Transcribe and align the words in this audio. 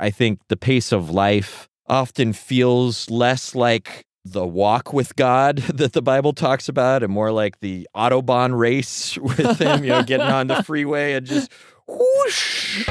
I 0.00 0.10
think 0.10 0.38
the 0.48 0.56
pace 0.56 0.92
of 0.92 1.10
life 1.10 1.68
often 1.88 2.32
feels 2.32 3.10
less 3.10 3.56
like 3.56 4.06
the 4.24 4.46
walk 4.46 4.92
with 4.92 5.16
God 5.16 5.56
that 5.74 5.92
the 5.92 6.02
Bible 6.02 6.32
talks 6.32 6.68
about 6.68 7.02
and 7.02 7.12
more 7.12 7.32
like 7.32 7.58
the 7.60 7.88
Autobahn 7.96 8.56
race 8.56 9.18
with 9.22 9.58
him, 9.58 9.82
you 9.82 9.90
know, 9.90 10.04
getting 10.04 10.26
on 10.26 10.46
the 10.46 10.62
freeway 10.64 11.14
and 11.14 11.26
just 11.26 11.50
whoosh. 11.88 12.88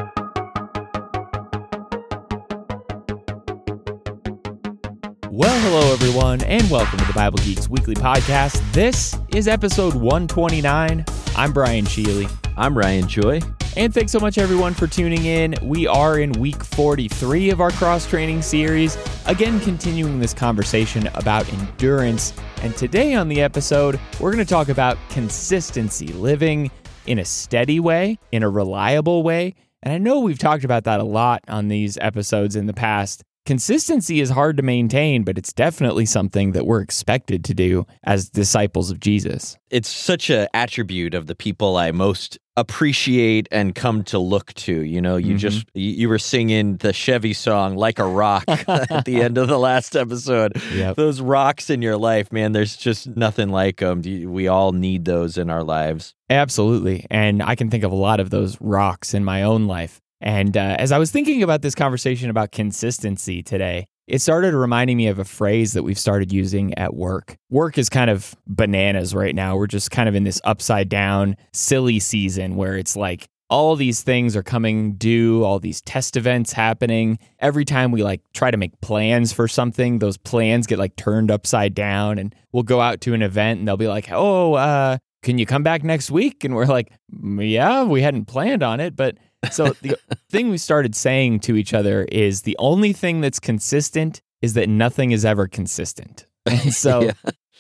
Well, 5.29 5.61
hello 5.61 5.93
everyone, 5.93 6.41
and 6.43 6.69
welcome 6.69 6.97
to 6.97 7.05
the 7.05 7.13
Bible 7.13 7.37
Geeks 7.37 7.69
Weekly 7.69 7.93
Podcast. 7.93 8.59
This 8.73 9.15
is 9.33 9.47
episode 9.47 9.93
129. 9.93 11.05
I'm 11.37 11.53
Brian 11.53 11.85
Sheely. 11.85 12.46
I'm 12.59 12.75
Ryan 12.75 13.07
Joy. 13.07 13.41
And 13.75 13.93
thanks 13.93 14.11
so 14.11 14.19
much 14.19 14.39
everyone 14.39 14.73
for 14.73 14.87
tuning 14.87 15.25
in. 15.25 15.53
We 15.61 15.85
are 15.85 16.17
in 16.17 16.31
week 16.31 16.63
43 16.63 17.51
of 17.51 17.61
our 17.61 17.69
cross 17.69 18.07
training 18.07 18.41
series, 18.41 18.97
again 19.27 19.59
continuing 19.59 20.19
this 20.19 20.33
conversation 20.33 21.05
about 21.13 21.47
endurance. 21.53 22.33
And 22.63 22.75
today 22.75 23.13
on 23.13 23.27
the 23.27 23.41
episode, 23.41 23.99
we're 24.19 24.31
going 24.31 24.43
to 24.43 24.49
talk 24.49 24.69
about 24.69 24.97
consistency, 25.09 26.07
living 26.07 26.71
in 27.05 27.19
a 27.19 27.25
steady 27.25 27.79
way, 27.79 28.17
in 28.31 28.41
a 28.41 28.49
reliable 28.49 29.21
way. 29.21 29.53
And 29.83 29.93
I 29.93 29.99
know 29.99 30.21
we've 30.21 30.39
talked 30.39 30.63
about 30.63 30.85
that 30.85 30.99
a 30.99 31.03
lot 31.03 31.43
on 31.47 31.67
these 31.67 31.95
episodes 32.01 32.55
in 32.55 32.65
the 32.65 32.73
past. 32.73 33.21
Consistency 33.45 34.19
is 34.19 34.31
hard 34.31 34.57
to 34.57 34.63
maintain, 34.63 35.23
but 35.23 35.37
it's 35.37 35.53
definitely 35.53 36.07
something 36.07 36.53
that 36.53 36.65
we're 36.65 36.81
expected 36.81 37.45
to 37.45 37.53
do 37.53 37.85
as 38.03 38.29
disciples 38.29 38.89
of 38.89 38.99
Jesus. 38.99 39.57
It's 39.69 39.87
such 39.87 40.31
an 40.31 40.47
attribute 40.55 41.13
of 41.13 41.27
the 41.27 41.35
people 41.35 41.77
I 41.77 41.91
most 41.91 42.39
appreciate 42.57 43.47
and 43.51 43.73
come 43.75 44.03
to 44.05 44.19
look 44.19 44.53
to. 44.55 44.81
You 44.81 44.99
know, 44.99 45.15
you 45.15 45.29
mm-hmm. 45.29 45.37
just 45.37 45.67
you, 45.73 45.91
you, 45.91 46.09
were 46.09 46.19
singing 46.19 46.77
the 46.77 46.91
Chevy 46.91 47.33
song 47.33 47.77
like 47.77 47.99
a 47.99 48.05
rock 48.05 48.43
at 48.47 49.05
the 49.05 49.21
end 49.21 49.37
of 49.37 49.47
the 49.47 49.59
last 49.59 49.95
episode. 49.95 50.59
Yep. 50.73 50.95
Those 50.97 51.21
rocks 51.21 51.69
in 51.69 51.81
your 51.81 51.97
life, 51.97 52.33
man, 52.33 52.51
there's 52.51 52.75
just 52.75 53.15
nothing 53.15 53.49
like 53.49 53.77
them. 53.77 54.01
We 54.01 54.47
all 54.47 54.71
need 54.73 55.05
those 55.05 55.37
in 55.37 55.49
our 55.49 55.63
lives. 55.63 56.15
Absolutely. 56.29 57.05
And 57.09 57.41
I 57.41 57.55
can 57.55 57.69
think 57.69 57.83
of 57.83 57.91
a 57.91 57.95
lot 57.95 58.19
of 58.19 58.31
those 58.31 58.59
rocks 58.59 59.13
in 59.13 59.23
my 59.23 59.43
own 59.43 59.67
life. 59.67 60.01
And 60.19 60.57
uh, 60.57 60.75
as 60.79 60.91
I 60.91 60.97
was 60.97 61.11
thinking 61.11 61.43
about 61.43 61.61
this 61.61 61.75
conversation 61.75 62.31
about 62.31 62.51
consistency 62.51 63.43
today, 63.43 63.85
it 64.07 64.21
started 64.21 64.53
reminding 64.53 64.95
me 64.95 65.07
of 65.07 65.19
a 65.19 65.25
phrase 65.25 65.73
that 65.73 65.83
we've 65.83 65.99
started 65.99 66.31
using 66.31 66.73
at 66.77 66.95
work. 66.95 67.37
Work 67.49 67.77
is 67.77 67.89
kind 67.89 68.09
of 68.09 68.35
bananas 68.47 69.13
right 69.13 69.35
now. 69.35 69.57
We're 69.57 69.67
just 69.67 69.91
kind 69.91 70.07
of 70.07 70.15
in 70.15 70.23
this 70.23 70.39
upside 70.45 70.87
down, 70.87 71.35
silly 71.51 71.99
season 71.99 72.55
where 72.55 72.77
it's 72.77 72.95
like 72.95 73.27
all 73.49 73.75
these 73.75 74.01
things 74.01 74.35
are 74.35 74.43
coming 74.43 74.93
due, 74.93 75.43
all 75.43 75.59
these 75.59 75.81
test 75.81 76.15
events 76.15 76.53
happening. 76.53 77.19
Every 77.39 77.65
time 77.65 77.91
we 77.91 78.03
like 78.03 78.21
try 78.33 78.49
to 78.49 78.57
make 78.57 78.79
plans 78.81 79.33
for 79.33 79.47
something, 79.47 79.99
those 79.99 80.17
plans 80.17 80.67
get 80.67 80.79
like 80.79 80.95
turned 80.95 81.29
upside 81.29 81.73
down 81.73 82.17
and 82.17 82.33
we'll 82.51 82.63
go 82.63 82.81
out 82.81 83.01
to 83.01 83.13
an 83.13 83.21
event 83.21 83.59
and 83.59 83.67
they'll 83.67 83.77
be 83.77 83.87
like, 83.87 84.07
"Oh, 84.11 84.53
uh, 84.53 84.97
can 85.21 85.37
you 85.37 85.45
come 85.45 85.63
back 85.63 85.83
next 85.83 86.11
week?" 86.11 86.43
And 86.43 86.55
we're 86.55 86.65
like, 86.65 86.91
"Yeah, 87.21 87.83
we 87.83 88.01
hadn't 88.01 88.25
planned 88.25 88.63
on 88.63 88.79
it, 88.79 88.95
but 88.95 89.17
so 89.51 89.69
the 89.81 89.97
thing 90.29 90.49
we 90.49 90.57
started 90.57 90.95
saying 90.95 91.41
to 91.41 91.55
each 91.55 91.73
other 91.73 92.03
is 92.11 92.43
the 92.43 92.55
only 92.59 92.93
thing 92.93 93.21
that's 93.21 93.39
consistent 93.39 94.21
is 94.41 94.53
that 94.53 94.69
nothing 94.69 95.11
is 95.11 95.25
ever 95.25 95.47
consistent. 95.47 96.25
And 96.47 96.73
so 96.73 97.01
yeah. 97.01 97.11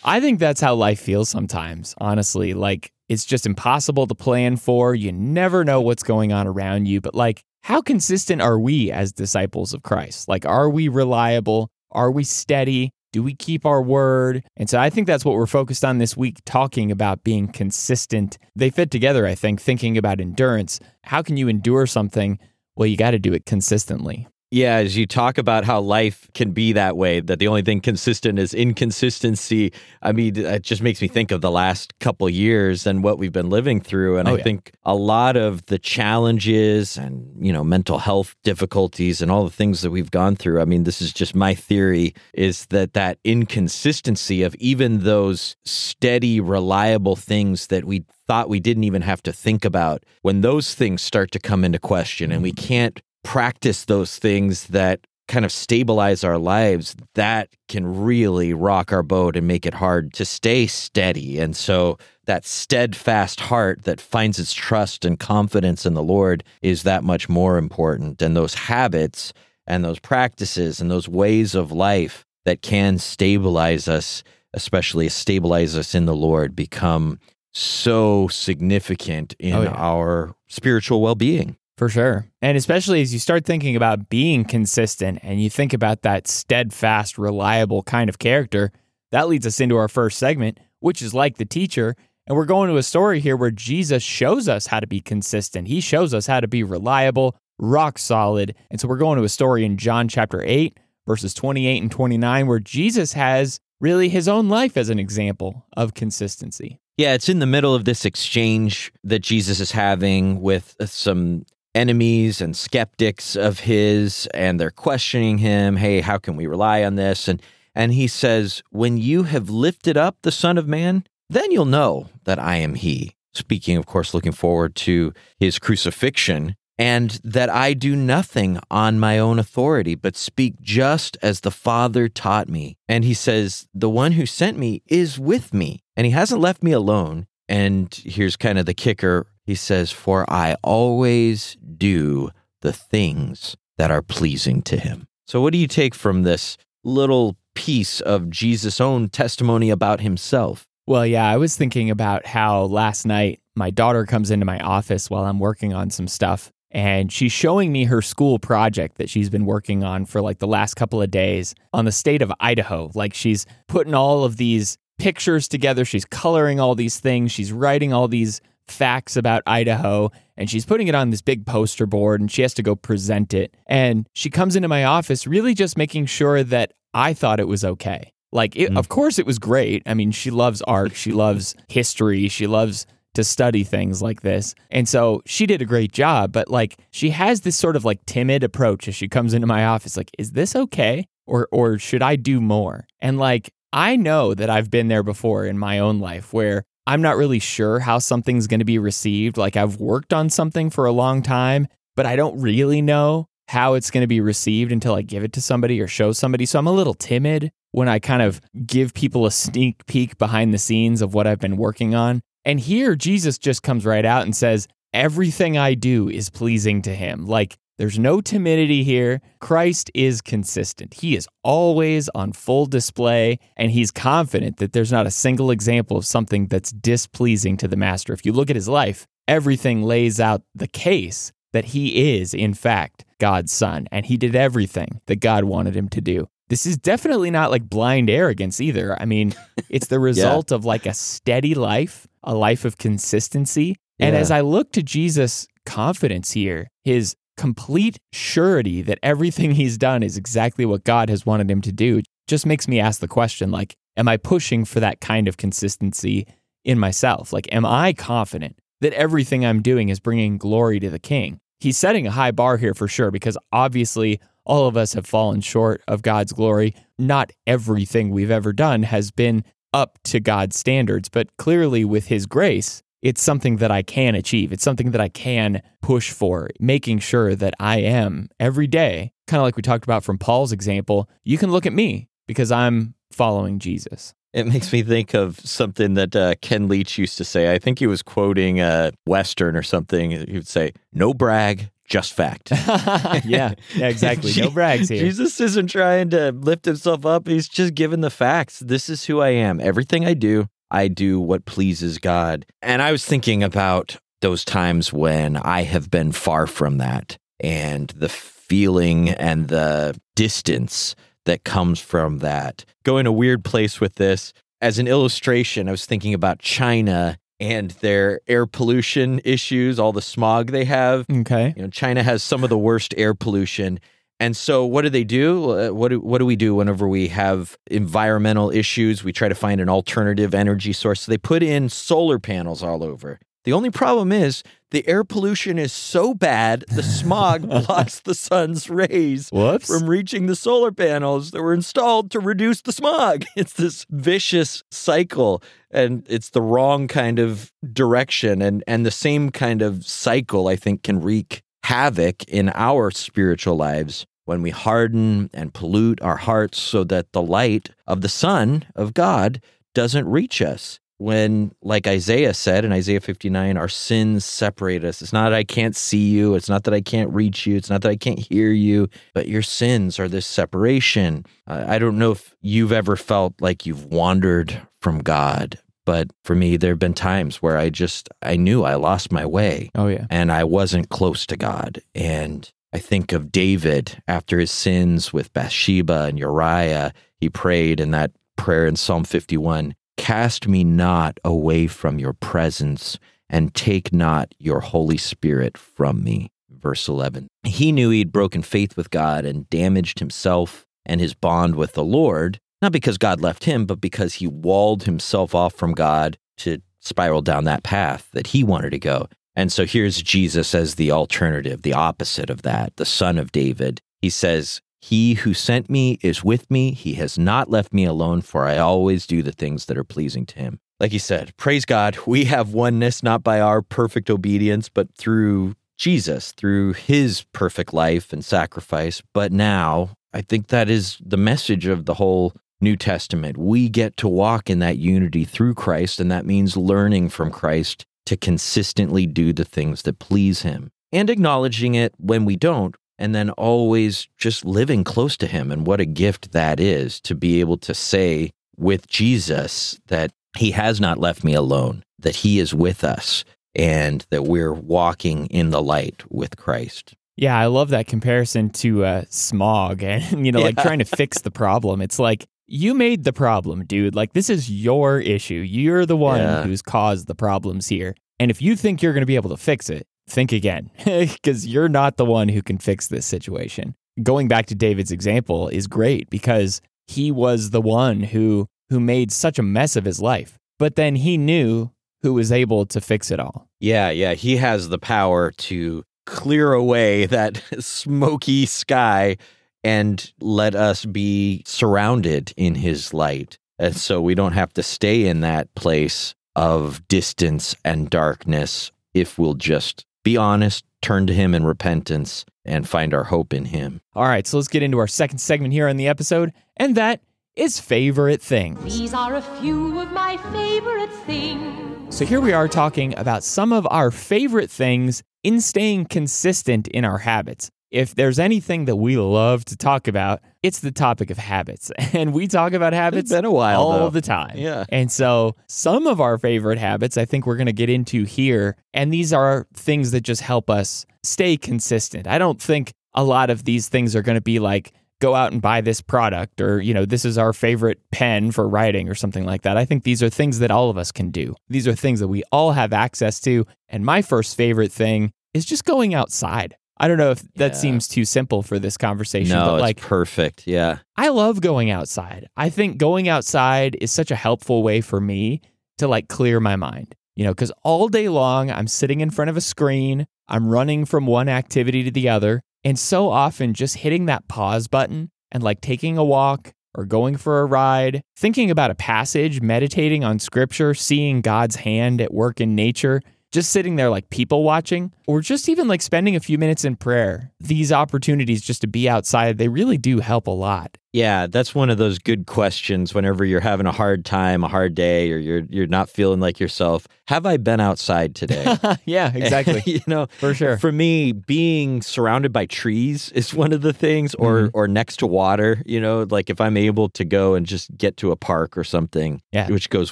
I 0.05 0.21
think 0.21 0.39
that's 0.39 0.61
how 0.61 0.73
life 0.73 1.01
feels 1.01 1.27
sometimes, 1.27 1.93
honestly. 1.97 2.53
Like 2.53 2.93
it's 3.09 3.25
just 3.25 3.45
impossible 3.45 4.07
to 4.07 4.15
plan 4.15 4.55
for. 4.55 4.95
You 4.95 5.11
never 5.11 5.65
know 5.65 5.81
what's 5.81 6.03
going 6.03 6.31
on 6.31 6.47
around 6.47 6.87
you. 6.87 7.01
But 7.01 7.13
like, 7.13 7.43
how 7.63 7.81
consistent 7.81 8.41
are 8.41 8.57
we 8.57 8.89
as 8.89 9.11
disciples 9.11 9.73
of 9.73 9.83
Christ? 9.83 10.29
Like, 10.29 10.45
are 10.45 10.69
we 10.69 10.87
reliable? 10.87 11.69
Are 11.91 12.11
we 12.11 12.23
steady? 12.23 12.91
Do 13.13 13.23
we 13.23 13.33
keep 13.33 13.65
our 13.65 13.81
word? 13.81 14.43
And 14.55 14.69
so 14.69 14.79
I 14.79 14.89
think 14.89 15.07
that's 15.07 15.23
what 15.23 15.35
we're 15.35 15.45
focused 15.45 15.85
on 15.85 15.97
this 15.97 16.17
week, 16.17 16.39
talking 16.45 16.91
about 16.91 17.23
being 17.23 17.47
consistent. 17.47 18.37
They 18.55 18.69
fit 18.69 18.91
together, 18.91 19.25
I 19.25 19.35
think, 19.35 19.61
thinking 19.61 19.97
about 19.97 20.19
endurance. 20.19 20.79
How 21.03 21.21
can 21.21 21.37
you 21.37 21.47
endure 21.47 21.87
something? 21.87 22.39
Well, 22.75 22.87
you 22.87 22.97
got 22.97 23.11
to 23.11 23.19
do 23.19 23.33
it 23.33 23.45
consistently. 23.45 24.27
Yeah, 24.49 24.75
as 24.75 24.95
you 24.95 25.05
talk 25.05 25.37
about 25.37 25.65
how 25.65 25.81
life 25.81 26.29
can 26.33 26.51
be 26.51 26.71
that 26.71 26.95
way, 26.95 27.19
that 27.19 27.37
the 27.37 27.49
only 27.49 27.63
thing 27.63 27.81
consistent 27.81 28.39
is 28.39 28.53
inconsistency. 28.53 29.73
I 30.01 30.13
mean, 30.13 30.37
it 30.37 30.61
just 30.61 30.81
makes 30.81 31.01
me 31.01 31.09
think 31.09 31.31
of 31.31 31.41
the 31.41 31.51
last 31.51 31.99
couple 31.99 32.29
years 32.29 32.87
and 32.87 33.03
what 33.03 33.19
we've 33.19 33.33
been 33.33 33.49
living 33.49 33.81
through. 33.81 34.17
And 34.17 34.29
oh, 34.29 34.33
I 34.33 34.37
yeah. 34.37 34.43
think 34.43 34.71
a 34.85 34.95
lot 34.95 35.35
of 35.35 35.65
the 35.65 35.77
challenges 35.77 36.95
and, 36.95 37.27
you 37.45 37.51
know, 37.51 37.65
mental 37.65 37.99
health 37.99 38.37
difficulties 38.45 39.21
and 39.21 39.29
all 39.29 39.43
the 39.43 39.49
things 39.49 39.81
that 39.81 39.91
we've 39.91 40.11
gone 40.11 40.37
through. 40.37 40.61
I 40.61 40.65
mean, 40.65 40.85
this 40.85 41.01
is 41.01 41.11
just 41.11 41.35
my 41.35 41.53
theory 41.53 42.13
is 42.33 42.67
that 42.67 42.93
that 42.93 43.19
inconsistency 43.25 44.43
of 44.43 44.55
even 44.55 44.99
those 44.99 45.57
steady, 45.65 46.39
reliable 46.39 47.17
things 47.17 47.67
that 47.67 47.83
we 47.83 48.05
thought 48.27 48.49
we 48.49 48.59
didn't 48.61 48.83
even 48.85 49.01
have 49.01 49.23
to 49.23 49.33
think 49.33 49.65
about 49.65 50.03
when 50.21 50.41
those 50.41 50.73
things 50.73 51.01
start 51.01 51.31
to 51.31 51.39
come 51.39 51.63
into 51.63 51.79
question 51.79 52.31
and 52.31 52.43
we 52.43 52.51
mm. 52.51 52.57
can't 52.57 53.01
practice 53.23 53.85
those 53.85 54.17
things 54.17 54.67
that 54.67 55.05
kind 55.27 55.43
of 55.43 55.51
stabilize 55.51 56.23
our 56.23 56.37
lives, 56.37 56.95
that 57.15 57.49
can 57.67 57.85
really 58.01 58.53
rock 58.53 58.93
our 58.93 59.03
boat 59.03 59.35
and 59.35 59.47
make 59.47 59.65
it 59.65 59.73
hard 59.73 60.13
to 60.13 60.25
stay 60.25 60.67
steady. 60.67 61.39
And 61.39 61.55
so 61.55 61.97
that 62.25 62.45
steadfast 62.45 63.39
heart 63.41 63.83
that 63.83 63.99
finds 63.99 64.39
its 64.39 64.53
trust 64.53 65.03
and 65.03 65.19
confidence 65.19 65.85
in 65.85 65.93
the 65.93 66.03
Lord 66.03 66.43
is 66.61 66.83
that 66.83 67.03
much 67.03 67.27
more 67.27 67.57
important. 67.57 68.21
And 68.21 68.35
those 68.35 68.53
habits 68.53 69.33
and 69.65 69.83
those 69.83 69.99
practices 69.99 70.79
and 70.79 70.89
those 70.89 71.09
ways 71.09 71.55
of 71.55 71.71
life 71.71 72.25
that 72.45 72.61
can 72.61 72.97
stabilize 72.97 73.89
us, 73.89 74.23
especially 74.53 75.09
stabilize 75.09 75.75
us 75.75 75.93
in 75.93 76.05
the 76.05 76.15
Lord, 76.15 76.55
become 76.55 77.19
so 77.53 78.27
significant 78.29 79.35
oh, 79.41 79.45
in 79.45 79.53
oh, 79.53 79.63
yeah. 79.63 79.71
our 79.71 80.35
spiritual 80.47 81.01
well 81.01 81.15
being. 81.15 81.57
For 81.77 81.89
sure. 81.89 82.27
And 82.41 82.57
especially 82.57 83.01
as 83.01 83.13
you 83.13 83.19
start 83.19 83.45
thinking 83.45 83.75
about 83.75 84.09
being 84.09 84.45
consistent 84.45 85.19
and 85.21 85.41
you 85.41 85.49
think 85.49 85.73
about 85.73 86.01
that 86.01 86.27
steadfast, 86.27 87.19
reliable 87.19 87.83
kind 87.83 88.09
of 88.09 88.17
character, 88.17 88.71
that 89.11 89.27
leads 89.27 89.45
us 89.45 89.59
into 89.59 89.77
our 89.77 89.87
first 89.87 90.17
segment, 90.17 90.59
which 90.79 91.03
is 91.03 91.13
like 91.13 91.37
the 91.37 91.45
teacher. 91.45 91.95
And 92.25 92.35
we're 92.35 92.45
going 92.45 92.69
to 92.69 92.77
a 92.77 92.83
story 92.83 93.19
here 93.19 93.37
where 93.37 93.51
Jesus 93.51 94.01
shows 94.01 94.49
us 94.49 94.67
how 94.67 94.79
to 94.79 94.87
be 94.87 95.01
consistent. 95.01 95.67
He 95.67 95.79
shows 95.79 96.13
us 96.15 96.25
how 96.25 96.39
to 96.39 96.47
be 96.47 96.63
reliable, 96.63 97.37
rock 97.59 97.99
solid. 97.99 98.55
And 98.71 98.81
so 98.81 98.87
we're 98.87 98.97
going 98.97 99.17
to 99.17 99.23
a 99.23 99.29
story 99.29 99.63
in 99.63 99.77
John 99.77 100.07
chapter 100.07 100.43
8, 100.43 100.79
verses 101.07 101.33
28 101.35 101.81
and 101.83 101.91
29, 101.91 102.47
where 102.47 102.59
Jesus 102.59 103.13
has 103.13 103.59
really 103.79 104.09
his 104.09 104.27
own 104.27 104.49
life 104.49 104.75
as 104.77 104.89
an 104.89 104.97
example 104.97 105.65
of 105.77 105.93
consistency. 105.93 106.79
Yeah, 106.97 107.13
it's 107.13 107.29
in 107.29 107.37
the 107.37 107.45
middle 107.45 107.75
of 107.75 107.85
this 107.85 108.03
exchange 108.03 108.91
that 109.03 109.19
Jesus 109.19 109.59
is 109.59 109.71
having 109.71 110.41
with 110.41 110.75
some 110.83 111.45
enemies 111.77 112.41
and 112.41 112.57
skeptics 112.57 113.35
of 113.35 113.59
his 113.59 114.27
and 114.33 114.59
they're 114.59 114.71
questioning 114.71 115.37
him 115.37 115.77
hey 115.77 116.01
how 116.01 116.17
can 116.17 116.35
we 116.35 116.47
rely 116.47 116.83
on 116.83 116.95
this 116.95 117.27
and 117.27 117.39
and 117.75 117.93
he 117.93 118.07
says 118.07 118.63
when 118.71 118.97
you 118.97 119.23
have 119.23 119.47
lifted 119.47 119.95
up 119.95 120.17
the 120.23 120.31
son 120.31 120.57
of 120.57 120.67
man 120.67 121.03
then 121.29 121.51
you'll 121.51 121.65
know 121.65 122.09
that 122.23 122.39
i 122.39 122.55
am 122.55 122.73
he 122.73 123.15
speaking 123.31 123.77
of 123.77 123.85
course 123.85 124.15
looking 124.15 124.31
forward 124.31 124.73
to 124.73 125.13
his 125.39 125.59
crucifixion 125.59 126.55
and 126.79 127.19
that 127.23 127.49
I 127.49 127.73
do 127.73 127.95
nothing 127.95 128.59
on 128.69 128.99
my 128.99 129.17
own 129.17 129.39
authority, 129.39 129.95
but 129.95 130.15
speak 130.15 130.61
just 130.61 131.17
as 131.23 131.39
the 131.39 131.49
Father 131.49 132.07
taught 132.07 132.47
me. 132.49 132.77
And 132.87 133.03
he 133.03 133.15
says, 133.15 133.67
The 133.73 133.89
one 133.89 134.11
who 134.11 134.27
sent 134.27 134.59
me 134.59 134.83
is 134.85 135.17
with 135.17 135.55
me, 135.55 135.81
and 135.95 136.05
he 136.05 136.11
hasn't 136.11 136.39
left 136.39 136.61
me 136.61 136.73
alone. 136.73 137.25
And 137.49 137.91
here's 138.05 138.35
kind 138.35 138.59
of 138.59 138.67
the 138.67 138.75
kicker 138.75 139.25
he 139.47 139.55
says, 139.55 139.91
For 139.91 140.29
I 140.31 140.57
always 140.61 141.57
do 141.77 142.29
the 142.61 142.73
things 142.73 143.55
that 143.77 143.89
are 143.89 144.01
pleasing 144.01 144.61
to 144.63 144.77
him. 144.77 145.07
So, 145.25 145.41
what 145.41 145.53
do 145.53 145.57
you 145.57 145.67
take 145.67 145.95
from 145.95 146.23
this 146.23 146.57
little 146.83 147.37
piece 147.55 148.01
of 148.01 148.29
Jesus' 148.29 148.81
own 148.81 149.09
testimony 149.09 149.69
about 149.69 150.01
himself? 150.01 150.67
Well, 150.85 151.05
yeah, 151.05 151.27
I 151.27 151.37
was 151.37 151.55
thinking 151.55 151.89
about 151.89 152.25
how 152.25 152.63
last 152.63 153.05
night 153.05 153.39
my 153.55 153.71
daughter 153.71 154.05
comes 154.05 154.31
into 154.31 154.45
my 154.45 154.59
office 154.59 155.09
while 155.09 155.25
I'm 155.25 155.39
working 155.39 155.73
on 155.73 155.89
some 155.89 156.07
stuff 156.07 156.51
and 156.71 157.11
she's 157.11 157.31
showing 157.31 157.71
me 157.71 157.85
her 157.85 158.01
school 158.01 158.39
project 158.39 158.97
that 158.97 159.09
she's 159.09 159.29
been 159.29 159.45
working 159.45 159.83
on 159.83 160.05
for 160.05 160.21
like 160.21 160.39
the 160.39 160.47
last 160.47 160.75
couple 160.75 161.01
of 161.01 161.09
days 161.09 161.55
on 161.73 161.85
the 161.85 161.91
state 161.91 162.21
of 162.21 162.31
Idaho. 162.39 162.91
Like 162.93 163.13
she's 163.13 163.45
putting 163.67 163.93
all 163.93 164.25
of 164.25 164.37
these 164.37 164.77
pictures 164.99 165.47
together, 165.47 165.85
she's 165.85 166.05
coloring 166.05 166.59
all 166.59 166.75
these 166.75 166.99
things, 166.99 167.31
she's 167.31 167.51
writing 167.51 167.93
all 167.93 168.07
these 168.07 168.41
facts 168.67 169.15
about 169.15 169.43
Idaho 169.45 170.11
and 170.35 170.49
she's 170.49 170.65
putting 170.65 170.87
it 170.87 170.95
on 170.95 171.09
this 171.09 171.21
big 171.21 171.45
poster 171.45 171.85
board 171.85 172.21
and 172.21 172.31
she 172.31 172.41
has 172.43 172.53
to 172.55 172.63
go 172.63 172.75
present 172.75 173.33
it. 173.33 173.55
And 173.65 174.07
she 174.13 174.29
comes 174.29 174.55
into 174.55 174.67
my 174.67 174.83
office 174.83 175.25
really 175.25 175.53
just 175.53 175.77
making 175.77 176.05
sure 176.05 176.43
that 176.43 176.73
I 176.93 177.13
thought 177.13 177.39
it 177.39 177.47
was 177.47 177.65
okay. 177.65 178.13
Like, 178.31 178.55
it, 178.55 178.71
mm. 178.71 178.77
of 178.77 178.89
course, 178.89 179.19
it 179.19 179.25
was 179.25 179.39
great. 179.39 179.83
I 179.85 179.93
mean, 179.93 180.11
she 180.11 180.31
loves 180.31 180.61
art, 180.63 180.95
she 180.95 181.11
loves 181.23 181.55
history, 181.69 182.27
she 182.27 182.47
loves 182.47 182.85
to 183.15 183.23
study 183.23 183.63
things 183.63 184.01
like 184.01 184.21
this. 184.21 184.53
And 184.69 184.87
so 184.87 185.23
she 185.25 185.47
did 185.47 185.59
a 185.59 185.65
great 185.65 185.91
job, 185.91 186.31
but 186.31 186.49
like 186.49 186.77
she 186.91 187.09
has 187.09 187.41
this 187.41 187.57
sort 187.57 187.75
of 187.75 187.83
like 187.83 188.05
timid 188.05 188.43
approach 188.43 188.87
as 188.87 188.95
she 188.95 189.07
comes 189.07 189.33
into 189.33 189.47
my 189.47 189.65
office 189.65 189.97
like, 189.97 190.11
is 190.19 190.33
this 190.33 190.55
okay? 190.55 191.07
Or 191.25 191.47
or 191.51 191.79
should 191.79 192.03
I 192.03 192.15
do 192.15 192.39
more? 192.39 192.85
And 193.01 193.17
like 193.17 193.51
I 193.73 193.95
know 193.95 194.35
that 194.35 194.51
I've 194.51 194.69
been 194.69 194.87
there 194.87 195.01
before 195.01 195.45
in 195.45 195.57
my 195.57 195.79
own 195.79 195.99
life 195.99 196.31
where 196.31 196.63
I'm 196.87 197.01
not 197.01 197.17
really 197.17 197.39
sure 197.39 197.79
how 197.79 197.99
something's 197.99 198.47
going 198.47 198.61
to 198.61 198.65
be 198.65 198.79
received. 198.79 199.37
Like 199.37 199.57
I've 199.57 199.81
worked 199.81 200.13
on 200.13 200.29
something 200.29 200.69
for 200.69 200.85
a 200.85 200.91
long 200.93 201.21
time, 201.21 201.67
but 201.97 202.05
I 202.05 202.15
don't 202.15 202.39
really 202.39 202.81
know 202.81 203.27
how 203.49 203.73
it's 203.73 203.91
going 203.91 204.01
to 204.01 204.07
be 204.07 204.21
received 204.21 204.71
until 204.71 204.95
I 204.95 205.01
give 205.01 205.23
it 205.23 205.33
to 205.33 205.41
somebody 205.41 205.81
or 205.81 205.87
show 205.87 206.13
somebody. 206.13 206.45
So 206.45 206.57
I'm 206.57 206.67
a 206.67 206.71
little 206.71 206.93
timid 206.93 207.51
when 207.73 207.89
I 207.89 207.99
kind 207.99 208.21
of 208.21 208.39
give 208.65 208.93
people 208.93 209.25
a 209.25 209.31
sneak 209.31 209.85
peek 209.85 210.17
behind 210.17 210.53
the 210.53 210.57
scenes 210.57 211.01
of 211.01 211.13
what 211.13 211.27
I've 211.27 211.39
been 211.39 211.57
working 211.57 211.93
on. 211.93 212.21
And 212.45 212.57
here, 212.57 212.95
Jesus 212.95 213.37
just 213.37 213.63
comes 213.63 213.85
right 213.85 214.05
out 214.05 214.23
and 214.23 214.33
says, 214.33 214.69
Everything 214.93 215.57
I 215.57 215.73
do 215.73 216.09
is 216.09 216.29
pleasing 216.29 216.81
to 216.83 216.95
him. 216.95 217.25
Like, 217.25 217.57
there's 217.77 217.99
no 217.99 218.21
timidity 218.21 218.83
here. 218.83 219.21
Christ 219.39 219.91
is 219.93 220.21
consistent. 220.21 220.95
He 220.95 221.15
is 221.15 221.27
always 221.43 222.09
on 222.09 222.33
full 222.33 222.65
display, 222.65 223.39
and 223.55 223.71
he's 223.71 223.91
confident 223.91 224.57
that 224.57 224.73
there's 224.73 224.91
not 224.91 225.05
a 225.05 225.11
single 225.11 225.51
example 225.51 225.95
of 225.95 226.05
something 226.05 226.47
that's 226.47 226.71
displeasing 226.71 227.55
to 227.57 227.67
the 227.67 227.77
master. 227.77 228.13
If 228.13 228.25
you 228.25 228.33
look 228.33 228.49
at 228.49 228.55
his 228.55 228.67
life, 228.67 229.05
everything 229.27 229.83
lays 229.83 230.19
out 230.19 230.41
the 230.55 230.67
case 230.67 231.31
that 231.53 231.65
he 231.65 232.17
is, 232.17 232.33
in 232.33 232.53
fact, 232.53 233.05
God's 233.19 233.51
son, 233.51 233.87
and 233.91 234.05
he 234.05 234.17
did 234.17 234.35
everything 234.35 235.01
that 235.05 235.19
God 235.19 235.43
wanted 235.43 235.75
him 235.75 235.89
to 235.89 236.01
do. 236.01 236.27
This 236.49 236.65
is 236.65 236.77
definitely 236.77 237.29
not 237.29 237.51
like 237.51 237.69
blind 237.69 238.09
arrogance 238.09 238.59
either. 238.61 238.99
I 238.99 239.05
mean, 239.05 239.35
it's 239.69 239.87
the 239.87 239.99
result 239.99 240.51
yeah. 240.51 240.55
of 240.55 240.65
like 240.65 240.85
a 240.85 240.93
steady 240.93 241.53
life, 241.53 242.07
a 242.23 242.33
life 242.33 242.65
of 242.65 242.77
consistency. 242.77 243.75
And 243.99 244.15
yeah. 244.15 244.21
as 244.21 244.31
I 244.31 244.41
look 244.41 244.71
to 244.73 244.83
Jesus' 244.83 245.47
confidence 245.65 246.31
here, 246.31 246.69
his 246.83 247.15
complete 247.37 247.97
surety 248.11 248.81
that 248.81 248.99
everything 249.01 249.51
he's 249.61 249.77
done 249.77 250.03
is 250.03 250.17
exactly 250.17 250.65
what 250.65 250.83
God 250.83 251.09
has 251.09 251.25
wanted 251.25 251.49
him 251.49 251.61
to 251.61 251.71
do 251.71 252.01
just 252.27 252.45
makes 252.45 252.67
me 252.67 252.79
ask 252.79 252.99
the 252.99 253.07
question 253.07 253.51
like, 253.51 253.75
am 253.95 254.07
I 254.07 254.17
pushing 254.17 254.65
for 254.65 254.79
that 254.79 254.99
kind 254.99 255.27
of 255.27 255.37
consistency 255.37 256.27
in 256.65 256.77
myself? 256.77 257.31
Like, 257.31 257.47
am 257.53 257.65
I 257.65 257.93
confident 257.93 258.59
that 258.81 258.93
everything 258.93 259.45
I'm 259.45 259.61
doing 259.61 259.89
is 259.89 259.99
bringing 259.99 260.37
glory 260.37 260.79
to 260.81 260.89
the 260.89 260.99
king? 260.99 261.39
He's 261.59 261.77
setting 261.77 262.05
a 262.05 262.11
high 262.11 262.31
bar 262.31 262.57
here 262.57 262.73
for 262.73 262.87
sure, 262.87 263.09
because 263.09 263.37
obviously 263.51 264.19
all 264.45 264.67
of 264.67 264.77
us 264.77 264.93
have 264.93 265.07
fallen 265.07 265.41
short 265.41 265.81
of 265.87 266.03
God's 266.03 266.31
glory. 266.31 266.75
Not 266.99 267.31
everything 267.47 268.11
we've 268.11 268.31
ever 268.31 268.53
done 268.53 268.83
has 268.83 269.09
been 269.09 269.43
up 269.73 269.97
to 270.05 270.19
God's 270.19 270.57
standards, 270.57 271.09
but 271.09 271.35
clearly 271.37 271.83
with 271.83 272.07
his 272.07 272.25
grace, 272.25 272.83
it's 273.01 273.21
something 273.21 273.57
that 273.57 273.71
I 273.71 273.83
can 273.83 274.15
achieve. 274.15 274.51
It's 274.51 274.63
something 274.63 274.91
that 274.91 275.01
I 275.01 275.09
can 275.09 275.61
push 275.81 276.11
for, 276.11 276.49
making 276.59 276.99
sure 276.99 277.35
that 277.35 277.53
I 277.59 277.79
am 277.79 278.29
every 278.39 278.67
day, 278.67 279.11
kind 279.27 279.39
of 279.39 279.43
like 279.43 279.55
we 279.55 279.61
talked 279.61 279.83
about 279.83 280.03
from 280.03 280.17
Paul's 280.17 280.51
example. 280.51 281.09
You 281.23 281.37
can 281.37 281.51
look 281.51 281.65
at 281.65 281.73
me 281.73 282.09
because 282.27 282.51
I'm 282.51 282.95
following 283.11 283.59
Jesus. 283.59 284.13
It 284.33 284.45
makes 284.45 284.71
me 284.71 284.83
think 284.83 285.13
of 285.13 285.39
something 285.39 285.93
that 285.95 286.15
uh, 286.15 286.35
Ken 286.41 286.67
Leach 286.67 286.97
used 286.97 287.17
to 287.17 287.23
say. 287.23 287.51
I 287.51 287.59
think 287.59 287.79
he 287.79 287.87
was 287.87 288.03
quoting 288.03 288.59
a 288.59 288.91
Western 289.05 289.55
or 289.55 289.63
something. 289.63 290.11
He 290.11 290.33
would 290.33 290.47
say, 290.47 290.73
No 290.93 291.13
brag, 291.13 291.71
just 291.85 292.13
fact. 292.13 292.51
yeah, 292.51 293.53
yeah, 293.75 293.87
exactly. 293.87 294.33
No 294.37 294.49
brags 294.49 294.89
here. 294.89 294.99
Jesus 294.99 295.39
isn't 295.39 295.67
trying 295.67 296.09
to 296.11 296.31
lift 296.33 296.65
himself 296.65 297.05
up. 297.05 297.27
He's 297.27 297.47
just 297.47 297.73
giving 297.73 298.01
the 298.01 298.09
facts. 298.09 298.59
This 298.59 298.89
is 298.89 299.05
who 299.05 299.21
I 299.21 299.29
am. 299.29 299.59
Everything 299.59 300.05
I 300.05 300.13
do, 300.13 300.49
I 300.69 300.87
do 300.87 301.19
what 301.19 301.45
pleases 301.45 301.97
God. 301.97 302.45
And 302.61 302.81
I 302.81 302.91
was 302.91 303.05
thinking 303.05 303.43
about 303.43 303.97
those 304.21 304.43
times 304.43 304.91
when 304.91 305.37
I 305.37 305.63
have 305.63 305.91
been 305.91 306.11
far 306.11 306.47
from 306.47 306.77
that 306.77 307.17
and 307.39 307.89
the 307.89 308.09
feeling 308.09 309.09
and 309.09 309.47
the 309.47 309.99
distance 310.15 310.95
that 311.25 311.43
comes 311.43 311.79
from 311.79 312.19
that. 312.19 312.65
Going 312.83 313.05
a 313.05 313.11
weird 313.11 313.43
place 313.43 313.79
with 313.79 313.95
this. 313.95 314.33
As 314.61 314.79
an 314.79 314.87
illustration, 314.87 315.67
I 315.67 315.71
was 315.71 315.85
thinking 315.85 316.13
about 316.13 316.39
China 316.39 317.19
and 317.39 317.71
their 317.71 318.21
air 318.27 318.47
pollution 318.47 319.21
issues, 319.23 319.77
all 319.77 319.93
the 319.93 320.01
smog 320.01 320.51
they 320.51 320.65
have. 320.65 321.05
Okay. 321.11 321.53
You 321.55 321.63
know, 321.63 321.69
China 321.69 322.01
has 322.01 322.23
some 322.23 322.43
of 322.43 322.49
the 322.49 322.57
worst 322.57 322.95
air 322.97 323.13
pollution. 323.13 323.79
And 324.19 324.35
so, 324.35 324.65
what 324.65 324.81
do 324.81 324.89
they 324.89 325.03
do? 325.03 325.51
Uh, 325.51 325.69
what 325.69 325.89
do, 325.89 325.99
what 325.99 326.17
do 326.17 326.25
we 326.25 326.35
do 326.35 326.55
whenever 326.55 326.87
we 326.87 327.07
have 327.09 327.57
environmental 327.67 328.49
issues? 328.49 329.03
We 329.03 329.13
try 329.13 329.29
to 329.29 329.35
find 329.35 329.61
an 329.61 329.69
alternative 329.69 330.33
energy 330.33 330.73
source. 330.73 331.01
So 331.01 331.11
they 331.11 331.17
put 331.17 331.43
in 331.43 331.69
solar 331.69 332.17
panels 332.17 332.63
all 332.63 332.83
over. 332.83 333.19
The 333.47 333.53
only 333.53 333.69
problem 333.69 334.11
is 334.11 334.43
the 334.71 334.85
air 334.89 335.05
pollution 335.05 335.57
is 335.57 335.71
so 335.71 336.13
bad, 336.13 336.65
the 336.67 336.83
smog 336.83 337.47
blocks 337.65 338.01
the 338.01 338.13
sun's 338.13 338.69
rays 338.69 339.29
Whoops. 339.29 339.67
from 339.67 339.89
reaching 339.89 340.25
the 340.25 340.35
solar 340.35 340.73
panels 340.73 341.31
that 341.31 341.41
were 341.41 341.53
installed 341.53 342.11
to 342.11 342.19
reduce 342.19 342.61
the 342.61 342.73
smog. 342.73 343.23
It's 343.37 343.53
this 343.53 343.85
vicious 343.89 344.63
cycle 344.69 345.41
and 345.71 346.05
it's 346.09 346.31
the 346.31 346.41
wrong 346.41 346.89
kind 346.89 347.19
of 347.19 347.53
direction 347.71 348.41
and 348.41 348.65
and 348.67 348.85
the 348.85 348.91
same 348.91 349.29
kind 349.29 349.61
of 349.61 349.85
cycle 349.85 350.49
I 350.49 350.57
think 350.57 350.83
can 350.83 350.99
wreak 350.99 351.43
havoc 351.63 352.23
in 352.25 352.49
our 352.53 352.91
spiritual 352.91 353.55
lives 353.55 354.05
when 354.25 354.41
we 354.41 354.49
harden 354.49 355.29
and 355.33 355.53
pollute 355.53 356.01
our 356.01 356.17
hearts 356.17 356.59
so 356.59 356.83
that 356.83 357.11
the 357.13 357.21
light 357.21 357.69
of 357.87 358.01
the 358.01 358.09
Son 358.09 358.65
of 358.75 358.93
God 358.93 359.41
doesn't 359.73 360.07
reach 360.07 360.41
us. 360.41 360.79
When, 360.99 361.51
like 361.61 361.85
Isaiah 361.85 362.33
said 362.33 362.65
in 362.65 362.71
Isaiah 362.71 362.99
59, 362.99 363.55
our 363.55 363.69
sins 363.69 364.25
separate 364.25 364.83
us. 364.83 365.01
It's 365.03 365.13
not 365.13 365.29
that 365.29 365.35
I 365.35 365.43
can't 365.43 365.75
see 365.75 366.09
you. 366.09 366.33
It's 366.33 366.49
not 366.49 366.63
that 366.63 366.73
I 366.73 366.81
can't 366.81 367.13
reach 367.13 367.45
you. 367.45 367.55
It's 367.55 367.69
not 367.69 367.83
that 367.83 367.89
I 367.89 367.95
can't 367.95 368.17
hear 368.17 368.51
you, 368.51 368.89
but 369.13 369.27
your 369.27 369.43
sins 369.43 369.99
are 369.99 370.07
this 370.07 370.25
separation. 370.25 371.23
I 371.45 371.77
don't 371.77 371.99
know 371.99 372.11
if 372.11 372.35
you've 372.41 372.71
ever 372.71 372.95
felt 372.95 373.35
like 373.39 373.67
you've 373.67 373.85
wandered 373.85 374.59
from 374.81 374.99
God 374.99 375.59
but 375.87 376.11
for 376.25 376.35
me, 376.35 376.57
there 376.57 376.71
have 376.71 376.79
been 376.79 376.93
times 376.93 377.37
where 377.37 377.57
I 377.57 377.69
just, 377.69 378.09
I 378.21 378.35
knew 378.35 378.65
I 378.65 378.75
lost 378.75 379.09
my 379.09 379.25
way. 379.25 379.71
Oh, 379.73 379.87
yeah. 379.87 380.05
And 380.09 380.33
I 380.33 380.43
wasn't 380.43 380.89
close 380.89 381.25
to 381.27 381.37
God. 381.37 381.81
And 381.95 382.51
I 382.73 382.79
think 382.79 383.13
of 383.13 383.31
David 383.31 384.03
after 384.05 384.37
his 384.37 384.51
sins 384.51 385.13
with 385.13 385.31
Bathsheba 385.31 386.03
and 386.03 386.19
Uriah. 386.19 386.93
He 387.21 387.29
prayed 387.29 387.79
in 387.79 387.91
that 387.91 388.11
prayer 388.35 388.67
in 388.67 388.75
Psalm 388.75 389.05
51 389.05 389.75
Cast 389.95 390.45
me 390.49 390.65
not 390.65 391.21
away 391.23 391.67
from 391.67 391.99
your 391.99 392.13
presence 392.13 392.99
and 393.29 393.55
take 393.55 393.93
not 393.93 394.35
your 394.39 394.59
Holy 394.59 394.97
Spirit 394.97 395.57
from 395.57 396.03
me. 396.03 396.33
Verse 396.51 396.89
11. 396.89 397.29
He 397.43 397.71
knew 397.71 397.91
he'd 397.91 398.11
broken 398.11 398.41
faith 398.41 398.75
with 398.75 398.89
God 398.89 399.23
and 399.23 399.49
damaged 399.49 399.99
himself 399.99 400.67
and 400.85 400.99
his 400.99 401.13
bond 401.13 401.55
with 401.55 401.73
the 401.73 401.83
Lord. 401.83 402.41
Not 402.61 402.71
because 402.71 402.97
God 402.97 403.21
left 403.21 403.43
him, 403.43 403.65
but 403.65 403.79
because 403.79 404.15
he 404.15 404.27
walled 404.27 404.83
himself 404.83 405.35
off 405.35 405.53
from 405.53 405.73
God 405.73 406.17
to 406.37 406.61
spiral 406.79 407.21
down 407.21 407.43
that 407.43 407.63
path 407.63 408.09
that 408.13 408.27
he 408.27 408.43
wanted 408.43 408.71
to 408.71 408.79
go. 408.79 409.07
And 409.35 409.51
so 409.51 409.65
here's 409.65 410.01
Jesus 410.01 410.55
as 410.55 410.75
the 410.75 410.91
alternative, 410.91 411.61
the 411.61 411.73
opposite 411.73 412.29
of 412.29 412.41
that, 412.41 412.75
the 412.77 412.85
son 412.85 413.19
of 413.19 413.31
David. 413.31 413.81
He 414.01 414.09
says, 414.09 414.61
He 414.81 415.15
who 415.15 415.35
sent 415.35 415.69
me 415.69 415.99
is 416.01 416.23
with 416.23 416.49
me. 416.49 416.71
He 416.71 416.95
has 416.95 417.19
not 417.19 417.49
left 417.49 417.71
me 417.71 417.85
alone, 417.85 418.21
for 418.21 418.47
I 418.47 418.57
always 418.57 419.05
do 419.05 419.21
the 419.21 419.31
things 419.31 419.65
that 419.65 419.77
are 419.77 419.83
pleasing 419.83 420.25
to 420.27 420.39
him. 420.39 420.59
Like 420.79 420.91
he 420.91 420.99
said, 420.99 421.35
praise 421.37 421.65
God, 421.65 421.97
we 422.05 422.25
have 422.25 422.53
oneness 422.53 423.01
not 423.01 423.23
by 423.23 423.39
our 423.39 423.61
perfect 423.61 424.09
obedience, 424.09 424.69
but 424.69 424.93
through 424.95 425.55
Jesus, 425.77 426.31
through 426.31 426.73
his 426.73 427.23
perfect 427.33 427.73
life 427.73 428.13
and 428.13 428.23
sacrifice. 428.23 429.01
But 429.13 429.31
now 429.31 429.91
I 430.13 430.21
think 430.21 430.47
that 430.47 430.69
is 430.69 430.97
the 431.03 431.17
message 431.17 431.65
of 431.65 431.85
the 431.85 431.95
whole 431.95 432.33
New 432.59 432.75
Testament. 432.75 433.37
We 433.37 433.69
get 433.69 433.97
to 433.97 434.07
walk 434.07 434.49
in 434.49 434.59
that 434.59 434.77
unity 434.77 435.23
through 435.25 435.53
Christ, 435.53 435.99
and 435.99 436.11
that 436.11 436.25
means 436.25 436.57
learning 436.57 437.09
from 437.09 437.31
Christ 437.31 437.85
to 438.05 438.17
consistently 438.17 439.05
do 439.05 439.33
the 439.33 439.45
things 439.45 439.83
that 439.83 439.99
please 439.99 440.41
Him 440.41 440.71
and 440.91 441.09
acknowledging 441.09 441.75
it 441.75 441.93
when 441.97 442.25
we 442.25 442.35
don't, 442.35 442.75
and 442.97 443.13
then 443.13 443.29
always 443.31 444.07
just 444.17 444.45
living 444.45 444.83
close 444.83 445.17
to 445.17 445.27
Him. 445.27 445.51
And 445.51 445.67
what 445.67 445.81
a 445.81 445.85
gift 445.85 446.31
that 446.31 446.59
is 446.59 446.99
to 447.01 447.15
be 447.15 447.39
able 447.39 447.57
to 447.57 447.73
say 447.73 448.31
with 448.55 448.87
Jesus 448.87 449.79
that 449.87 450.11
He 450.37 450.51
has 450.51 450.79
not 450.79 450.99
left 450.99 451.23
me 451.23 451.33
alone, 451.33 451.83
that 451.99 452.17
He 452.17 452.39
is 452.39 452.53
with 452.53 452.83
us, 452.83 453.25
and 453.53 454.05
that 454.09 454.23
we're 454.23 454.53
walking 454.53 455.27
in 455.27 455.49
the 455.49 455.61
light 455.61 456.03
with 456.09 456.37
Christ. 456.37 456.95
Yeah, 457.17 457.37
I 457.37 457.47
love 457.47 457.69
that 457.69 457.87
comparison 457.87 458.51
to 458.51 458.85
uh, 458.85 459.03
smog 459.09 459.83
and, 459.83 460.25
you 460.25 460.31
know, 460.31 460.39
yeah. 460.39 460.45
like 460.45 460.57
trying 460.57 460.79
to 460.79 460.85
fix 460.85 461.21
the 461.21 461.31
problem. 461.31 461.81
It's 461.81 461.99
like 461.99 462.25
you 462.47 462.73
made 462.73 463.03
the 463.03 463.13
problem, 463.13 463.65
dude. 463.65 463.95
Like, 463.95 464.13
this 464.13 464.29
is 464.29 464.49
your 464.49 464.99
issue. 464.99 465.45
You're 465.45 465.85
the 465.85 465.97
one 465.97 466.21
yeah. 466.21 466.43
who's 466.43 466.61
caused 466.61 467.07
the 467.07 467.15
problems 467.15 467.67
here. 467.67 467.95
And 468.19 468.31
if 468.31 468.41
you 468.41 468.55
think 468.55 468.81
you're 468.81 468.93
going 468.93 469.01
to 469.01 469.07
be 469.07 469.15
able 469.15 469.29
to 469.29 469.37
fix 469.37 469.69
it, 469.69 469.85
think 470.09 470.31
again, 470.31 470.71
because 470.85 471.45
you're 471.45 471.69
not 471.69 471.97
the 471.97 472.05
one 472.05 472.29
who 472.29 472.41
can 472.41 472.57
fix 472.57 472.87
this 472.87 473.05
situation. 473.05 473.75
Going 474.01 474.27
back 474.27 474.45
to 474.47 474.55
David's 474.55 474.91
example 474.91 475.49
is 475.49 475.67
great 475.67 476.09
because 476.09 476.61
he 476.87 477.11
was 477.11 477.49
the 477.49 477.61
one 477.61 478.01
who 478.01 478.47
who 478.69 478.79
made 478.79 479.11
such 479.11 479.39
a 479.39 479.43
mess 479.43 479.75
of 479.75 479.85
his 479.85 480.01
life. 480.01 480.37
But 480.59 480.75
then 480.75 480.95
he 480.95 481.17
knew 481.17 481.71
who 482.01 482.13
was 482.13 482.31
able 482.31 482.65
to 482.67 482.81
fix 482.81 483.11
it 483.11 483.19
all. 483.19 483.47
Yeah, 483.59 483.89
yeah. 483.89 484.13
He 484.13 484.37
has 484.37 484.69
the 484.69 484.77
power 484.77 485.31
to 485.31 485.83
clear 486.05 486.53
away 486.53 487.05
that 487.07 487.41
smoky 487.59 488.45
sky 488.45 489.17
and 489.67 490.13
let 490.21 490.55
us 490.55 490.85
be 490.85 491.43
surrounded 491.45 492.31
in 492.37 492.55
his 492.55 492.93
light. 492.93 493.37
And 493.59 493.75
so 493.75 493.99
we 494.01 494.15
don't 494.15 494.31
have 494.31 494.53
to 494.53 494.63
stay 494.63 495.07
in 495.07 495.19
that 495.21 495.53
place 495.55 496.15
of 496.37 496.87
distance 496.87 497.53
and 497.65 497.89
darkness 497.89 498.71
if 498.93 499.19
we'll 499.19 499.33
just 499.33 499.85
be 500.05 500.15
honest, 500.15 500.63
turn 500.81 501.05
to 501.07 501.13
him 501.13 501.35
in 501.35 501.43
repentance, 501.43 502.23
and 502.45 502.65
find 502.65 502.93
our 502.93 503.03
hope 503.03 503.33
in 503.33 503.43
him. 503.43 503.81
All 503.93 504.05
right, 504.05 504.25
so 504.25 504.37
let's 504.37 504.47
get 504.47 504.63
into 504.63 504.77
our 504.77 504.87
second 504.87 505.17
segment 505.17 505.51
here 505.51 505.67
on 505.67 505.75
the 505.75 505.89
episode, 505.89 506.31
and 506.55 506.75
that 506.75 507.01
is 507.35 507.59
favorite 507.59 508.21
things. 508.21 508.63
These 508.63 508.93
are 508.93 509.15
a 509.15 509.21
few 509.41 509.81
of 509.81 509.91
my 509.91 510.15
favorite 510.31 510.93
things. 511.05 511.93
So 511.93 512.05
here 512.05 512.21
we 512.21 512.31
are 512.31 512.47
talking 512.47 512.97
about 512.97 513.25
some 513.25 513.51
of 513.51 513.67
our 513.69 513.91
favorite 513.91 514.49
things 514.49 515.03
in 515.23 515.41
staying 515.41 515.87
consistent 515.87 516.69
in 516.69 516.85
our 516.85 516.99
habits. 516.99 517.51
If 517.71 517.95
there's 517.95 518.19
anything 518.19 518.65
that 518.65 518.77
we 518.77 518.97
love 518.97 519.43
to 519.45 519.57
talk 519.57 519.87
about, 519.87 520.21
it's 520.41 520.59
the 520.59 520.71
topic 520.71 521.09
of 521.09 521.17
habits. 521.17 521.71
And 521.93 522.13
we 522.13 522.27
talk 522.27 522.53
about 522.53 522.73
habits 522.73 523.05
it's 523.05 523.11
been 523.11 523.25
a 523.25 523.31
while, 523.31 523.61
all 523.61 523.79
though. 523.79 523.89
the 523.89 524.01
time. 524.01 524.37
Yeah. 524.37 524.65
And 524.69 524.91
so 524.91 525.35
some 525.47 525.87
of 525.87 525.99
our 525.99 526.17
favorite 526.17 526.59
habits 526.59 526.97
I 526.97 527.05
think 527.05 527.25
we're 527.25 527.37
going 527.37 527.47
to 527.47 527.53
get 527.53 527.69
into 527.69 528.03
here. 528.03 528.55
And 528.73 528.93
these 528.93 529.13
are 529.13 529.47
things 529.53 529.91
that 529.91 530.01
just 530.01 530.21
help 530.21 530.49
us 530.49 530.85
stay 531.03 531.37
consistent. 531.37 532.07
I 532.07 532.17
don't 532.17 532.41
think 532.41 532.73
a 532.93 533.03
lot 533.03 533.29
of 533.29 533.45
these 533.45 533.69
things 533.69 533.95
are 533.95 534.01
going 534.01 534.15
to 534.17 534.21
be 534.21 534.39
like, 534.39 534.73
go 534.99 535.15
out 535.15 535.31
and 535.31 535.41
buy 535.41 535.61
this 535.61 535.81
product 535.81 536.41
or 536.41 536.59
you 536.59 536.73
know 536.73 536.85
this 536.85 537.05
is 537.05 537.17
our 537.17 537.33
favorite 537.33 537.79
pen 537.91 538.31
for 538.31 538.47
writing 538.47 538.89
or 538.89 538.95
something 538.95 539.25
like 539.25 539.43
that 539.43 539.57
i 539.57 539.63
think 539.63 539.83
these 539.83 540.01
are 540.01 540.09
things 540.09 540.39
that 540.39 540.49
all 540.51 540.69
of 540.69 540.77
us 540.77 540.91
can 540.91 541.11
do 541.11 541.35
these 541.49 541.67
are 541.67 541.75
things 541.75 541.99
that 541.99 542.07
we 542.07 542.23
all 542.31 542.51
have 542.53 542.73
access 542.73 543.19
to 543.19 543.45
and 543.69 543.85
my 543.85 544.01
first 544.01 544.35
favorite 544.35 544.71
thing 544.71 545.11
is 545.33 545.45
just 545.45 545.65
going 545.65 545.93
outside 545.93 546.55
i 546.79 546.87
don't 546.87 546.97
know 546.97 547.11
if 547.11 547.21
that 547.33 547.53
Yeah. 547.53 547.57
seems 547.57 547.87
too 547.87 548.05
simple 548.05 548.41
for 548.43 548.59
this 548.59 548.77
conversation 548.77 549.37
No, 549.37 549.45
but 549.45 549.53
it's 549.55 549.61
like 549.61 549.77
perfect. 549.81 550.47
Yeah. 550.47 550.79
i 550.95 551.09
love 551.09 551.41
going 551.41 551.69
outside 551.71 552.27
i 552.37 552.49
think 552.49 552.77
going 552.77 553.07
outside 553.07 553.77
is 553.81 553.91
such 553.91 554.11
a 554.11 554.15
helpful 554.15 554.63
way 554.63 554.81
for 554.81 554.99
me 555.01 555.41
to 555.77 555.87
like 555.87 556.07
clear 556.07 556.39
my 556.39 556.55
mind 556.55 556.95
you 557.15 557.23
know 557.23 557.31
because 557.31 557.51
all 557.63 557.87
day 557.89 558.09
long 558.09 558.49
i'm 558.51 558.67
sitting 558.67 559.01
in 559.01 559.09
front 559.09 559.29
of 559.29 559.37
a 559.37 559.41
screen 559.41 560.05
i'm 560.27 560.47
running 560.47 560.85
from 560.85 561.05
one 561.05 561.29
activity 561.29 561.83
to 561.83 561.91
the 561.91 562.09
other 562.09 562.41
and 562.63 562.77
so 562.79 563.09
often 563.09 563.53
just 563.53 563.77
hitting 563.77 564.05
that 564.07 564.27
pause 564.27 564.67
button 564.67 565.09
and 565.31 565.43
like 565.43 565.61
taking 565.61 565.97
a 565.97 566.03
walk 566.03 566.53
or 566.75 566.85
going 566.85 567.15
for 567.17 567.39
a 567.39 567.45
ride, 567.45 568.03
thinking 568.17 568.51
about 568.51 568.69
a 568.69 568.75
passage, 568.75 569.41
meditating 569.41 570.03
on 570.03 570.19
scripture, 570.19 570.75
seeing 570.75 571.21
God's 571.21 571.55
hand 571.55 571.99
at 572.01 572.13
work 572.13 572.39
in 572.39 572.53
nature, 572.55 573.01
just 573.31 573.51
sitting 573.51 573.75
there 573.75 573.89
like 573.89 574.09
people 574.09 574.43
watching, 574.43 574.93
or 575.07 575.21
just 575.21 575.49
even 575.49 575.67
like 575.67 575.81
spending 575.81 576.15
a 576.15 576.19
few 576.19 576.37
minutes 576.37 576.65
in 576.65 576.75
prayer. 576.75 577.31
These 577.39 577.71
opportunities 577.71 578.41
just 578.41 578.61
to 578.61 578.67
be 578.67 578.87
outside, 578.87 579.37
they 579.37 579.47
really 579.47 579.77
do 579.77 579.99
help 579.99 580.27
a 580.27 580.31
lot. 580.31 580.77
Yeah, 580.97 581.27
that's 581.27 581.53
one 581.53 581.69
of 581.69 581.77
those 581.77 581.99
good 581.99 582.25
questions 582.25 582.95
whenever 582.95 583.23
you're 583.23 583.39
having 583.39 583.67
a 583.67 583.71
hard 583.71 584.03
time, 584.03 584.43
a 584.43 584.47
hard 584.47 584.73
day, 584.73 585.11
or 585.11 585.17
you're 585.17 585.43
you're 585.49 585.67
not 585.67 585.89
feeling 585.89 586.19
like 586.19 586.39
yourself. 586.39 586.87
Have 587.07 587.27
I 587.27 587.37
been 587.37 587.59
outside 587.59 588.15
today? 588.15 588.57
yeah, 588.85 589.11
exactly. 589.15 589.61
you 589.67 589.81
know, 589.85 590.07
For 590.17 590.33
sure. 590.33 590.57
For 590.57 590.71
me, 590.71 591.11
being 591.11 591.83
surrounded 591.83 592.33
by 592.33 592.47
trees 592.47 593.11
is 593.11 593.31
one 593.31 593.53
of 593.53 593.61
the 593.61 593.73
things, 593.73 594.15
or 594.15 594.37
Mhm. 594.47 594.49
or 594.55 594.67
next 594.67 594.97
to 594.97 595.07
water. 595.07 595.61
You 595.67 595.79
know, 595.79 596.07
like 596.09 596.31
if 596.31 596.41
I'm 596.41 596.57
able 596.57 596.89
to 596.89 597.05
go 597.05 597.35
and 597.35 597.45
just 597.45 597.77
get 597.77 597.97
to 597.97 598.11
a 598.11 598.15
park 598.15 598.57
or 598.57 598.63
something, 598.63 599.21
Yeah. 599.31 599.49
which 599.49 599.69
goes 599.69 599.91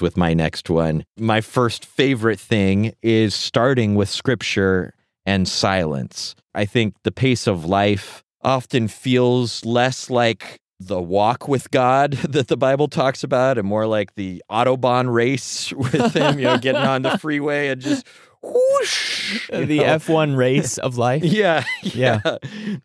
with 0.00 0.16
my 0.16 0.34
next 0.34 0.68
one. 0.68 1.04
My 1.16 1.40
first 1.40 1.84
favorite 1.86 2.40
thing 2.40 2.94
is 3.02 3.32
starting 3.32 3.94
with 3.94 4.08
scripture 4.08 4.92
and 5.24 5.46
silence. 5.46 6.34
I 6.52 6.64
think 6.64 6.94
the 7.04 7.12
pace 7.12 7.46
of 7.46 7.64
life 7.64 8.24
often 8.42 8.88
feels 8.88 9.64
less 9.64 10.10
like 10.10 10.58
the 10.78 11.00
walk 11.00 11.48
with 11.48 11.70
God 11.70 12.12
that 12.28 12.48
the 12.48 12.56
Bible 12.56 12.88
talks 12.88 13.24
about 13.24 13.58
and 13.58 13.66
more 13.66 13.86
like 13.86 14.14
the 14.14 14.42
Autobahn 14.50 15.12
race 15.12 15.72
with 15.72 16.14
him, 16.14 16.38
you 16.38 16.44
know, 16.44 16.58
getting 16.58 16.82
on 16.82 17.02
the 17.02 17.18
freeway 17.18 17.68
and 17.68 17.80
just 17.80 18.06
whoosh. 18.42 19.48
The 19.50 19.78
know? 19.78 19.84
F1 19.98 20.36
race 20.36 20.78
of 20.78 20.96
life. 20.98 21.24
Yeah, 21.24 21.64
Yeah. 21.82 22.20
yeah, 22.24 22.36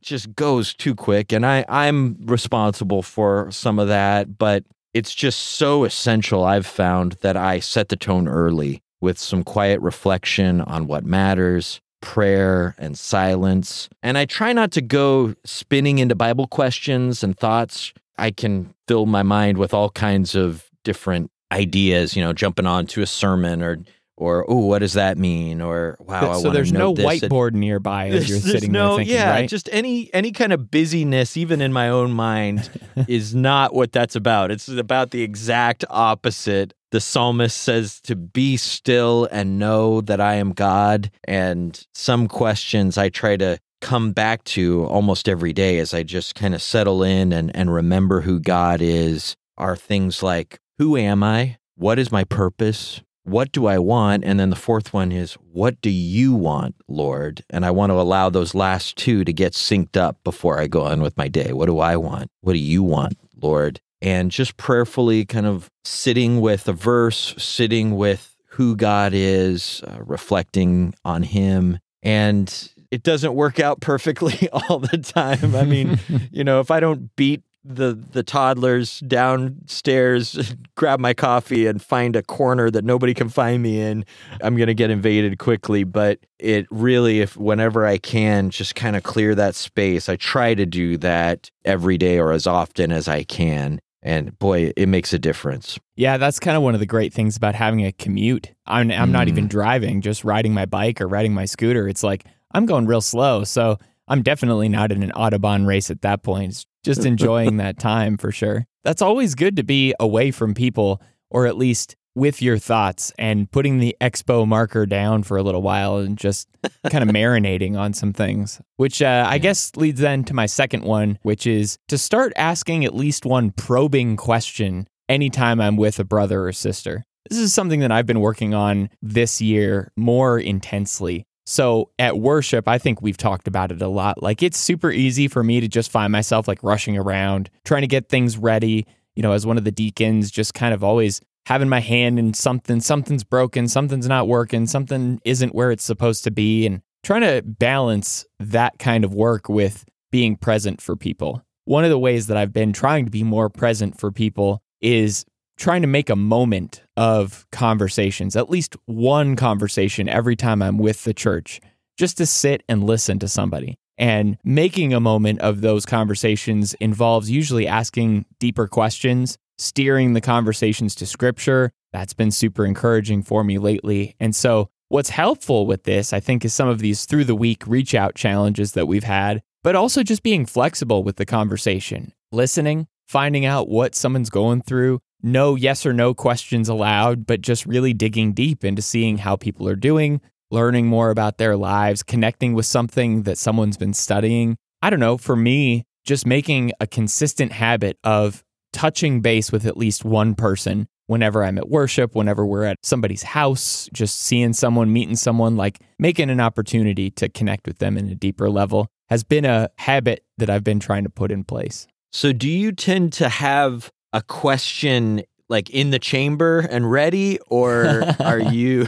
just 0.01 0.33
goes 0.36 0.74
too 0.74 0.95
quick, 0.95 1.31
and 1.31 1.45
I 1.45 1.65
I'm 1.69 2.17
responsible 2.25 3.03
for 3.03 3.50
some 3.51 3.77
of 3.79 3.88
that, 3.88 4.38
but 4.38 4.63
it's 4.93 5.13
just 5.13 5.39
so 5.39 5.83
essential. 5.83 6.43
I've 6.43 6.65
found 6.65 7.13
that 7.21 7.38
I 7.38 7.60
set 7.60 7.89
the 7.89 7.95
tone 7.95 8.27
early 8.27 8.81
with 9.01 9.17
some 9.17 9.43
quiet 9.43 9.79
reflection 9.81 10.62
on 10.62 10.88
what 10.88 11.05
matters, 11.05 11.79
prayer 12.01 12.75
and 12.77 12.98
silence, 12.98 13.89
and 14.03 14.17
I 14.17 14.25
try 14.25 14.53
not 14.53 14.72
to 14.72 14.81
go 14.81 15.36
spinning 15.46 16.00
into 16.00 16.15
Bible 16.15 16.48
questions 16.48 17.24
and 17.24 17.38
thoughts. 17.38 17.93
I 18.17 18.31
can 18.31 18.74
fill 18.88 19.05
my 19.05 19.24
mind 19.24 19.58
with 19.58 19.74
all 19.74 19.89
kinds 19.89 20.36
of 20.36 20.70
different 20.84 21.31
ideas, 21.51 22.15
you 22.15 22.24
know, 22.24 22.34
jumping 22.34 22.65
on 22.65 22.88
to 22.88 23.01
a 23.01 23.08
sermon 23.08 23.62
or 23.62 23.79
or 24.22 24.46
oh, 24.48 24.67
what 24.67 24.79
does 24.79 24.93
that 24.93 25.17
mean? 25.17 25.62
Or 25.62 25.98
wow, 26.00 26.34
so 26.34 26.51
there's 26.51 26.72
no 26.72 26.93
this 26.93 27.05
whiteboard 27.05 27.53
nearby 27.53 28.10
as 28.10 28.29
you're 28.29 28.38
there's 28.38 28.51
sitting 28.51 28.72
no, 28.72 28.89
there 28.89 28.98
thinking, 28.98 29.15
yeah, 29.15 29.31
right? 29.31 29.50
just 29.50 29.67
any 29.72 30.13
any 30.13 30.31
kind 30.31 30.53
of 30.53 30.70
busyness, 30.70 31.38
even 31.38 31.60
in 31.60 31.74
my 31.74 31.89
own 31.89 32.12
mind, 32.12 32.70
is 33.08 33.34
not 33.34 33.74
what 33.74 33.91
that's 33.91 34.15
about. 34.15 34.51
It's 34.51 34.67
about 34.67 35.10
the 35.10 35.24
exact 35.24 35.86
opposite. 35.89 36.75
The 36.91 37.00
psalmist 37.00 37.57
says 37.57 38.01
to 38.01 38.15
be 38.15 38.57
still 38.57 39.27
and 39.31 39.57
know 39.57 40.01
that 40.01 40.19
I 40.19 40.36
am 40.36 40.51
God. 40.51 41.10
And 41.24 41.86
some 41.93 42.27
questions 42.27 42.98
I 42.98 43.10
try 43.10 43.38
to 43.38 43.60
come 43.79 44.12
back 44.12 44.43
to 44.43 44.86
almost 44.86 45.27
every 45.27 45.53
day 45.53 45.79
as 45.79 45.93
I 45.93 46.03
just 46.03 46.36
kind 46.36 46.53
of 46.53 46.62
settle 46.62 47.01
in 47.01 47.33
and, 47.33 47.55
and 47.55 47.74
remember 47.74 48.21
who 48.21 48.39
God 48.39 48.81
is 48.81 49.36
are 49.57 49.75
things 49.75 50.21
like 50.21 50.60
who 50.77 50.98
am 50.98 51.24
I? 51.24 51.57
What 51.75 52.00
is 52.00 52.12
my 52.12 52.24
purpose? 52.24 53.01
What 53.24 53.51
do 53.51 53.67
I 53.67 53.77
want? 53.77 54.24
And 54.24 54.39
then 54.39 54.50
the 54.50 54.55
fourth 54.55 54.93
one 54.93 55.12
is, 55.12 55.33
what 55.33 55.79
do 55.81 55.91
you 55.91 56.33
want, 56.33 56.75
Lord? 56.88 57.43
And 57.50 57.65
I 57.65 57.71
want 57.71 57.91
to 57.91 58.00
allow 58.00 58.29
those 58.29 58.55
last 58.55 58.98
two 58.98 59.24
to 59.24 59.31
get 59.31 59.53
synced 59.53 59.95
up 59.95 60.17
before 60.24 60.60
I 60.60 60.67
go 60.67 60.83
on 60.83 61.01
with 61.01 61.15
my 61.17 61.27
day. 61.27 61.53
What 61.53 61.67
do 61.67 61.79
I 61.79 61.98
want? 61.98 62.31
What 62.41 62.53
do 62.53 62.60
you 62.60 62.81
want, 62.81 63.17
Lord? 63.39 63.79
And 64.01 64.31
just 64.31 64.58
prayerfully 64.58 65.25
kind 65.25 65.46
of 65.46 65.70
sitting 65.86 66.41
with 66.41 66.67
a 66.67 66.74
verse, 66.74 67.36
sitting 67.38 67.96
with 67.96 68.36
who 68.48 68.75
God 68.75 69.13
is, 69.13 69.81
uh, 69.88 70.00
reflecting 70.03 70.93
on 71.05 71.24
Him. 71.24 71.79
And 72.03 72.72
it 72.91 73.03
doesn't 73.03 73.34
work 73.34 73.60
out 73.60 73.79
perfectly 73.79 74.50
all 74.53 74.79
the 74.79 74.98
time. 74.98 75.55
I 75.55 75.63
mean, 75.63 76.00
you 76.31 76.43
know, 76.43 76.60
if 76.60 76.70
I 76.70 76.79
don't 76.79 77.15
beat 77.15 77.41
the 77.63 77.93
the 77.93 78.24
toddlers 78.24 79.00
downstairs, 79.01 80.55
grab 80.75 81.00
my 81.00 81.13
coffee 81.13 81.67
and 81.67 81.81
find 81.81 82.15
a 82.15 82.24
corner 82.24 82.72
that 82.72 82.84
nobody 82.84 83.13
can 83.13 83.29
find 83.29 83.62
me 83.62 83.79
in, 83.79 84.03
I'm 84.41 84.55
going 84.55 84.67
to 84.67 84.74
get 84.74 84.89
invaded 84.89 85.38
quickly, 85.38 85.84
but 85.84 86.20
it 86.39 86.65
really 86.72 87.22
if 87.22 87.38
whenever 87.38 87.86
I 87.86 87.98
can 87.98 88.50
just 88.50 88.75
kind 88.75 88.96
of 88.96 89.03
clear 89.03 89.36
that 89.36 89.55
space. 89.55 90.10
I 90.10 90.15
try 90.15 90.55
to 90.55 90.65
do 90.65 90.98
that 90.98 91.51
every 91.63 91.98
day 91.98 92.20
or 92.20 92.31
as 92.31 92.48
often 92.48 92.91
as 92.91 93.08
I 93.08 93.24
can. 93.24 93.79
And 94.03 94.38
boy, 94.39 94.72
it 94.75 94.88
makes 94.89 95.13
a 95.13 95.20
difference. 95.20 95.77
Yeah, 95.96 96.17
that's 96.17 96.39
kind 96.39 96.58
of 96.58 96.63
one 96.63 96.74
of 96.74 96.79
the 96.79 96.86
great 96.88 97.13
things 97.13 97.38
about 97.38 97.53
having 97.53 97.86
a 97.86 97.91
commute. 97.91 98.51
I'm, 98.65 98.89
I'm 98.91 99.12
not 99.12 99.27
Mm. 99.27 99.29
even 99.29 99.48
driving, 99.48 100.01
just 100.01 100.24
riding 100.24 100.53
my 100.53 100.65
bike 100.65 101.00
or 101.01 101.08
riding 101.08 101.34
my 101.34 101.46
scooter. 101.46 101.88
It's 101.88 102.03
like 102.03 102.25
I'm 102.53 102.65
going 102.65 102.88
real 102.88 103.01
slow. 103.01 103.43
So 103.43 103.77
I'm 104.08 104.24
definitely 104.24 104.70
not 104.70 104.91
in 104.91 105.03
an 105.03 105.12
Autobahn 105.15 105.67
race 105.67 105.91
at 105.91 106.01
that 106.01 106.24
point. 106.24 106.50
It's 106.51 106.65
just 106.84 107.05
enjoying 107.05 107.58
that 107.58 107.77
time 107.77 108.17
for 108.17 108.31
sure. 108.31 108.65
That's 108.84 109.01
always 109.03 109.36
good 109.36 109.55
to 109.58 109.63
be 109.63 109.93
away 110.00 110.31
from 110.31 110.53
people 110.55 111.00
or 111.29 111.46
at 111.46 111.55
least 111.55 111.96
with 112.15 112.41
your 112.41 112.58
thoughts 112.58 113.13
and 113.18 113.50
putting 113.51 113.80
the 113.80 113.96
expo 114.01 114.48
marker 114.48 114.86
down 114.86 115.24
for 115.24 115.38
a 115.38 115.44
little 115.44 115.62
while 115.62 115.98
and 115.98 116.18
just 116.18 116.48
kind 116.89 117.03
of 117.03 117.10
marinating 117.15 117.77
on 117.77 117.94
some 117.94 118.13
things, 118.13 118.62
which 118.77 119.01
uh, 119.01 119.25
I 119.27 119.38
guess 119.38 119.75
leads 119.75 120.01
then 120.01 120.24
to 120.25 120.34
my 120.34 120.46
second 120.46 120.84
one, 120.84 121.20
which 121.24 121.48
is 121.48 121.77
to 121.88 121.98
start 121.98 122.34
asking 122.36 122.86
at 122.86 122.96
least 122.96 123.25
one 123.25 123.51
probing 123.51 124.18
question 124.18 124.88
anytime 125.08 125.62
I'm 125.62 125.77
with 125.77 126.00
a 126.00 126.03
brother 126.03 126.46
or 126.46 126.51
sister. 126.51 127.06
This 127.30 127.39
is 127.39 127.53
something 127.53 127.80
that 127.82 127.91
I've 127.91 128.06
been 128.06 128.20
working 128.20 128.53
on 128.53 128.89
this 129.01 129.41
year 129.41 129.91
more 129.96 130.39
intensely. 130.39 131.25
So 131.46 131.89
at 131.98 132.18
worship, 132.18 132.68
I 132.68 132.77
think 132.77 133.01
we've 133.01 133.18
talked 133.18 133.48
about 133.48 133.72
it 133.72 133.82
a 133.82 133.88
lot. 133.88 134.22
Like 134.22 134.44
it's 134.44 134.58
super 134.58 134.91
easy 134.91 135.27
for 135.27 135.44
me 135.44 135.60
to 135.60 135.68
just 135.68 135.91
find 135.91 136.12
myself 136.12 136.48
like 136.48 136.63
rushing 136.63 136.98
around, 136.98 137.50
trying 137.65 137.82
to 137.82 137.88
get 137.88 138.10
things 138.10 138.38
ready, 138.38 138.86
you 139.15 139.24
know, 139.24 139.34
as 139.34 139.46
one 139.46 139.58
of 139.58 139.63
the 139.63 139.72
deacons, 139.72 140.32
just 140.32 140.53
kind 140.53 140.74
of 140.74 140.84
always 140.84 141.22
having 141.45 141.69
my 141.69 141.79
hand 141.79 142.19
in 142.19 142.33
something, 142.33 142.79
something's 142.79 143.24
broken, 143.24 143.67
something's 143.67 144.07
not 144.07 144.27
working, 144.27 144.67
something 144.67 145.19
isn't 145.25 145.55
where 145.55 145.71
it's 145.71 145.83
supposed 145.83 146.24
to 146.24 146.31
be, 146.31 146.65
and 146.65 146.81
trying 147.03 147.21
to 147.21 147.41
balance 147.43 148.25
that 148.39 148.77
kind 148.79 149.03
of 149.03 149.13
work 149.13 149.50
with 149.50 149.86
being 150.12 150.36
present 150.36 150.81
for 150.81 150.95
people. 150.95 151.43
One 151.65 151.83
of 151.83 151.89
the 151.89 152.00
ways 152.00 152.27
that 152.27 152.38
I've 152.38 152.53
been 152.53 152.74
trying 152.74 153.05
to 153.05 153.12
be 153.12 153.24
more 153.24 153.50
present 153.50 154.00
for 154.00 154.12
people 154.12 154.62
is 154.81 155.25
trying 155.57 155.81
to 155.81 155.88
make 155.88 156.10
a 156.10 156.15
moment 156.15 156.83
of 156.98 157.45
conversations, 157.51 158.36
at 158.36 158.50
least 158.50 158.75
one 158.86 159.36
conversation 159.36 160.10
every 160.10 160.36
time 160.36 160.62
I'm 160.62 160.77
with 160.77 161.03
the 161.03 161.13
church, 161.13 161.62
just 161.98 162.17
to 162.17 162.25
sit 162.25 162.63
and 162.67 162.83
listen 162.83 163.19
to 163.19 163.27
somebody. 163.27 163.77
And 163.98 164.38
making 164.43 164.93
a 164.93 165.00
moment 165.00 165.39
of 165.41 165.62
those 165.62 165.86
conversations 165.86 166.74
involves 166.75 167.29
usually 167.29 167.67
asking 167.67 168.25
deeper 168.39 168.67
questions, 168.67 169.38
steering 169.62 170.13
the 170.13 170.22
conversations 170.22 170.96
to 170.96 171.06
scripture. 171.06 171.72
That's 171.94 172.13
been 172.13 172.32
super 172.32 172.65
encouraging 172.65 173.24
for 173.24 173.44
me 173.44 173.58
lately. 173.58 174.15
And 174.20 174.36
so, 174.36 174.70
what's 174.88 175.10
helpful 175.10 175.65
with 175.65 175.84
this, 175.84 176.13
I 176.13 176.20
think, 176.20 176.44
is 176.44 176.53
some 176.53 176.68
of 176.68 176.80
these 176.80 177.06
through 177.06 177.25
the 177.25 177.36
week 177.36 177.65
reach 177.68 177.94
out 177.94 178.15
challenges 178.15 178.74
that 178.74 178.88
we've 178.88 179.03
had, 179.03 179.41
but 179.63 179.75
also 179.75 180.03
just 180.03 180.24
being 180.24 180.46
flexible 180.46 181.03
with 181.03 181.18
the 181.18 181.25
conversation, 181.25 182.13
listening, 182.32 182.88
finding 183.08 183.46
out 183.46 183.70
what 183.70 183.96
someone's 183.96 184.30
going 184.30 184.62
through. 184.62 185.00
No 185.24 185.56
yes 185.56 185.86
or 185.86 185.94
no 185.94 186.13
questions 186.13 186.68
allowed, 186.68 187.27
but 187.27 187.41
just 187.41 187.65
really 187.65 187.94
digging 187.94 188.34
deep 188.34 188.65
into 188.65 188.82
seeing 188.82 189.20
how 189.20 189.36
people 189.36 189.68
are 189.68 189.75
doing, 189.75 190.20
learning 190.50 190.88
more 190.88 191.12
about 191.12 191.38
their 191.38 191.56
lives, 191.56 192.01
connecting 192.01 192.53
with 192.53 192.65
something 192.65 193.24
that 193.24 193.38
someone's 193.38 193.77
been 193.77 193.94
studying. 193.94 194.58
I 194.82 194.89
don't 194.89 195.00
know, 195.00 195.18
for 195.18 195.36
me, 195.36 195.86
just 196.06 196.25
making 196.25 196.72
a 196.80 196.88
consistent 196.88 197.51
habit 197.51 197.98
of 198.03 198.44
touching 198.74 199.22
base 199.22 199.51
with 199.51 199.66
at 199.66 199.78
least 199.78 200.06
one 200.06 200.36
person 200.36 200.88
whenever 201.08 201.44
I'm 201.44 201.58
at 201.58 201.68
worship, 201.68 202.16
whenever 202.16 202.46
we're 202.46 202.63
at 202.63 202.78
somebody's 202.84 203.24
house, 203.24 203.90
just 203.92 204.20
seeing 204.22 204.54
someone, 204.54 204.94
meeting 204.94 205.18
someone, 205.18 205.58
like 205.58 205.80
making 206.00 206.30
an 206.30 206.40
opportunity 206.40 207.12
to 207.12 207.28
connect 207.28 207.68
with 207.68 207.80
them 207.80 207.98
in 207.98 208.08
a 208.10 208.16
deeper 208.16 208.50
level 208.50 208.88
has 209.10 209.25
been 209.25 209.44
a 209.44 209.70
habit 209.78 210.24
that 210.38 210.50
I've 210.50 210.63
been 210.63 210.80
trying 210.80 211.04
to 211.04 211.10
put 211.10 211.32
in 211.32 211.44
place. 211.44 211.86
So, 212.13 212.32
do 212.32 212.50
you 212.50 212.72
tend 212.72 213.12
to 213.13 213.28
have 213.28 213.92
a 214.13 214.22
question 214.22 215.24
like 215.51 215.70
in 215.70 215.91
the 215.91 216.00
chamber 216.00 216.60
and 216.72 216.89
ready 216.89 217.38
or 217.48 218.03
are 218.22 218.39
you 218.39 218.88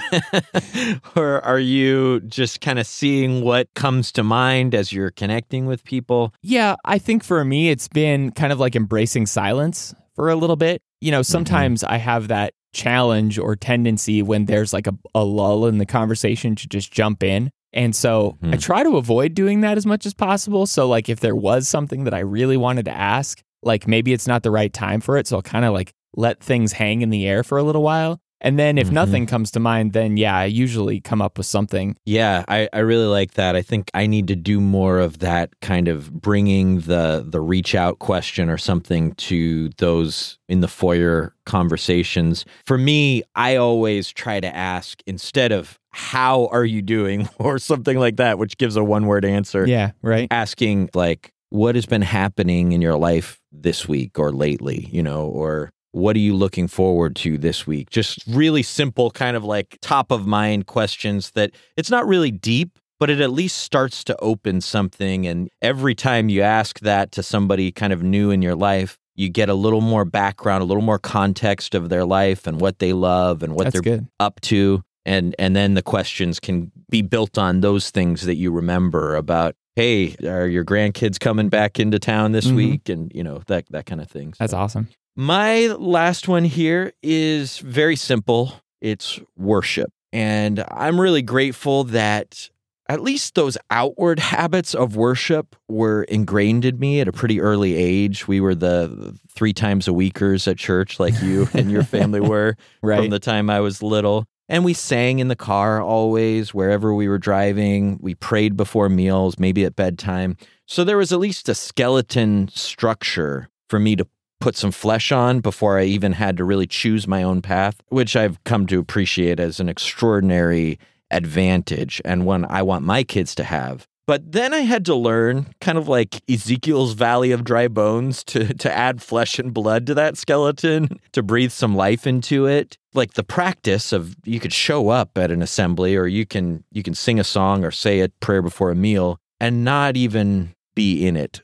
or 1.16 1.42
are 1.42 1.60
you 1.60 2.22
just 2.22 2.62
kind 2.62 2.80
of 2.80 2.88
seeing 2.88 3.44
what 3.44 3.72
comes 3.76 4.12
to 4.14 4.24
mind 4.24 4.74
as 4.74 4.92
you're 4.92 5.12
connecting 5.12 5.66
with 5.68 5.84
people 5.84 6.34
yeah 6.42 6.76
i 6.86 6.98
think 6.98 7.24
for 7.24 7.44
me 7.44 7.70
it's 7.70 7.88
been 7.88 8.32
kind 8.32 8.52
of 8.52 8.60
like 8.60 8.76
embracing 8.76 9.26
silence 9.26 9.94
for 10.16 10.30
a 10.30 10.36
little 10.36 10.56
bit 10.56 10.82
you 11.02 11.12
know 11.12 11.20
mm-hmm. 11.20 11.32
sometimes 11.32 11.84
mm-hmm. 11.84 11.94
i 11.94 11.98
have 11.98 12.30
that 12.30 12.54
challenge 12.74 13.38
or 13.38 13.56
tendency 13.56 14.24
when 14.24 14.46
there's 14.46 14.74
like 14.74 14.88
a, 14.88 14.94
a 15.14 15.24
lull 15.24 15.68
in 15.68 15.78
the 15.78 15.86
conversation 15.86 16.56
to 16.56 16.68
just 16.68 16.92
jump 16.92 17.22
in 17.22 17.52
and 17.76 17.96
so 17.96 18.38
mm-hmm. 18.44 18.54
I 18.54 18.58
try 18.58 18.84
to 18.84 18.98
avoid 18.98 19.34
doing 19.34 19.62
that 19.62 19.80
as 19.80 19.86
much 19.88 20.06
as 20.06 20.14
possible. 20.14 20.68
So, 20.68 20.88
like, 20.88 21.10
if 21.10 21.22
there 21.22 21.36
was 21.36 21.68
something 21.68 22.04
that 22.04 22.14
I 22.14 22.20
really 22.20 22.56
wanted 22.56 22.86
to 22.86 22.92
ask, 22.92 23.42
like 23.66 23.88
maybe 23.88 24.14
it's 24.14 24.28
not 24.28 24.44
the 24.44 24.52
right 24.52 24.72
time 24.72 25.02
for 25.02 25.18
it. 25.18 25.28
So 25.28 25.38
I'll 25.38 25.42
kind 25.42 25.66
of 25.66 25.74
like 25.74 25.94
let 26.16 26.42
things 26.42 26.74
hang 26.74 27.02
in 27.02 27.10
the 27.10 27.28
air 27.28 27.44
for 27.44 27.58
a 27.58 27.64
little 27.64 27.84
while. 27.84 28.20
And 28.44 28.60
then 28.60 28.78
if 28.78 28.88
mm-hmm. 28.88 28.96
nothing 28.96 29.26
comes 29.26 29.52
to 29.52 29.60
mind, 29.62 29.94
then 29.94 30.18
yeah, 30.18 30.38
I 30.38 30.46
usually 30.46 31.00
come 31.00 31.22
up 31.22 31.38
with 31.38 31.48
something. 31.48 31.96
Yeah, 32.06 32.44
I, 32.50 32.68
I 32.74 32.80
really 32.80 33.06
like 33.06 33.36
that. 33.36 33.56
I 33.56 33.62
think 33.62 33.90
I 33.94 34.06
need 34.06 34.28
to 34.28 34.36
do 34.36 34.60
more 34.60 35.00
of 35.00 35.20
that 35.20 35.52
kind 35.62 35.88
of 35.88 36.12
bringing 36.12 36.82
the 36.82 37.26
the 37.26 37.40
reach 37.40 37.74
out 37.74 38.00
question 38.00 38.50
or 38.50 38.58
something 38.58 39.14
to 39.14 39.70
those 39.78 40.38
in 40.50 40.60
the 40.60 40.68
foyer 40.68 41.34
conversations. 41.46 42.46
For 42.66 42.78
me, 42.78 43.24
I 43.34 43.56
always 43.56 44.12
try 44.12 44.42
to 44.42 44.54
ask 44.54 45.02
instead 45.08 45.54
of 45.54 45.80
how 45.92 46.48
are 46.48 46.66
you 46.66 46.82
doing 46.82 47.30
or 47.40 47.60
something 47.60 47.98
like 47.98 48.18
that, 48.18 48.38
which 48.38 48.58
gives 48.58 48.76
a 48.76 48.84
one 48.84 49.06
word 49.06 49.24
answer. 49.24 49.66
Yeah, 49.66 49.92
right. 50.02 50.28
Asking 50.32 50.90
like 50.94 51.32
what 51.50 51.76
has 51.76 51.86
been 51.86 52.02
happening 52.02 52.74
in 52.74 52.82
your 52.82 52.98
life 52.98 53.40
this 53.54 53.88
week 53.88 54.20
or 54.20 54.34
lately, 54.34 54.90
you 54.92 55.04
know, 55.04 55.28
or 55.28 55.72
what 55.94 56.16
are 56.16 56.20
you 56.20 56.36
looking 56.36 56.68
forward 56.68 57.16
to 57.16 57.38
this 57.38 57.66
week? 57.66 57.90
Just 57.90 58.24
really 58.28 58.64
simple, 58.64 59.12
kind 59.12 59.38
of 59.38 59.44
like 59.44 59.78
top 59.82 60.12
of 60.12 60.26
mind 60.28 60.66
questions 60.66 61.32
that 61.32 61.52
it's 61.78 61.92
not 61.92 62.08
really 62.08 62.32
deep, 62.32 62.80
but 63.00 63.10
it 63.10 63.22
at 63.22 63.32
least 63.32 63.60
starts 63.60 64.04
to 64.06 64.18
open 64.20 64.60
something. 64.60 65.28
And 65.28 65.50
every 65.62 65.94
time 65.94 66.30
you 66.30 66.42
ask 66.42 66.80
that 66.80 67.12
to 67.14 67.24
somebody 67.24 67.72
kind 67.72 67.94
of 67.94 68.02
new 68.02 68.32
in 68.32 68.42
your 68.42 68.56
life, 68.56 68.98
you 69.16 69.30
get 69.30 69.50
a 69.50 69.54
little 69.54 69.82
more 69.82 70.04
background, 70.04 70.64
a 70.64 70.66
little 70.66 70.84
more 70.84 70.98
context 70.98 71.76
of 71.76 71.90
their 71.90 72.06
life 72.06 72.48
and 72.48 72.60
what 72.60 72.80
they 72.80 72.94
love 72.94 73.44
and 73.44 73.54
what 73.54 73.66
That's 73.66 73.74
they're 73.74 73.98
good. 73.98 74.08
up 74.20 74.42
to. 74.42 74.84
And 75.06 75.36
and 75.38 75.56
then 75.56 75.76
the 75.76 75.82
questions 75.84 76.40
can 76.40 76.72
be 76.90 77.02
built 77.02 77.38
on 77.38 77.62
those 77.62 77.92
things 77.92 78.26
that 78.26 78.36
you 78.36 78.52
remember 78.52 79.16
about 79.16 79.56
hey, 79.76 80.16
are 80.24 80.48
your 80.48 80.64
grandkids 80.64 81.20
coming 81.20 81.50
back 81.50 81.80
into 81.80 82.00
town 82.00 82.32
this 82.32 82.46
mm-hmm. 82.46 82.56
week? 82.56 82.90
And 82.90 83.12
you 83.14 83.24
know 83.24 83.44
that 83.48 83.66
that 83.70 83.86
kind 83.86 84.02
of 84.02 84.10
thing. 84.10 84.34
So. 84.34 84.38
That's 84.40 84.54
awesome. 84.54 84.88
My 85.16 85.68
last 85.68 86.28
one 86.28 86.44
here 86.44 86.94
is 87.04 87.60
very 87.60 87.96
simple. 87.96 88.54
It's 88.82 89.20
worship. 89.38 89.92
And 90.12 90.64
I'm 90.70 91.00
really 91.00 91.22
grateful 91.22 91.84
that 91.86 92.50
at 92.90 93.02
least 93.02 93.36
those 93.36 93.58
outward 93.70 94.20
habits 94.34 94.74
of 94.74 94.96
worship 94.96 95.56
were 95.70 96.04
ingrained 96.04 96.66
in 96.66 96.80
me 96.80 97.00
at 97.00 97.08
a 97.08 97.12
pretty 97.12 97.40
early 97.40 97.76
age. 97.76 98.28
We 98.28 98.42
were 98.42 98.56
the 98.56 99.18
three 99.30 99.54
times 99.54 99.88
a 99.88 99.94
weekers 99.94 100.48
at 100.48 100.58
church, 100.58 101.00
like 101.00 101.20
you 101.22 101.48
and 101.54 101.72
your 101.72 101.84
family 101.84 102.20
were 102.20 102.56
right. 102.82 103.00
from 103.00 103.10
the 103.10 103.20
time 103.20 103.50
I 103.50 103.60
was 103.60 103.84
little. 103.84 104.26
And 104.50 104.66
we 104.66 104.74
sang 104.74 105.20
in 105.20 105.30
the 105.30 105.36
car 105.36 105.82
always, 105.82 106.54
wherever 106.54 106.94
we 106.94 107.08
were 107.08 107.18
driving. 107.18 107.98
We 108.02 108.16
prayed 108.16 108.58
before 108.58 108.90
meals, 108.90 109.40
maybe 109.40 109.64
at 109.64 109.76
bedtime. 109.76 110.38
So 110.68 110.84
there 110.84 110.98
was 110.98 111.14
at 111.14 111.20
least 111.20 111.50
a 111.50 111.56
skeleton 111.56 112.50
structure 112.50 113.50
for 113.70 113.80
me 113.80 113.96
to 113.96 114.06
put 114.44 114.58
some 114.58 114.72
flesh 114.72 115.10
on 115.14 115.40
before 115.40 115.80
I 115.80 115.86
even 115.86 116.12
had 116.12 116.36
to 116.36 116.44
really 116.44 116.68
choose 116.68 117.08
my 117.08 117.24
own 117.24 117.42
path, 117.42 117.82
which 117.88 118.18
I've 118.18 118.44
come 118.44 118.68
to 118.68 118.78
appreciate 118.78 119.40
as 119.40 119.62
an 119.62 119.70
extraordinary 119.70 120.80
advantage 121.12 122.02
and 122.04 122.26
one 122.26 122.44
I 122.50 122.62
want 122.62 122.84
my 122.84 123.06
kids 123.06 123.36
to 123.36 123.46
have. 123.46 123.88
But 124.06 124.34
then 124.34 124.54
I 124.54 124.60
had 124.60 124.84
to 124.88 124.96
learn, 124.96 125.48
kind 125.62 125.78
of 125.78 125.88
like 125.88 126.22
Ezekiel's 126.30 126.92
valley 126.92 127.32
of 127.32 127.46
dry 127.46 127.70
bones, 127.70 128.22
to, 128.26 128.54
to 128.56 128.70
add 128.70 129.02
flesh 129.02 129.40
and 129.40 129.54
blood 129.54 129.88
to 129.88 129.94
that 129.94 130.18
skeleton, 130.18 131.00
to 131.14 131.24
breathe 131.24 131.54
some 131.54 131.74
life 131.74 132.06
into 132.06 132.46
it. 132.46 132.78
Like 132.94 133.14
the 133.14 133.24
practice 133.24 133.94
of 133.94 134.18
you 134.26 134.42
could 134.42 134.52
show 134.52 134.90
up 134.90 135.18
at 135.18 135.32
an 135.32 135.42
assembly 135.42 135.96
or 135.96 136.06
you 136.06 136.26
can 136.26 136.66
you 136.70 136.84
can 136.84 136.96
sing 136.96 137.18
a 137.18 137.24
song 137.24 137.64
or 137.64 137.72
say 137.72 138.02
a 138.02 138.10
prayer 138.20 138.42
before 138.42 138.72
a 138.72 138.76
meal 138.76 139.20
and 139.40 139.64
not 139.64 139.96
even 139.96 140.54
be 140.76 141.06
in 141.06 141.16
it 141.16 141.42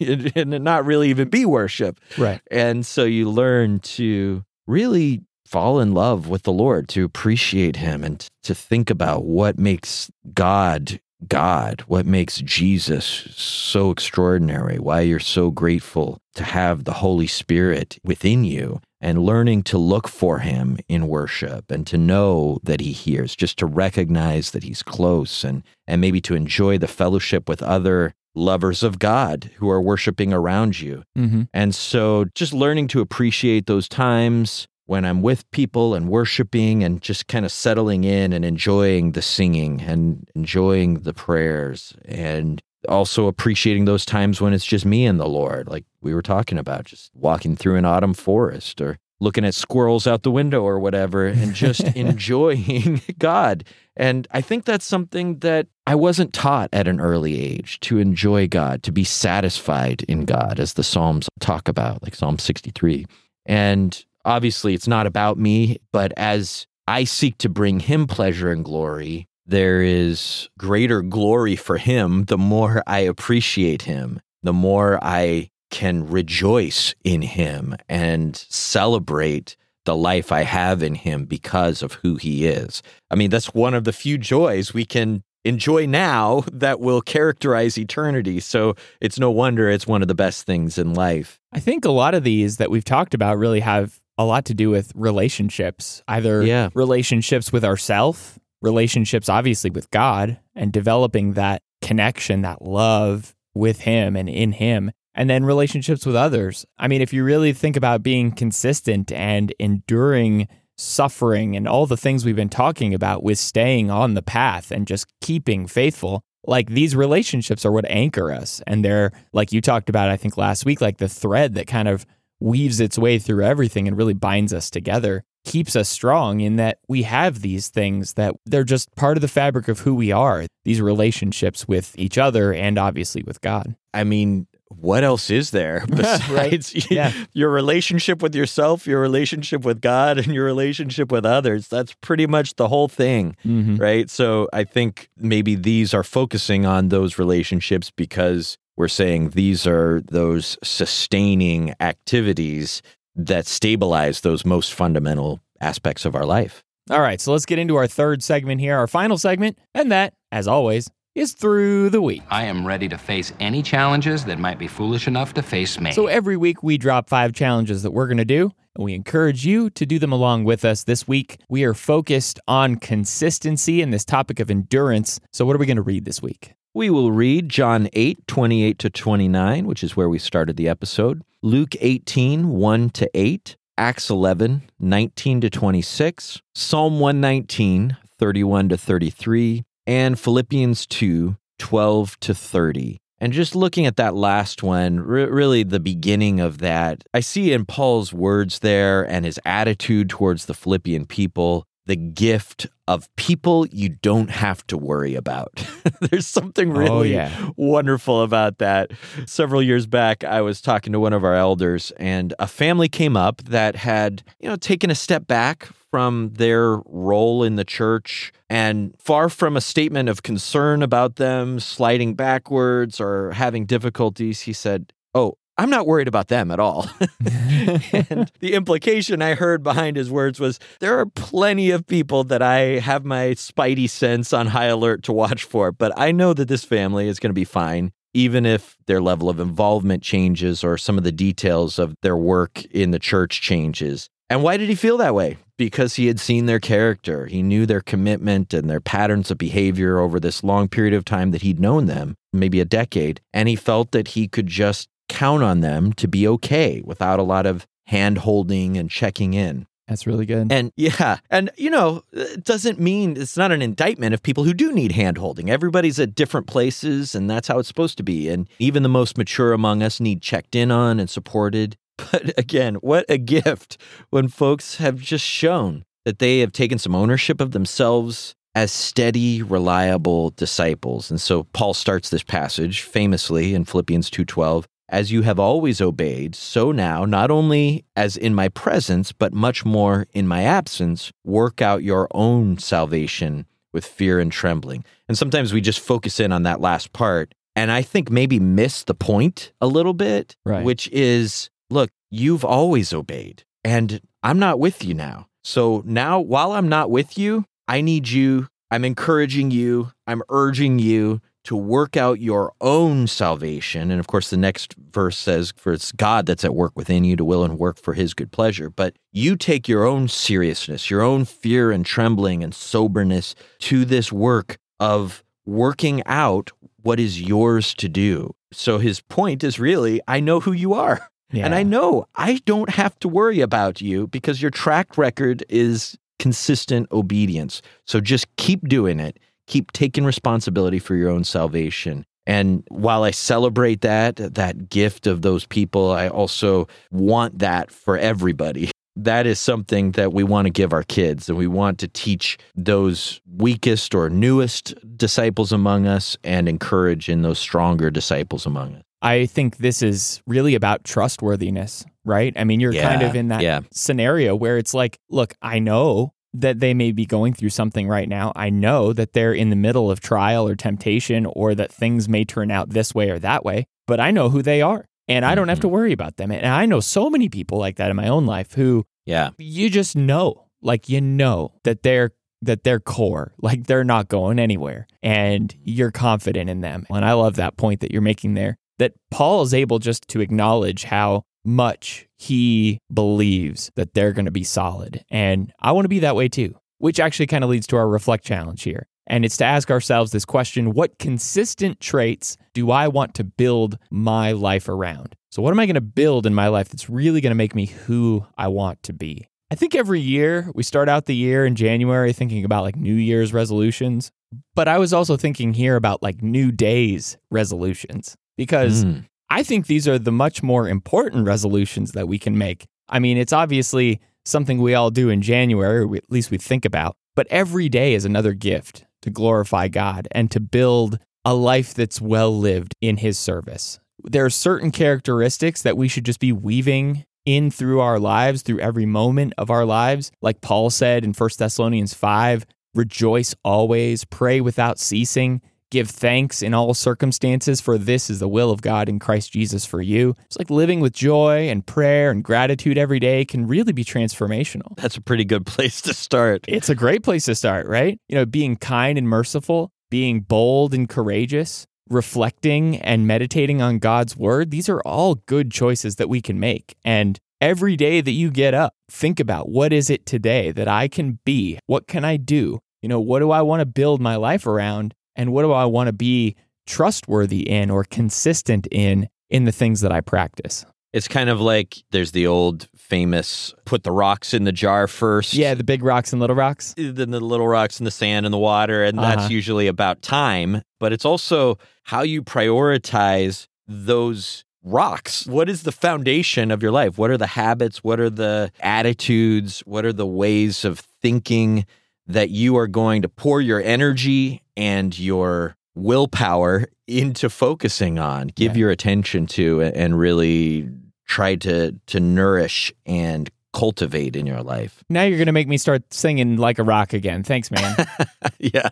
and 0.36 0.50
not 0.62 0.84
really 0.84 1.10
even 1.10 1.28
be 1.28 1.44
worship. 1.44 2.00
Right. 2.16 2.40
And 2.50 2.84
so 2.84 3.04
you 3.04 3.30
learn 3.30 3.80
to 3.80 4.44
really 4.66 5.22
fall 5.46 5.80
in 5.80 5.94
love 5.94 6.28
with 6.28 6.42
the 6.42 6.52
Lord, 6.52 6.88
to 6.90 7.04
appreciate 7.04 7.76
Him, 7.76 8.04
and 8.04 8.26
to 8.42 8.54
think 8.54 8.90
about 8.90 9.24
what 9.24 9.58
makes 9.58 10.10
God 10.34 11.00
God, 11.26 11.82
what 11.88 12.06
makes 12.06 12.38
Jesus 12.38 13.04
so 13.04 13.90
extraordinary, 13.90 14.78
why 14.78 15.00
you're 15.00 15.18
so 15.18 15.50
grateful 15.50 16.20
to 16.34 16.44
have 16.44 16.84
the 16.84 16.92
Holy 16.94 17.26
Spirit 17.26 17.98
within 18.04 18.44
you, 18.44 18.80
and 19.00 19.24
learning 19.24 19.64
to 19.64 19.78
look 19.78 20.06
for 20.06 20.38
Him 20.38 20.78
in 20.88 21.08
worship 21.08 21.70
and 21.70 21.86
to 21.88 21.98
know 21.98 22.60
that 22.62 22.80
He 22.80 22.92
hears, 22.92 23.34
just 23.34 23.58
to 23.58 23.66
recognize 23.66 24.52
that 24.52 24.62
He's 24.62 24.82
close 24.82 25.42
and, 25.42 25.64
and 25.88 26.00
maybe 26.00 26.20
to 26.20 26.36
enjoy 26.36 26.78
the 26.78 26.86
fellowship 26.86 27.48
with 27.48 27.62
other 27.62 28.14
lovers 28.38 28.82
of 28.82 28.98
God 28.98 29.50
who 29.56 29.68
are 29.68 29.80
worshiping 29.80 30.32
around 30.32 30.80
you. 30.80 31.02
Mm-hmm. 31.16 31.42
And 31.52 31.74
so 31.74 32.26
just 32.34 32.52
learning 32.52 32.88
to 32.88 33.00
appreciate 33.00 33.66
those 33.66 33.88
times 33.88 34.66
when 34.86 35.04
I'm 35.04 35.20
with 35.20 35.50
people 35.50 35.94
and 35.94 36.08
worshiping 36.08 36.82
and 36.82 37.02
just 37.02 37.26
kind 37.26 37.44
of 37.44 37.52
settling 37.52 38.04
in 38.04 38.32
and 38.32 38.44
enjoying 38.44 39.12
the 39.12 39.20
singing 39.20 39.82
and 39.82 40.26
enjoying 40.34 41.00
the 41.00 41.12
prayers 41.12 41.94
and 42.06 42.62
also 42.88 43.26
appreciating 43.26 43.84
those 43.84 44.06
times 44.06 44.40
when 44.40 44.54
it's 44.54 44.64
just 44.64 44.86
me 44.86 45.04
and 45.04 45.20
the 45.20 45.28
Lord, 45.28 45.68
like 45.68 45.84
we 46.00 46.14
were 46.14 46.22
talking 46.22 46.56
about, 46.56 46.84
just 46.84 47.10
walking 47.14 47.56
through 47.56 47.76
an 47.76 47.84
autumn 47.84 48.14
forest 48.14 48.80
or 48.80 48.98
looking 49.20 49.44
at 49.44 49.54
squirrels 49.54 50.06
out 50.06 50.22
the 50.22 50.30
window 50.30 50.62
or 50.62 50.78
whatever 50.78 51.26
and 51.26 51.54
just 51.54 51.80
enjoying 51.96 53.00
God. 53.18 53.64
And 53.96 54.28
I 54.30 54.40
think 54.40 54.64
that's 54.64 54.84
something 54.84 55.40
that 55.40 55.66
I 55.86 55.94
wasn't 55.94 56.32
taught 56.32 56.68
at 56.72 56.86
an 56.86 57.00
early 57.00 57.40
age 57.40 57.80
to 57.80 57.98
enjoy 57.98 58.46
God, 58.46 58.82
to 58.84 58.92
be 58.92 59.04
satisfied 59.04 60.02
in 60.02 60.24
God, 60.24 60.60
as 60.60 60.74
the 60.74 60.84
Psalms 60.84 61.28
talk 61.40 61.68
about, 61.68 62.02
like 62.02 62.14
Psalm 62.14 62.38
63. 62.38 63.06
And 63.46 64.04
obviously, 64.24 64.74
it's 64.74 64.86
not 64.86 65.06
about 65.06 65.38
me, 65.38 65.78
but 65.92 66.12
as 66.16 66.66
I 66.86 67.04
seek 67.04 67.38
to 67.38 67.48
bring 67.48 67.80
Him 67.80 68.06
pleasure 68.06 68.52
and 68.52 68.64
glory, 68.64 69.26
there 69.46 69.82
is 69.82 70.48
greater 70.58 71.02
glory 71.02 71.56
for 71.56 71.78
Him 71.78 72.26
the 72.26 72.38
more 72.38 72.82
I 72.86 73.00
appreciate 73.00 73.82
Him, 73.82 74.20
the 74.42 74.52
more 74.52 74.98
I 75.02 75.50
can 75.70 76.06
rejoice 76.06 76.94
in 77.04 77.22
him 77.22 77.76
and 77.88 78.36
celebrate 78.48 79.56
the 79.84 79.96
life 79.96 80.30
I 80.32 80.42
have 80.42 80.82
in 80.82 80.94
him 80.94 81.24
because 81.24 81.82
of 81.82 81.94
who 81.94 82.16
he 82.16 82.46
is. 82.46 82.82
I 83.10 83.14
mean, 83.14 83.30
that's 83.30 83.54
one 83.54 83.74
of 83.74 83.84
the 83.84 83.92
few 83.92 84.18
joys 84.18 84.74
we 84.74 84.84
can 84.84 85.22
enjoy 85.44 85.86
now 85.86 86.44
that 86.52 86.78
will 86.80 87.00
characterize 87.00 87.78
eternity. 87.78 88.40
So 88.40 88.74
it's 89.00 89.18
no 89.18 89.30
wonder 89.30 89.70
it's 89.70 89.86
one 89.86 90.02
of 90.02 90.08
the 90.08 90.14
best 90.14 90.44
things 90.44 90.76
in 90.78 90.92
life. 90.94 91.40
I 91.52 91.60
think 91.60 91.84
a 91.84 91.90
lot 91.90 92.14
of 92.14 92.22
these 92.24 92.58
that 92.58 92.70
we've 92.70 92.84
talked 92.84 93.14
about 93.14 93.38
really 93.38 93.60
have 93.60 93.98
a 94.18 94.24
lot 94.24 94.44
to 94.46 94.54
do 94.54 94.68
with 94.68 94.92
relationships, 94.94 96.02
either 96.08 96.42
Yeah. 96.42 96.68
relationships 96.74 97.52
with 97.52 97.64
ourselves, 97.64 98.38
relationships 98.60 99.28
obviously 99.28 99.70
with 99.70 99.90
God, 99.90 100.38
and 100.54 100.72
developing 100.72 101.34
that 101.34 101.62
connection, 101.80 102.42
that 102.42 102.60
love 102.60 103.34
with 103.54 103.80
Him 103.80 104.16
and 104.16 104.28
in 104.28 104.52
Him, 104.52 104.90
and 105.18 105.28
then 105.28 105.44
relationships 105.44 106.06
with 106.06 106.14
others. 106.14 106.64
I 106.78 106.86
mean, 106.86 107.02
if 107.02 107.12
you 107.12 107.24
really 107.24 107.52
think 107.52 107.76
about 107.76 108.04
being 108.04 108.30
consistent 108.30 109.10
and 109.10 109.52
enduring 109.58 110.46
suffering 110.76 111.56
and 111.56 111.66
all 111.66 111.86
the 111.86 111.96
things 111.96 112.24
we've 112.24 112.36
been 112.36 112.48
talking 112.48 112.94
about 112.94 113.24
with 113.24 113.36
staying 113.36 113.90
on 113.90 114.14
the 114.14 114.22
path 114.22 114.70
and 114.70 114.86
just 114.86 115.12
keeping 115.20 115.66
faithful, 115.66 116.22
like 116.46 116.70
these 116.70 116.94
relationships 116.94 117.66
are 117.66 117.72
what 117.72 117.84
anchor 117.90 118.30
us. 118.30 118.62
And 118.68 118.84
they're, 118.84 119.10
like 119.32 119.50
you 119.50 119.60
talked 119.60 119.88
about, 119.88 120.08
I 120.08 120.16
think 120.16 120.36
last 120.36 120.64
week, 120.64 120.80
like 120.80 120.98
the 120.98 121.08
thread 121.08 121.54
that 121.54 121.66
kind 121.66 121.88
of 121.88 122.06
weaves 122.38 122.78
its 122.78 122.96
way 122.96 123.18
through 123.18 123.42
everything 123.42 123.88
and 123.88 123.96
really 123.96 124.14
binds 124.14 124.52
us 124.52 124.70
together, 124.70 125.24
keeps 125.44 125.74
us 125.74 125.88
strong 125.88 126.40
in 126.40 126.54
that 126.56 126.78
we 126.86 127.02
have 127.02 127.40
these 127.40 127.70
things 127.70 128.12
that 128.12 128.36
they're 128.46 128.62
just 128.62 128.94
part 128.94 129.16
of 129.16 129.20
the 129.20 129.26
fabric 129.26 129.66
of 129.66 129.80
who 129.80 129.96
we 129.96 130.12
are, 130.12 130.46
these 130.64 130.80
relationships 130.80 131.66
with 131.66 131.98
each 131.98 132.18
other 132.18 132.54
and 132.54 132.78
obviously 132.78 133.24
with 133.26 133.40
God. 133.40 133.74
I 133.92 134.04
mean, 134.04 134.46
what 134.80 135.02
else 135.04 135.30
is 135.30 135.50
there 135.50 135.84
besides 135.90 136.74
Yeah. 136.90 137.12
your 137.32 137.50
relationship 137.50 138.22
with 138.22 138.34
yourself, 138.34 138.86
your 138.86 139.00
relationship 139.00 139.64
with 139.64 139.80
God, 139.80 140.18
and 140.18 140.28
your 140.28 140.44
relationship 140.44 141.10
with 141.12 141.24
others? 141.26 141.68
That's 141.68 141.94
pretty 142.00 142.26
much 142.26 142.54
the 142.56 142.68
whole 142.68 142.88
thing, 142.88 143.36
Mm-hmm. 143.46 143.76
right? 143.76 144.08
So 144.10 144.48
I 144.52 144.64
think 144.64 145.08
maybe 145.16 145.54
these 145.54 145.92
are 145.94 146.04
focusing 146.04 146.64
on 146.66 146.88
those 146.88 147.18
relationships 147.18 147.90
because 147.90 148.56
we're 148.76 148.88
saying 148.88 149.30
these 149.30 149.66
are 149.66 150.00
those 150.10 150.56
sustaining 150.62 151.74
activities 151.80 152.82
that 153.16 153.46
stabilize 153.46 154.20
those 154.20 154.44
most 154.44 154.72
fundamental 154.72 155.40
aspects 155.60 156.04
of 156.04 156.14
our 156.14 156.24
life. 156.24 156.62
All 156.90 157.00
right, 157.00 157.20
so 157.20 157.32
let's 157.32 157.44
get 157.44 157.58
into 157.58 157.76
our 157.76 157.86
third 157.86 158.22
segment 158.22 158.60
here, 158.60 158.76
our 158.78 158.86
final 158.86 159.18
segment, 159.18 159.58
and 159.74 159.92
that, 159.92 160.14
as 160.32 160.48
always, 160.48 160.88
is 161.18 161.32
through 161.32 161.90
the 161.90 162.00
week. 162.00 162.22
I 162.30 162.44
am 162.44 162.66
ready 162.66 162.88
to 162.88 162.96
face 162.96 163.32
any 163.40 163.62
challenges 163.62 164.24
that 164.26 164.38
might 164.38 164.58
be 164.58 164.68
foolish 164.68 165.08
enough 165.08 165.34
to 165.34 165.42
face 165.42 165.80
me. 165.80 165.90
So 165.90 166.06
every 166.06 166.36
week 166.36 166.62
we 166.62 166.78
drop 166.78 167.08
five 167.08 167.32
challenges 167.32 167.82
that 167.82 167.90
we're 167.90 168.06
going 168.06 168.18
to 168.18 168.24
do, 168.24 168.52
and 168.76 168.84
we 168.84 168.94
encourage 168.94 169.44
you 169.44 169.68
to 169.70 169.84
do 169.84 169.98
them 169.98 170.12
along 170.12 170.44
with 170.44 170.64
us. 170.64 170.84
This 170.84 171.08
week 171.08 171.40
we 171.48 171.64
are 171.64 171.74
focused 171.74 172.38
on 172.46 172.76
consistency 172.76 173.82
and 173.82 173.92
this 173.92 174.04
topic 174.04 174.38
of 174.38 174.48
endurance. 174.50 175.18
So 175.32 175.44
what 175.44 175.56
are 175.56 175.58
we 175.58 175.66
going 175.66 175.76
to 175.76 175.82
read 175.82 176.04
this 176.04 176.22
week? 176.22 176.54
We 176.72 176.88
will 176.88 177.10
read 177.10 177.48
John 177.48 177.88
8, 177.94 178.26
28 178.28 178.78
to 178.78 178.90
29, 178.90 179.66
which 179.66 179.82
is 179.82 179.96
where 179.96 180.08
we 180.08 180.20
started 180.20 180.56
the 180.56 180.68
episode, 180.68 181.22
Luke 181.42 181.74
18, 181.80 182.50
1 182.50 182.90
to 182.90 183.10
8, 183.14 183.56
Acts 183.76 184.10
11, 184.10 184.62
19 184.78 185.40
to 185.40 185.50
26, 185.50 186.42
Psalm 186.54 187.00
119, 187.00 187.96
31 188.18 188.68
to 188.68 188.76
33, 188.76 189.64
and 189.88 190.20
Philippians 190.20 190.86
2, 190.86 191.36
12 191.58 192.20
to 192.20 192.34
30. 192.34 192.98
And 193.20 193.32
just 193.32 193.56
looking 193.56 193.86
at 193.86 193.96
that 193.96 194.14
last 194.14 194.62
one, 194.62 195.00
re- 195.00 195.24
really 195.24 195.62
the 195.64 195.80
beginning 195.80 196.38
of 196.38 196.58
that, 196.58 197.02
I 197.12 197.20
see 197.20 197.52
in 197.52 197.64
Paul's 197.64 198.12
words 198.12 198.60
there 198.60 199.02
and 199.02 199.24
his 199.24 199.40
attitude 199.44 200.10
towards 200.10 200.44
the 200.44 200.54
Philippian 200.54 201.06
people 201.06 201.64
the 201.86 201.96
gift 201.96 202.66
of 202.86 203.08
people 203.16 203.66
you 203.68 203.88
don't 203.88 204.28
have 204.28 204.64
to 204.66 204.76
worry 204.76 205.14
about. 205.14 205.66
There's 206.02 206.26
something 206.26 206.70
oh, 206.70 206.78
really 206.78 206.90
Oh, 206.90 207.02
yeah. 207.02 207.48
wonderful 207.56 208.20
about 208.22 208.58
that. 208.58 208.90
Several 209.24 209.62
years 209.62 209.86
back, 209.86 210.22
I 210.22 210.42
was 210.42 210.60
talking 210.60 210.92
to 210.92 211.00
one 211.00 211.14
of 211.14 211.24
our 211.24 211.34
elders, 211.34 211.90
and 211.96 212.34
a 212.38 212.46
family 212.46 212.90
came 212.90 213.16
up 213.16 213.38
that 213.44 213.74
had, 213.74 214.22
you 214.38 214.50
know, 214.50 214.56
taken 214.56 214.90
a 214.90 214.94
step 214.94 215.26
back 215.26 215.70
from 215.90 216.30
their 216.34 216.76
role 216.86 217.42
in 217.42 217.56
the 217.56 217.64
church 217.64 218.32
and 218.50 218.94
far 218.98 219.28
from 219.28 219.56
a 219.56 219.60
statement 219.60 220.08
of 220.08 220.22
concern 220.22 220.82
about 220.82 221.16
them 221.16 221.60
sliding 221.60 222.14
backwards 222.14 223.00
or 223.00 223.32
having 223.32 223.66
difficulties, 223.66 224.42
he 224.42 224.52
said, 224.52 224.92
Oh, 225.14 225.36
I'm 225.58 225.70
not 225.70 225.88
worried 225.88 226.06
about 226.06 226.28
them 226.28 226.52
at 226.52 226.60
all. 226.60 226.88
and 227.00 228.30
the 228.40 228.54
implication 228.54 229.20
I 229.20 229.34
heard 229.34 229.64
behind 229.64 229.96
his 229.96 230.08
words 230.08 230.38
was 230.38 230.60
there 230.78 230.98
are 231.00 231.06
plenty 231.06 231.72
of 231.72 231.84
people 231.86 232.22
that 232.24 232.40
I 232.40 232.78
have 232.78 233.04
my 233.04 233.30
spidey 233.30 233.90
sense 233.90 234.32
on 234.32 234.46
high 234.46 234.66
alert 234.66 235.02
to 235.04 235.12
watch 235.12 235.42
for, 235.42 235.72
but 235.72 235.92
I 235.96 236.12
know 236.12 236.32
that 236.32 236.46
this 236.46 236.64
family 236.64 237.08
is 237.08 237.18
going 237.18 237.30
to 237.30 237.34
be 237.34 237.44
fine. 237.44 237.90
Even 238.14 238.46
if 238.46 238.76
their 238.86 239.02
level 239.02 239.28
of 239.28 239.38
involvement 239.38 240.02
changes 240.02 240.64
or 240.64 240.78
some 240.78 240.96
of 240.96 241.04
the 241.04 241.12
details 241.12 241.78
of 241.78 241.94
their 242.02 242.16
work 242.16 242.64
in 242.66 242.90
the 242.90 242.98
church 242.98 243.42
changes. 243.42 244.08
And 244.30 244.42
why 244.42 244.56
did 244.56 244.68
he 244.68 244.74
feel 244.74 244.98
that 244.98 245.14
way? 245.14 245.38
Because 245.56 245.94
he 245.94 246.06
had 246.06 246.20
seen 246.20 246.46
their 246.46 246.60
character. 246.60 247.26
He 247.26 247.42
knew 247.42 247.66
their 247.66 247.80
commitment 247.80 248.52
and 248.52 248.68
their 248.68 248.80
patterns 248.80 249.30
of 249.30 249.38
behavior 249.38 249.98
over 249.98 250.20
this 250.20 250.44
long 250.44 250.68
period 250.68 250.94
of 250.94 251.04
time 251.04 251.30
that 251.30 251.42
he'd 251.42 251.58
known 251.58 251.86
them, 251.86 252.14
maybe 252.32 252.60
a 252.60 252.64
decade. 252.64 253.20
And 253.32 253.48
he 253.48 253.56
felt 253.56 253.92
that 253.92 254.08
he 254.08 254.28
could 254.28 254.46
just 254.46 254.88
count 255.08 255.42
on 255.42 255.60
them 255.60 255.92
to 255.94 256.06
be 256.06 256.28
okay 256.28 256.82
without 256.84 257.18
a 257.18 257.24
lot 257.24 257.46
of 257.46 257.66
hand 257.86 258.18
holding 258.18 258.76
and 258.76 258.90
checking 258.90 259.32
in. 259.34 259.66
That's 259.88 260.06
really 260.06 260.26
good. 260.26 260.52
And 260.52 260.70
yeah, 260.76 261.18
and 261.30 261.50
you 261.56 261.70
know, 261.70 262.04
it 262.12 262.44
doesn't 262.44 262.78
mean 262.78 263.16
it's 263.16 263.38
not 263.38 263.52
an 263.52 263.62
indictment 263.62 264.12
of 264.12 264.22
people 264.22 264.44
who 264.44 264.52
do 264.52 264.70
need 264.70 264.92
hand 264.92 265.16
holding. 265.16 265.50
Everybody's 265.50 265.98
at 265.98 266.14
different 266.14 266.46
places, 266.46 267.14
and 267.14 267.30
that's 267.30 267.48
how 267.48 267.58
it's 267.58 267.68
supposed 267.68 267.96
to 267.96 268.02
be. 268.02 268.28
And 268.28 268.50
even 268.58 268.82
the 268.82 268.90
most 268.90 269.16
mature 269.16 269.54
among 269.54 269.82
us 269.82 269.98
need 269.98 270.20
checked 270.20 270.54
in 270.54 270.70
on 270.70 271.00
and 271.00 271.08
supported. 271.08 271.78
But 271.98 272.32
again, 272.38 272.76
what 272.76 273.04
a 273.08 273.18
gift 273.18 273.76
when 274.10 274.28
folks 274.28 274.76
have 274.76 275.00
just 275.00 275.24
shown 275.24 275.84
that 276.04 276.18
they 276.20 276.38
have 276.38 276.52
taken 276.52 276.78
some 276.78 276.94
ownership 276.94 277.40
of 277.40 277.50
themselves 277.50 278.34
as 278.54 278.72
steady, 278.72 279.42
reliable 279.42 280.30
disciples. 280.30 281.10
And 281.10 281.20
so 281.20 281.44
Paul 281.52 281.74
starts 281.74 282.08
this 282.10 282.22
passage 282.22 282.82
famously 282.82 283.54
in 283.54 283.64
Philippians 283.64 284.10
2:12 284.10 284.66
as 284.88 285.12
you 285.12 285.20
have 285.22 285.38
always 285.38 285.82
obeyed, 285.82 286.34
so 286.34 286.72
now, 286.72 287.04
not 287.04 287.30
only 287.30 287.84
as 287.94 288.16
in 288.16 288.34
my 288.34 288.48
presence, 288.48 289.12
but 289.12 289.34
much 289.34 289.62
more 289.66 290.06
in 290.14 290.26
my 290.26 290.44
absence, 290.44 291.12
work 291.24 291.60
out 291.60 291.82
your 291.82 292.08
own 292.12 292.56
salvation 292.56 293.44
with 293.74 293.84
fear 293.84 294.18
and 294.18 294.32
trembling. 294.32 294.82
And 295.06 295.18
sometimes 295.18 295.52
we 295.52 295.60
just 295.60 295.80
focus 295.80 296.18
in 296.18 296.32
on 296.32 296.42
that 296.44 296.62
last 296.62 296.94
part. 296.94 297.34
And 297.54 297.70
I 297.70 297.82
think 297.82 298.10
maybe 298.10 298.40
miss 298.40 298.82
the 298.84 298.94
point 298.94 299.52
a 299.60 299.66
little 299.66 299.92
bit, 299.92 300.36
Right. 300.46 300.64
which 300.64 300.88
is 300.90 301.50
look, 301.70 301.90
you've 302.10 302.44
always 302.44 302.92
obeyed, 302.92 303.44
and 303.64 304.00
I'm 304.22 304.38
not 304.38 304.58
with 304.58 304.84
you 304.84 304.94
now. 304.94 305.26
So 305.44 305.82
now, 305.86 306.20
while 306.20 306.52
I'm 306.52 306.68
not 306.68 306.90
with 306.90 307.16
you, 307.16 307.44
I 307.66 307.80
need 307.80 308.08
you, 308.08 308.48
I'm 308.70 308.84
encouraging 308.84 309.50
you, 309.50 309.92
I'm 310.06 310.22
urging 310.28 310.78
you 310.78 311.20
to 311.44 311.56
work 311.56 311.96
out 311.96 312.20
your 312.20 312.52
own 312.60 313.06
salvation. 313.06 313.90
And 313.90 313.98
of 313.98 314.06
course, 314.06 314.28
the 314.28 314.36
next 314.36 314.74
verse 314.74 315.16
says, 315.16 315.54
For 315.56 315.72
it's 315.72 315.92
God 315.92 316.26
that's 316.26 316.44
at 316.44 316.54
work 316.54 316.72
within 316.76 317.04
you 317.04 317.16
to 317.16 317.24
will 317.24 317.44
and 317.44 317.58
work 317.58 317.78
for 317.78 317.94
his 317.94 318.12
good 318.12 318.30
pleasure. 318.30 318.68
But 318.68 318.96
you 319.12 319.34
take 319.36 319.66
your 319.66 319.84
own 319.86 320.08
seriousness, 320.08 320.90
your 320.90 321.00
own 321.00 321.24
fear 321.24 321.70
and 321.70 321.86
trembling 321.86 322.44
and 322.44 322.54
soberness 322.54 323.34
to 323.60 323.86
this 323.86 324.12
work 324.12 324.58
of 324.78 325.24
working 325.46 326.02
out 326.04 326.50
what 326.82 327.00
is 327.00 327.22
yours 327.22 327.72
to 327.74 327.88
do. 327.88 328.34
So 328.52 328.76
his 328.76 329.00
point 329.00 329.42
is 329.42 329.58
really, 329.58 330.02
I 330.06 330.20
know 330.20 330.40
who 330.40 330.52
you 330.52 330.74
are. 330.74 331.08
And 331.32 331.54
I 331.54 331.62
know 331.62 332.06
I 332.16 332.40
don't 332.46 332.70
have 332.70 332.98
to 333.00 333.08
worry 333.08 333.40
about 333.40 333.80
you 333.80 334.06
because 334.06 334.40
your 334.40 334.50
track 334.50 334.96
record 334.96 335.44
is 335.48 335.96
consistent 336.18 336.90
obedience. 336.90 337.62
So 337.86 338.00
just 338.00 338.34
keep 338.36 338.66
doing 338.68 338.98
it. 338.98 339.18
Keep 339.46 339.72
taking 339.72 340.04
responsibility 340.04 340.78
for 340.78 340.94
your 340.94 341.10
own 341.10 341.24
salvation. 341.24 342.04
And 342.26 342.62
while 342.68 343.04
I 343.04 343.10
celebrate 343.10 343.80
that, 343.80 344.16
that 344.16 344.68
gift 344.68 345.06
of 345.06 345.22
those 345.22 345.46
people, 345.46 345.92
I 345.92 346.08
also 346.08 346.68
want 346.90 347.38
that 347.38 347.70
for 347.70 347.96
everybody. 347.96 348.70
That 348.96 349.26
is 349.26 349.38
something 349.38 349.92
that 349.92 350.12
we 350.12 350.24
want 350.24 350.46
to 350.46 350.50
give 350.50 350.72
our 350.72 350.82
kids, 350.82 351.28
and 351.28 351.38
we 351.38 351.46
want 351.46 351.78
to 351.78 351.88
teach 351.88 352.36
those 352.56 353.20
weakest 353.36 353.94
or 353.94 354.10
newest 354.10 354.74
disciples 354.98 355.52
among 355.52 355.86
us 355.86 356.18
and 356.24 356.48
encourage 356.48 357.08
in 357.08 357.22
those 357.22 357.38
stronger 357.38 357.90
disciples 357.90 358.44
among 358.44 358.74
us. 358.74 358.82
I 359.02 359.26
think 359.26 359.58
this 359.58 359.82
is 359.82 360.22
really 360.26 360.54
about 360.54 360.84
trustworthiness, 360.84 361.84
right? 362.04 362.32
I 362.36 362.44
mean, 362.44 362.60
you're 362.60 362.72
kind 362.72 363.02
of 363.02 363.14
in 363.14 363.28
that 363.28 363.42
yeah. 363.42 363.60
scenario 363.72 364.34
where 364.34 364.58
it's 364.58 364.74
like, 364.74 364.98
look, 365.08 365.34
I 365.42 365.58
know 365.58 366.12
that 366.34 366.60
they 366.60 366.74
may 366.74 366.92
be 366.92 367.06
going 367.06 367.32
through 367.32 367.48
something 367.50 367.88
right 367.88 368.08
now. 368.08 368.32
I 368.36 368.50
know 368.50 368.92
that 368.92 369.12
they're 369.12 369.32
in 369.32 369.50
the 369.50 369.56
middle 369.56 369.90
of 369.90 370.00
trial 370.00 370.46
or 370.46 370.54
temptation 370.54 371.26
or 371.26 371.54
that 371.54 371.72
things 371.72 372.08
may 372.08 372.24
turn 372.24 372.50
out 372.50 372.70
this 372.70 372.94
way 372.94 373.10
or 373.10 373.18
that 373.20 373.44
way, 373.44 373.66
but 373.86 373.98
I 374.00 374.10
know 374.10 374.28
who 374.28 374.42
they 374.42 374.60
are 374.62 374.84
and 375.08 375.24
I 375.24 375.34
don't 375.34 375.48
have 375.48 375.58
Mm-hmm. 375.58 375.62
to 375.62 375.68
worry 375.68 375.92
about 375.92 376.16
them. 376.16 376.30
And 376.30 376.44
I 376.46 376.66
know 376.66 376.80
so 376.80 377.08
many 377.08 377.28
people 377.28 377.58
like 377.58 377.76
that 377.76 377.90
in 377.90 377.96
my 377.96 378.08
own 378.08 378.26
life 378.26 378.52
who 378.52 378.84
Yeah. 379.06 379.30
you 379.38 379.70
just 379.70 379.96
know, 379.96 380.44
like 380.60 380.88
you 380.88 381.00
know 381.00 381.52
that 381.64 381.82
they're 381.82 382.10
that 382.42 382.62
they're 382.62 382.78
core, 382.78 383.32
like 383.40 383.66
they're 383.66 383.82
not 383.82 384.06
going 384.08 384.38
anywhere 384.38 384.86
and 385.02 385.56
you're 385.64 385.90
confident 385.90 386.48
in 386.48 386.60
them. 386.60 386.86
And 386.90 387.04
I 387.04 387.14
love 387.14 387.34
that 387.36 387.56
point 387.56 387.80
that 387.80 387.90
you're 387.90 388.00
making 388.02 388.34
there 388.34 388.58
that 388.78 388.94
Paul 389.10 389.42
is 389.42 389.54
able 389.54 389.78
just 389.78 390.08
to 390.08 390.20
acknowledge 390.20 390.84
how 390.84 391.24
much 391.44 392.06
he 392.16 392.78
believes 392.92 393.70
that 393.74 393.94
they're 393.94 394.12
going 394.12 394.26
to 394.26 394.30
be 394.30 394.44
solid. 394.44 395.04
And 395.10 395.52
I 395.60 395.72
want 395.72 395.84
to 395.84 395.90
be 395.90 396.00
that 396.00 396.16
way 396.16 396.28
too, 396.28 396.54
which 396.78 397.00
actually 397.00 397.26
kind 397.26 397.44
of 397.44 397.50
leads 397.50 397.66
to 397.68 397.76
our 397.76 397.88
reflect 397.88 398.24
challenge 398.24 398.62
here. 398.62 398.86
And 399.06 399.24
it's 399.24 399.38
to 399.38 399.44
ask 399.44 399.70
ourselves 399.70 400.12
this 400.12 400.26
question 400.26 400.74
what 400.74 400.98
consistent 400.98 401.80
traits 401.80 402.36
do 402.52 402.70
I 402.70 402.88
want 402.88 403.14
to 403.14 403.24
build 403.24 403.78
my 403.90 404.32
life 404.32 404.68
around? 404.68 405.16
So, 405.30 405.40
what 405.40 405.50
am 405.50 405.60
I 405.60 405.66
going 405.66 405.74
to 405.74 405.80
build 405.80 406.26
in 406.26 406.34
my 406.34 406.48
life 406.48 406.68
that's 406.68 406.90
really 406.90 407.22
going 407.22 407.30
to 407.30 407.34
make 407.34 407.54
me 407.54 407.66
who 407.66 408.26
I 408.36 408.48
want 408.48 408.82
to 408.84 408.92
be? 408.92 409.26
I 409.50 409.54
think 409.54 409.74
every 409.74 410.00
year 410.00 410.50
we 410.54 410.62
start 410.62 410.90
out 410.90 411.06
the 411.06 411.16
year 411.16 411.46
in 411.46 411.54
January 411.54 412.12
thinking 412.12 412.44
about 412.44 412.64
like 412.64 412.76
New 412.76 412.94
Year's 412.94 413.32
resolutions, 413.32 414.10
but 414.54 414.68
I 414.68 414.76
was 414.76 414.92
also 414.92 415.16
thinking 415.16 415.54
here 415.54 415.76
about 415.76 416.02
like 416.02 416.22
New 416.22 416.52
Days 416.52 417.16
resolutions 417.30 418.14
because 418.38 418.86
mm. 418.86 419.04
I 419.28 419.42
think 419.42 419.66
these 419.66 419.86
are 419.86 419.98
the 419.98 420.12
much 420.12 420.42
more 420.42 420.66
important 420.66 421.26
resolutions 421.26 421.92
that 421.92 422.08
we 422.08 422.18
can 422.18 422.38
make. 422.38 422.64
I 422.88 423.00
mean, 423.00 423.18
it's 423.18 423.34
obviously 423.34 424.00
something 424.24 424.62
we 424.62 424.74
all 424.74 424.90
do 424.90 425.10
in 425.10 425.20
January, 425.20 425.84
or 425.84 425.96
at 425.96 426.10
least 426.10 426.30
we 426.30 426.38
think 426.38 426.64
about, 426.64 426.96
but 427.14 427.26
every 427.28 427.68
day 427.68 427.92
is 427.92 428.06
another 428.06 428.32
gift 428.32 428.86
to 429.02 429.10
glorify 429.10 429.68
God 429.68 430.08
and 430.12 430.30
to 430.30 430.40
build 430.40 430.98
a 431.24 431.34
life 431.34 431.74
that's 431.74 432.00
well 432.00 432.36
lived 432.36 432.74
in 432.80 432.98
His 432.98 433.18
service. 433.18 433.80
There 434.04 434.24
are 434.24 434.30
certain 434.30 434.70
characteristics 434.70 435.60
that 435.62 435.76
we 435.76 435.88
should 435.88 436.04
just 436.04 436.20
be 436.20 436.32
weaving 436.32 437.04
in 437.26 437.50
through 437.50 437.80
our 437.80 437.98
lives, 437.98 438.42
through 438.42 438.60
every 438.60 438.86
moment 438.86 439.34
of 439.36 439.50
our 439.50 439.66
lives. 439.66 440.10
Like 440.22 440.40
Paul 440.40 440.70
said 440.70 441.04
in 441.04 441.12
1 441.12 441.30
Thessalonians 441.36 441.92
5 441.92 442.46
rejoice 442.74 443.34
always, 443.44 444.04
pray 444.04 444.40
without 444.40 444.78
ceasing. 444.78 445.42
Give 445.70 445.88
thanks 445.88 446.40
in 446.40 446.54
all 446.54 446.72
circumstances, 446.72 447.60
for 447.60 447.76
this 447.76 448.08
is 448.08 448.20
the 448.20 448.28
will 448.28 448.50
of 448.50 448.62
God 448.62 448.88
in 448.88 448.98
Christ 448.98 449.32
Jesus 449.32 449.66
for 449.66 449.82
you. 449.82 450.16
It's 450.24 450.38
like 450.38 450.48
living 450.48 450.80
with 450.80 450.94
joy 450.94 451.48
and 451.50 451.66
prayer 451.66 452.10
and 452.10 452.24
gratitude 452.24 452.78
every 452.78 452.98
day 452.98 453.26
can 453.26 453.46
really 453.46 453.72
be 453.72 453.84
transformational. 453.84 454.74
That's 454.76 454.96
a 454.96 455.02
pretty 455.02 455.26
good 455.26 455.44
place 455.54 455.82
to 455.82 455.92
start. 455.92 456.46
It's 456.48 456.70
a 456.70 456.74
great 456.74 457.02
place 457.02 457.26
to 457.26 457.34
start, 457.34 457.66
right? 457.66 458.00
You 458.08 458.16
know, 458.16 458.24
being 458.24 458.56
kind 458.56 458.96
and 458.96 459.06
merciful, 459.06 459.70
being 459.90 460.20
bold 460.20 460.72
and 460.72 460.88
courageous, 460.88 461.66
reflecting 461.90 462.76
and 462.78 463.06
meditating 463.06 463.60
on 463.60 463.78
God's 463.78 464.16
word, 464.16 464.50
these 464.50 464.70
are 464.70 464.80
all 464.80 465.16
good 465.26 465.50
choices 465.50 465.96
that 465.96 466.08
we 466.08 466.22
can 466.22 466.40
make. 466.40 466.76
And 466.82 467.18
every 467.42 467.76
day 467.76 468.00
that 468.00 468.12
you 468.12 468.30
get 468.30 468.54
up, 468.54 468.72
think 468.90 469.20
about 469.20 469.50
what 469.50 469.72
is 469.72 469.90
it 469.90 470.06
today 470.06 470.50
that 470.52 470.68
I 470.68 470.88
can 470.88 471.18
be? 471.26 471.58
What 471.66 471.86
can 471.86 472.06
I 472.06 472.16
do? 472.16 472.60
You 472.80 472.88
know, 472.88 473.00
what 473.00 473.18
do 473.18 473.30
I 473.30 473.42
want 473.42 473.60
to 473.60 473.66
build 473.66 474.00
my 474.00 474.16
life 474.16 474.46
around? 474.46 474.94
And 475.18 475.32
what 475.32 475.42
do 475.42 475.52
I 475.52 475.66
want 475.66 475.88
to 475.88 475.92
be 475.92 476.36
trustworthy 476.66 477.40
in 477.40 477.70
or 477.70 477.84
consistent 477.84 478.66
in 478.70 479.08
in 479.28 479.44
the 479.44 479.52
things 479.52 479.82
that 479.82 479.92
I 479.92 480.00
practice? 480.00 480.64
It's 480.94 481.08
kind 481.08 481.28
of 481.28 481.38
like 481.38 481.82
there's 481.90 482.12
the 482.12 482.26
old 482.26 482.66
famous 482.74 483.54
put 483.66 483.82
the 483.82 483.92
rocks 483.92 484.32
in 484.32 484.44
the 484.44 484.52
jar 484.52 484.86
first. 484.86 485.34
Yeah, 485.34 485.52
the 485.52 485.64
big 485.64 485.82
rocks 485.82 486.12
and 486.12 486.20
little 486.20 486.36
rocks. 486.36 486.74
Then 486.78 487.10
the 487.10 487.20
little 487.20 487.46
rocks 487.46 487.78
and 487.78 487.86
the 487.86 487.90
sand 487.90 488.24
and 488.24 488.32
the 488.32 488.38
water. 488.38 488.84
And 488.84 488.98
uh-huh. 488.98 489.16
that's 489.16 489.30
usually 489.30 489.66
about 489.66 490.00
time. 490.00 490.62
But 490.80 490.94
it's 490.94 491.04
also 491.04 491.58
how 491.82 492.02
you 492.02 492.22
prioritize 492.22 493.48
those 493.66 494.44
rocks. 494.64 495.26
What 495.26 495.50
is 495.50 495.64
the 495.64 495.72
foundation 495.72 496.50
of 496.50 496.62
your 496.62 496.72
life? 496.72 496.96
What 496.96 497.10
are 497.10 497.18
the 497.18 497.26
habits? 497.26 497.84
What 497.84 498.00
are 498.00 498.10
the 498.10 498.50
attitudes? 498.60 499.60
What 499.66 499.84
are 499.84 499.92
the 499.92 500.06
ways 500.06 500.64
of 500.64 500.78
thinking 500.78 501.66
that 502.06 502.30
you 502.30 502.56
are 502.56 502.66
going 502.66 503.02
to 503.02 503.08
pour 503.08 503.42
your 503.42 503.60
energy 503.60 504.42
and 504.58 504.98
your 504.98 505.56
willpower 505.74 506.66
into 506.86 507.30
focusing 507.30 507.98
on, 507.98 508.28
give 508.34 508.56
your 508.56 508.70
attention 508.70 509.26
to, 509.26 509.62
and 509.62 509.98
really 509.98 510.68
try 511.06 511.36
to 511.36 511.72
to 511.86 512.00
nourish 512.00 512.72
and 512.84 513.30
cultivate 513.54 514.14
in 514.14 514.26
your 514.26 514.42
life. 514.42 514.84
Now 514.90 515.04
you're 515.04 515.16
going 515.16 515.26
to 515.26 515.32
make 515.32 515.48
me 515.48 515.56
start 515.56 515.82
singing 515.92 516.36
like 516.36 516.58
a 516.58 516.62
rock 516.62 516.92
again. 516.92 517.22
Thanks, 517.22 517.50
man. 517.50 517.76
yeah, 518.38 518.68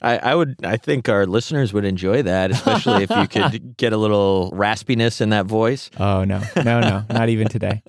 I, 0.00 0.18
I, 0.18 0.34
would. 0.34 0.56
I 0.64 0.76
think 0.76 1.08
our 1.08 1.26
listeners 1.26 1.72
would 1.72 1.84
enjoy 1.84 2.22
that, 2.22 2.50
especially 2.50 3.04
if 3.04 3.10
you 3.10 3.28
could 3.28 3.76
get 3.76 3.92
a 3.92 3.96
little 3.96 4.50
raspiness 4.52 5.20
in 5.20 5.28
that 5.30 5.46
voice. 5.46 5.90
Oh 5.98 6.24
no, 6.24 6.42
no, 6.56 6.80
no, 6.80 7.04
not 7.10 7.28
even 7.28 7.48
today. 7.48 7.82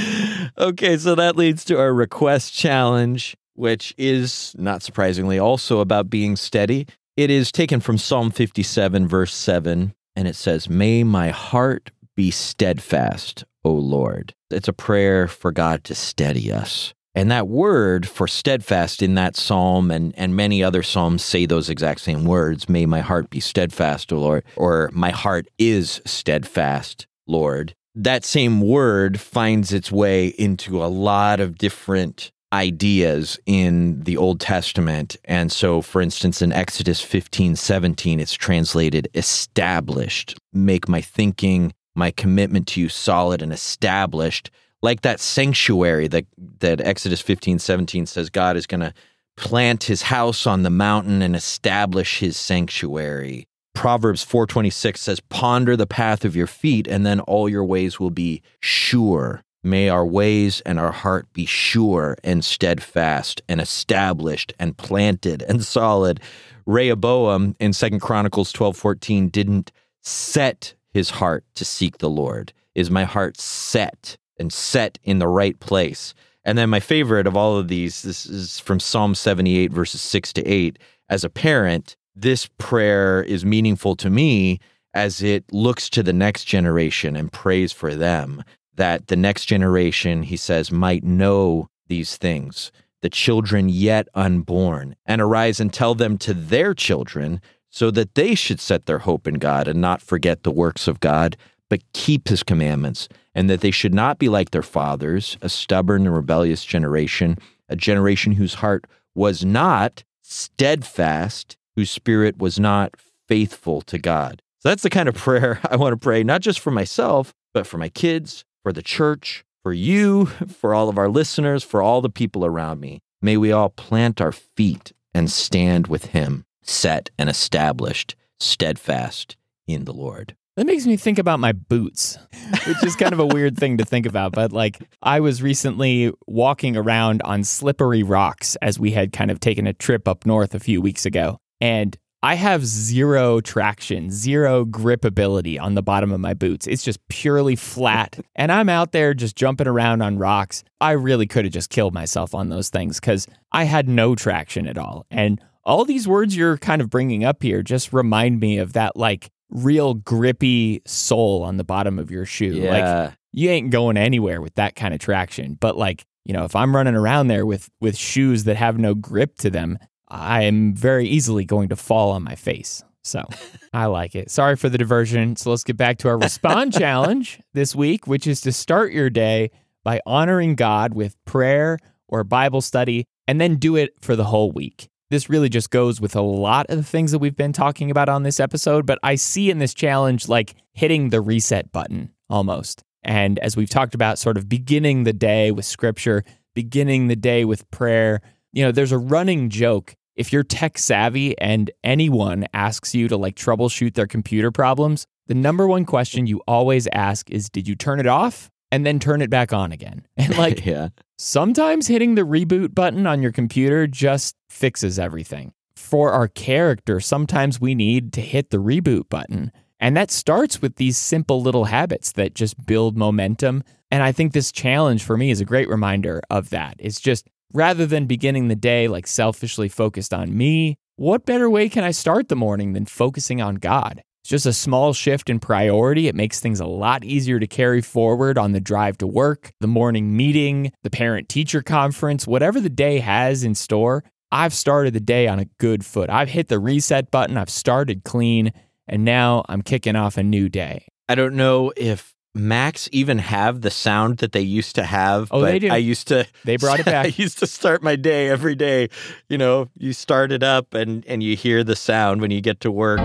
okay, 0.58 0.96
so 0.98 1.14
that 1.14 1.36
leads 1.36 1.64
to 1.66 1.78
our 1.78 1.92
request 1.92 2.52
challenge, 2.52 3.36
which 3.54 3.94
is 3.98 4.54
not 4.58 4.82
surprisingly 4.82 5.38
also 5.38 5.80
about 5.80 6.10
being 6.10 6.36
steady. 6.36 6.86
It 7.16 7.30
is 7.30 7.52
taken 7.52 7.80
from 7.80 7.98
Psalm 7.98 8.30
57, 8.30 9.06
verse 9.06 9.34
7, 9.34 9.94
and 10.16 10.28
it 10.28 10.36
says, 10.36 10.68
May 10.68 11.04
my 11.04 11.28
heart 11.28 11.90
be 12.16 12.30
steadfast, 12.30 13.44
O 13.64 13.72
Lord. 13.72 14.34
It's 14.50 14.68
a 14.68 14.72
prayer 14.72 15.28
for 15.28 15.52
God 15.52 15.84
to 15.84 15.94
steady 15.94 16.52
us. 16.52 16.94
And 17.14 17.30
that 17.30 17.48
word 17.48 18.08
for 18.08 18.26
steadfast 18.26 19.02
in 19.02 19.14
that 19.16 19.36
psalm 19.36 19.90
and, 19.90 20.14
and 20.16 20.34
many 20.34 20.64
other 20.64 20.82
psalms 20.82 21.22
say 21.22 21.44
those 21.44 21.68
exact 21.68 22.00
same 22.00 22.24
words 22.24 22.68
May 22.68 22.86
my 22.86 23.00
heart 23.00 23.28
be 23.28 23.40
steadfast, 23.40 24.12
O 24.12 24.18
Lord, 24.18 24.44
or 24.56 24.90
my 24.94 25.10
heart 25.10 25.46
is 25.58 26.00
steadfast, 26.06 27.06
Lord. 27.26 27.74
That 27.94 28.24
same 28.24 28.62
word 28.62 29.20
finds 29.20 29.72
its 29.74 29.92
way 29.92 30.28
into 30.28 30.82
a 30.82 30.88
lot 30.88 31.40
of 31.40 31.58
different 31.58 32.32
ideas 32.52 33.38
in 33.46 34.02
the 34.02 34.16
Old 34.16 34.40
Testament. 34.40 35.16
And 35.24 35.50
so, 35.50 35.80
for 35.80 36.00
instance, 36.00 36.42
in 36.42 36.52
Exodus 36.52 37.00
15 37.00 37.56
17, 37.56 38.20
it's 38.20 38.34
translated 38.34 39.08
established, 39.14 40.38
make 40.52 40.88
my 40.88 41.00
thinking, 41.00 41.72
my 41.94 42.10
commitment 42.10 42.66
to 42.68 42.80
you 42.80 42.88
solid 42.88 43.42
and 43.42 43.52
established. 43.52 44.50
Like 44.82 45.02
that 45.02 45.20
sanctuary 45.20 46.08
that, 46.08 46.26
that 46.58 46.80
Exodus 46.80 47.20
15 47.20 47.58
17 47.58 48.06
says 48.06 48.30
God 48.30 48.56
is 48.56 48.66
going 48.66 48.80
to 48.80 48.92
plant 49.36 49.84
his 49.84 50.02
house 50.02 50.46
on 50.46 50.62
the 50.62 50.70
mountain 50.70 51.22
and 51.22 51.34
establish 51.34 52.18
his 52.18 52.36
sanctuary. 52.36 53.46
Proverbs 53.74 54.24
4:26 54.24 54.98
says 54.98 55.20
ponder 55.20 55.76
the 55.76 55.86
path 55.86 56.24
of 56.24 56.36
your 56.36 56.46
feet 56.46 56.86
and 56.86 57.06
then 57.06 57.20
all 57.20 57.48
your 57.48 57.64
ways 57.64 57.98
will 57.98 58.10
be 58.10 58.42
sure. 58.60 59.42
May 59.64 59.88
our 59.88 60.04
ways 60.04 60.60
and 60.66 60.80
our 60.80 60.90
heart 60.90 61.32
be 61.32 61.46
sure 61.46 62.16
and 62.24 62.44
steadfast 62.44 63.42
and 63.48 63.60
established 63.60 64.52
and 64.58 64.76
planted 64.76 65.42
and 65.42 65.64
solid. 65.64 66.20
Rehoboam 66.66 67.54
in 67.60 67.72
Second 67.72 68.00
Chronicles 68.00 68.52
12:14 68.52 69.30
didn't 69.30 69.70
set 70.00 70.74
his 70.92 71.10
heart 71.10 71.44
to 71.54 71.64
seek 71.64 71.98
the 71.98 72.10
Lord. 72.10 72.52
Is 72.74 72.90
my 72.90 73.04
heart 73.04 73.38
set 73.38 74.16
and 74.38 74.52
set 74.52 74.98
in 75.04 75.18
the 75.18 75.28
right 75.28 75.58
place? 75.60 76.14
And 76.44 76.58
then 76.58 76.70
my 76.70 76.80
favorite 76.80 77.26
of 77.26 77.36
all 77.36 77.56
of 77.56 77.68
these, 77.68 78.02
this 78.02 78.26
is 78.26 78.58
from 78.58 78.80
Psalm 78.80 79.14
78, 79.14 79.72
verses 79.72 80.00
6 80.00 80.32
to 80.34 80.42
8. 80.42 80.78
As 81.08 81.22
a 81.22 81.30
parent, 81.30 81.96
this 82.16 82.48
prayer 82.58 83.22
is 83.22 83.44
meaningful 83.44 83.94
to 83.96 84.10
me 84.10 84.58
as 84.92 85.22
it 85.22 85.44
looks 85.52 85.88
to 85.90 86.02
the 86.02 86.12
next 86.12 86.44
generation 86.44 87.14
and 87.14 87.32
prays 87.32 87.70
for 87.70 87.94
them 87.94 88.42
that 88.74 89.08
the 89.08 89.16
next 89.16 89.46
generation, 89.46 90.22
he 90.22 90.36
says, 90.36 90.72
might 90.72 91.04
know 91.04 91.68
these 91.88 92.16
things, 92.16 92.72
the 93.02 93.10
children 93.10 93.68
yet 93.68 94.08
unborn, 94.14 94.96
and 95.06 95.20
arise 95.20 95.60
and 95.60 95.72
tell 95.72 95.94
them 95.94 96.16
to 96.18 96.32
their 96.32 96.74
children, 96.74 97.40
so 97.70 97.90
that 97.90 98.14
they 98.14 98.34
should 98.34 98.60
set 98.60 98.86
their 98.86 98.98
hope 98.98 99.26
in 99.26 99.34
God 99.34 99.66
and 99.66 99.80
not 99.80 100.02
forget 100.02 100.42
the 100.42 100.50
works 100.50 100.86
of 100.86 101.00
God, 101.00 101.36
but 101.70 101.80
keep 101.94 102.28
his 102.28 102.42
commandments, 102.42 103.08
and 103.34 103.48
that 103.48 103.62
they 103.62 103.70
should 103.70 103.94
not 103.94 104.18
be 104.18 104.28
like 104.28 104.50
their 104.50 104.62
fathers, 104.62 105.38
a 105.40 105.48
stubborn 105.48 106.06
and 106.06 106.14
rebellious 106.14 106.64
generation, 106.64 107.38
a 107.68 107.76
generation 107.76 108.32
whose 108.32 108.54
heart 108.54 108.86
was 109.14 109.44
not 109.44 110.04
steadfast, 110.20 111.56
whose 111.74 111.90
spirit 111.90 112.38
was 112.38 112.60
not 112.60 112.94
faithful 113.26 113.80
to 113.82 113.98
God. 113.98 114.42
So 114.58 114.68
that's 114.68 114.82
the 114.82 114.90
kind 114.90 115.08
of 115.08 115.14
prayer 115.14 115.60
I 115.70 115.76
want 115.76 115.92
to 115.94 115.96
pray, 115.96 116.22
not 116.22 116.42
just 116.42 116.60
for 116.60 116.70
myself, 116.70 117.32
but 117.54 117.66
for 117.66 117.78
my 117.78 117.88
kids, 117.88 118.44
for 118.62 118.72
the 118.72 118.82
church, 118.82 119.44
for 119.62 119.72
you, 119.72 120.26
for 120.48 120.74
all 120.74 120.88
of 120.88 120.98
our 120.98 121.08
listeners, 121.08 121.64
for 121.64 121.82
all 121.82 122.00
the 122.00 122.10
people 122.10 122.44
around 122.44 122.80
me. 122.80 123.00
May 123.20 123.36
we 123.36 123.52
all 123.52 123.68
plant 123.68 124.20
our 124.20 124.32
feet 124.32 124.92
and 125.14 125.30
stand 125.30 125.86
with 125.86 126.06
Him, 126.06 126.44
set 126.62 127.10
and 127.18 127.28
established, 127.28 128.16
steadfast 128.40 129.36
in 129.66 129.84
the 129.84 129.92
Lord. 129.92 130.34
That 130.56 130.66
makes 130.66 130.86
me 130.86 130.98
think 130.98 131.18
about 131.18 131.40
my 131.40 131.52
boots, 131.52 132.18
which 132.66 132.84
is 132.84 132.94
kind 132.96 133.12
of 133.14 133.20
a 133.20 133.26
weird 133.26 133.56
thing 133.56 133.78
to 133.78 133.84
think 133.84 134.04
about. 134.04 134.32
But 134.32 134.52
like, 134.52 134.78
I 135.00 135.20
was 135.20 135.42
recently 135.42 136.12
walking 136.26 136.76
around 136.76 137.22
on 137.22 137.42
slippery 137.44 138.02
rocks 138.02 138.56
as 138.60 138.78
we 138.78 138.90
had 138.90 139.12
kind 139.12 139.30
of 139.30 139.40
taken 139.40 139.66
a 139.66 139.72
trip 139.72 140.06
up 140.06 140.26
north 140.26 140.54
a 140.54 140.60
few 140.60 140.82
weeks 140.82 141.06
ago. 141.06 141.38
And 141.60 141.96
I 142.24 142.36
have 142.36 142.64
zero 142.64 143.40
traction, 143.40 144.10
zero 144.10 144.64
gripability 144.64 145.60
on 145.60 145.74
the 145.74 145.82
bottom 145.82 146.12
of 146.12 146.20
my 146.20 146.34
boots. 146.34 146.68
It's 146.68 146.84
just 146.84 147.06
purely 147.08 147.56
flat. 147.56 148.18
And 148.34 148.50
I'm 148.50 148.68
out 148.68 148.92
there 148.92 149.14
just 149.14 149.36
jumping 149.36 149.68
around 149.68 150.02
on 150.02 150.18
rocks. 150.18 150.64
I 150.80 150.92
really 150.92 151.26
could 151.26 151.44
have 151.44 151.52
just 151.52 151.70
killed 151.70 151.94
myself 151.94 152.34
on 152.34 152.48
those 152.48 152.70
things 152.70 152.98
because 152.98 153.26
I 153.52 153.64
had 153.64 153.88
no 153.88 154.14
traction 154.16 154.66
at 154.66 154.78
all. 154.78 155.06
And 155.10 155.40
all 155.64 155.84
these 155.84 156.08
words 156.08 156.34
you're 156.36 156.58
kind 156.58 156.82
of 156.82 156.90
bringing 156.90 157.24
up 157.24 157.42
here 157.42 157.62
just 157.62 157.92
remind 157.92 158.40
me 158.40 158.58
of 158.58 158.72
that 158.72 158.96
like 158.96 159.30
real 159.50 159.94
grippy 159.94 160.82
sole 160.86 161.42
on 161.42 161.56
the 161.56 161.64
bottom 161.64 161.98
of 161.98 162.10
your 162.10 162.24
shoe. 162.24 162.54
Yeah. 162.54 163.02
Like 163.04 163.14
you 163.32 163.50
ain't 163.50 163.70
going 163.70 163.96
anywhere 163.96 164.40
with 164.40 164.54
that 164.56 164.74
kind 164.74 164.94
of 164.94 164.98
traction. 164.98 165.54
But 165.60 165.76
like, 165.76 166.04
you 166.24 166.32
know, 166.32 166.44
if 166.44 166.56
I'm 166.56 166.74
running 166.74 166.94
around 166.94 167.28
there 167.28 167.46
with 167.46 167.68
with 167.80 167.96
shoes 167.96 168.44
that 168.44 168.56
have 168.56 168.78
no 168.78 168.94
grip 168.94 169.36
to 169.38 169.50
them, 169.50 169.78
I 170.12 170.42
am 170.42 170.74
very 170.74 171.08
easily 171.08 171.44
going 171.44 171.70
to 171.70 171.76
fall 171.76 172.10
on 172.10 172.22
my 172.22 172.34
face. 172.34 172.84
So 173.02 173.24
I 173.72 173.86
like 173.86 174.14
it. 174.14 174.30
Sorry 174.30 174.56
for 174.56 174.68
the 174.68 174.78
diversion. 174.78 175.36
So 175.36 175.50
let's 175.50 175.64
get 175.64 175.76
back 175.76 175.98
to 175.98 176.08
our 176.08 176.18
respond 176.18 176.72
challenge 176.78 177.40
this 177.54 177.74
week, 177.74 178.06
which 178.06 178.26
is 178.26 178.40
to 178.42 178.52
start 178.52 178.92
your 178.92 179.10
day 179.10 179.50
by 179.84 180.00
honoring 180.06 180.54
God 180.54 180.94
with 180.94 181.16
prayer 181.24 181.78
or 182.08 182.24
Bible 182.24 182.60
study 182.60 183.06
and 183.26 183.40
then 183.40 183.56
do 183.56 183.74
it 183.76 183.94
for 184.00 184.14
the 184.14 184.24
whole 184.24 184.52
week. 184.52 184.88
This 185.10 185.28
really 185.28 185.48
just 185.48 185.70
goes 185.70 186.00
with 186.00 186.14
a 186.14 186.20
lot 186.20 186.66
of 186.68 186.76
the 186.76 186.82
things 186.82 187.12
that 187.12 187.18
we've 187.18 187.36
been 187.36 187.52
talking 187.52 187.90
about 187.90 188.08
on 188.08 188.22
this 188.22 188.40
episode, 188.40 188.86
but 188.86 188.98
I 189.02 189.14
see 189.14 189.50
in 189.50 189.58
this 189.58 189.74
challenge 189.74 190.28
like 190.28 190.54
hitting 190.72 191.10
the 191.10 191.20
reset 191.20 191.72
button 191.72 192.10
almost. 192.30 192.82
And 193.02 193.38
as 193.40 193.56
we've 193.56 193.68
talked 193.68 193.94
about, 193.94 194.18
sort 194.18 194.36
of 194.36 194.48
beginning 194.48 195.04
the 195.04 195.12
day 195.12 195.50
with 195.50 195.64
scripture, 195.64 196.22
beginning 196.54 197.08
the 197.08 197.16
day 197.16 197.44
with 197.44 197.70
prayer. 197.70 198.20
You 198.52 198.64
know, 198.64 198.72
there's 198.72 198.92
a 198.92 198.98
running 198.98 199.50
joke 199.50 199.96
if 200.16 200.32
you're 200.32 200.42
tech 200.42 200.78
savvy 200.78 201.38
and 201.38 201.70
anyone 201.82 202.46
asks 202.52 202.94
you 202.94 203.08
to 203.08 203.16
like 203.16 203.36
troubleshoot 203.36 203.94
their 203.94 204.06
computer 204.06 204.50
problems, 204.50 205.06
the 205.26 205.34
number 205.34 205.66
one 205.66 205.84
question 205.84 206.26
you 206.26 206.42
always 206.46 206.88
ask 206.92 207.30
is 207.30 207.48
Did 207.48 207.68
you 207.68 207.74
turn 207.74 208.00
it 208.00 208.06
off? 208.06 208.50
And 208.70 208.86
then 208.86 208.98
turn 208.98 209.20
it 209.20 209.28
back 209.28 209.52
on 209.52 209.70
again. 209.70 210.06
And 210.16 210.36
like, 210.38 210.64
yeah. 210.66 210.88
sometimes 211.18 211.88
hitting 211.88 212.14
the 212.14 212.22
reboot 212.22 212.74
button 212.74 213.06
on 213.06 213.20
your 213.20 213.32
computer 213.32 213.86
just 213.86 214.34
fixes 214.48 214.98
everything. 214.98 215.52
For 215.76 216.12
our 216.12 216.28
character, 216.28 216.98
sometimes 217.00 217.60
we 217.60 217.74
need 217.74 218.12
to 218.14 218.22
hit 218.22 218.50
the 218.50 218.58
reboot 218.58 219.08
button. 219.10 219.52
And 219.78 219.96
that 219.96 220.10
starts 220.10 220.62
with 220.62 220.76
these 220.76 220.96
simple 220.96 221.42
little 221.42 221.64
habits 221.64 222.12
that 222.12 222.34
just 222.34 222.64
build 222.64 222.96
momentum. 222.96 223.62
And 223.90 224.02
I 224.02 224.12
think 224.12 224.32
this 224.32 224.52
challenge 224.52 225.02
for 225.02 225.16
me 225.16 225.30
is 225.30 225.40
a 225.40 225.44
great 225.44 225.68
reminder 225.68 226.22
of 226.30 226.50
that. 226.50 226.76
It's 226.78 227.00
just 227.00 227.28
Rather 227.54 227.84
than 227.84 228.06
beginning 228.06 228.48
the 228.48 228.56
day 228.56 228.88
like 228.88 229.06
selfishly 229.06 229.68
focused 229.68 230.14
on 230.14 230.34
me, 230.34 230.76
what 230.96 231.26
better 231.26 231.50
way 231.50 231.68
can 231.68 231.84
I 231.84 231.90
start 231.90 232.28
the 232.28 232.36
morning 232.36 232.72
than 232.72 232.86
focusing 232.86 233.42
on 233.42 233.56
God? 233.56 234.02
It's 234.22 234.30
just 234.30 234.46
a 234.46 234.54
small 234.54 234.94
shift 234.94 235.28
in 235.28 235.38
priority. 235.38 236.08
It 236.08 236.14
makes 236.14 236.40
things 236.40 236.60
a 236.60 236.66
lot 236.66 237.04
easier 237.04 237.38
to 237.38 237.46
carry 237.46 237.82
forward 237.82 238.38
on 238.38 238.52
the 238.52 238.60
drive 238.60 238.96
to 238.98 239.06
work, 239.06 239.52
the 239.60 239.66
morning 239.66 240.16
meeting, 240.16 240.72
the 240.82 240.90
parent 240.90 241.28
teacher 241.28 241.60
conference, 241.60 242.26
whatever 242.26 242.58
the 242.58 242.70
day 242.70 243.00
has 243.00 243.44
in 243.44 243.54
store. 243.54 244.02
I've 244.30 244.54
started 244.54 244.94
the 244.94 245.00
day 245.00 245.28
on 245.28 245.38
a 245.38 245.46
good 245.58 245.84
foot. 245.84 246.08
I've 246.08 246.30
hit 246.30 246.48
the 246.48 246.58
reset 246.58 247.10
button, 247.10 247.36
I've 247.36 247.50
started 247.50 248.04
clean, 248.04 248.52
and 248.88 249.04
now 249.04 249.44
I'm 249.48 249.60
kicking 249.60 249.96
off 249.96 250.16
a 250.16 250.22
new 250.22 250.48
day. 250.48 250.86
I 251.06 251.16
don't 251.16 251.34
know 251.34 251.70
if 251.76 252.14
Macs 252.34 252.88
even 252.92 253.18
have 253.18 253.60
the 253.60 253.70
sound 253.70 254.18
that 254.18 254.32
they 254.32 254.40
used 254.40 254.74
to 254.76 254.84
have. 254.84 255.28
Oh, 255.30 255.40
but 255.40 255.50
they 255.50 255.58
do. 255.58 255.68
I 255.68 255.76
used 255.76 256.08
to. 256.08 256.26
They 256.44 256.56
brought 256.56 256.80
it 256.80 256.86
back. 256.86 257.04
I 257.06 257.08
used 257.16 257.38
to 257.40 257.46
start 257.46 257.82
my 257.82 257.94
day 257.94 258.28
every 258.28 258.54
day. 258.54 258.88
You 259.28 259.36
know, 259.36 259.68
you 259.76 259.92
start 259.92 260.32
it 260.32 260.42
up 260.42 260.72
and 260.72 261.04
and 261.06 261.22
you 261.22 261.36
hear 261.36 261.62
the 261.62 261.76
sound 261.76 262.20
when 262.22 262.30
you 262.30 262.40
get 262.40 262.60
to 262.60 262.70
work. 262.70 263.00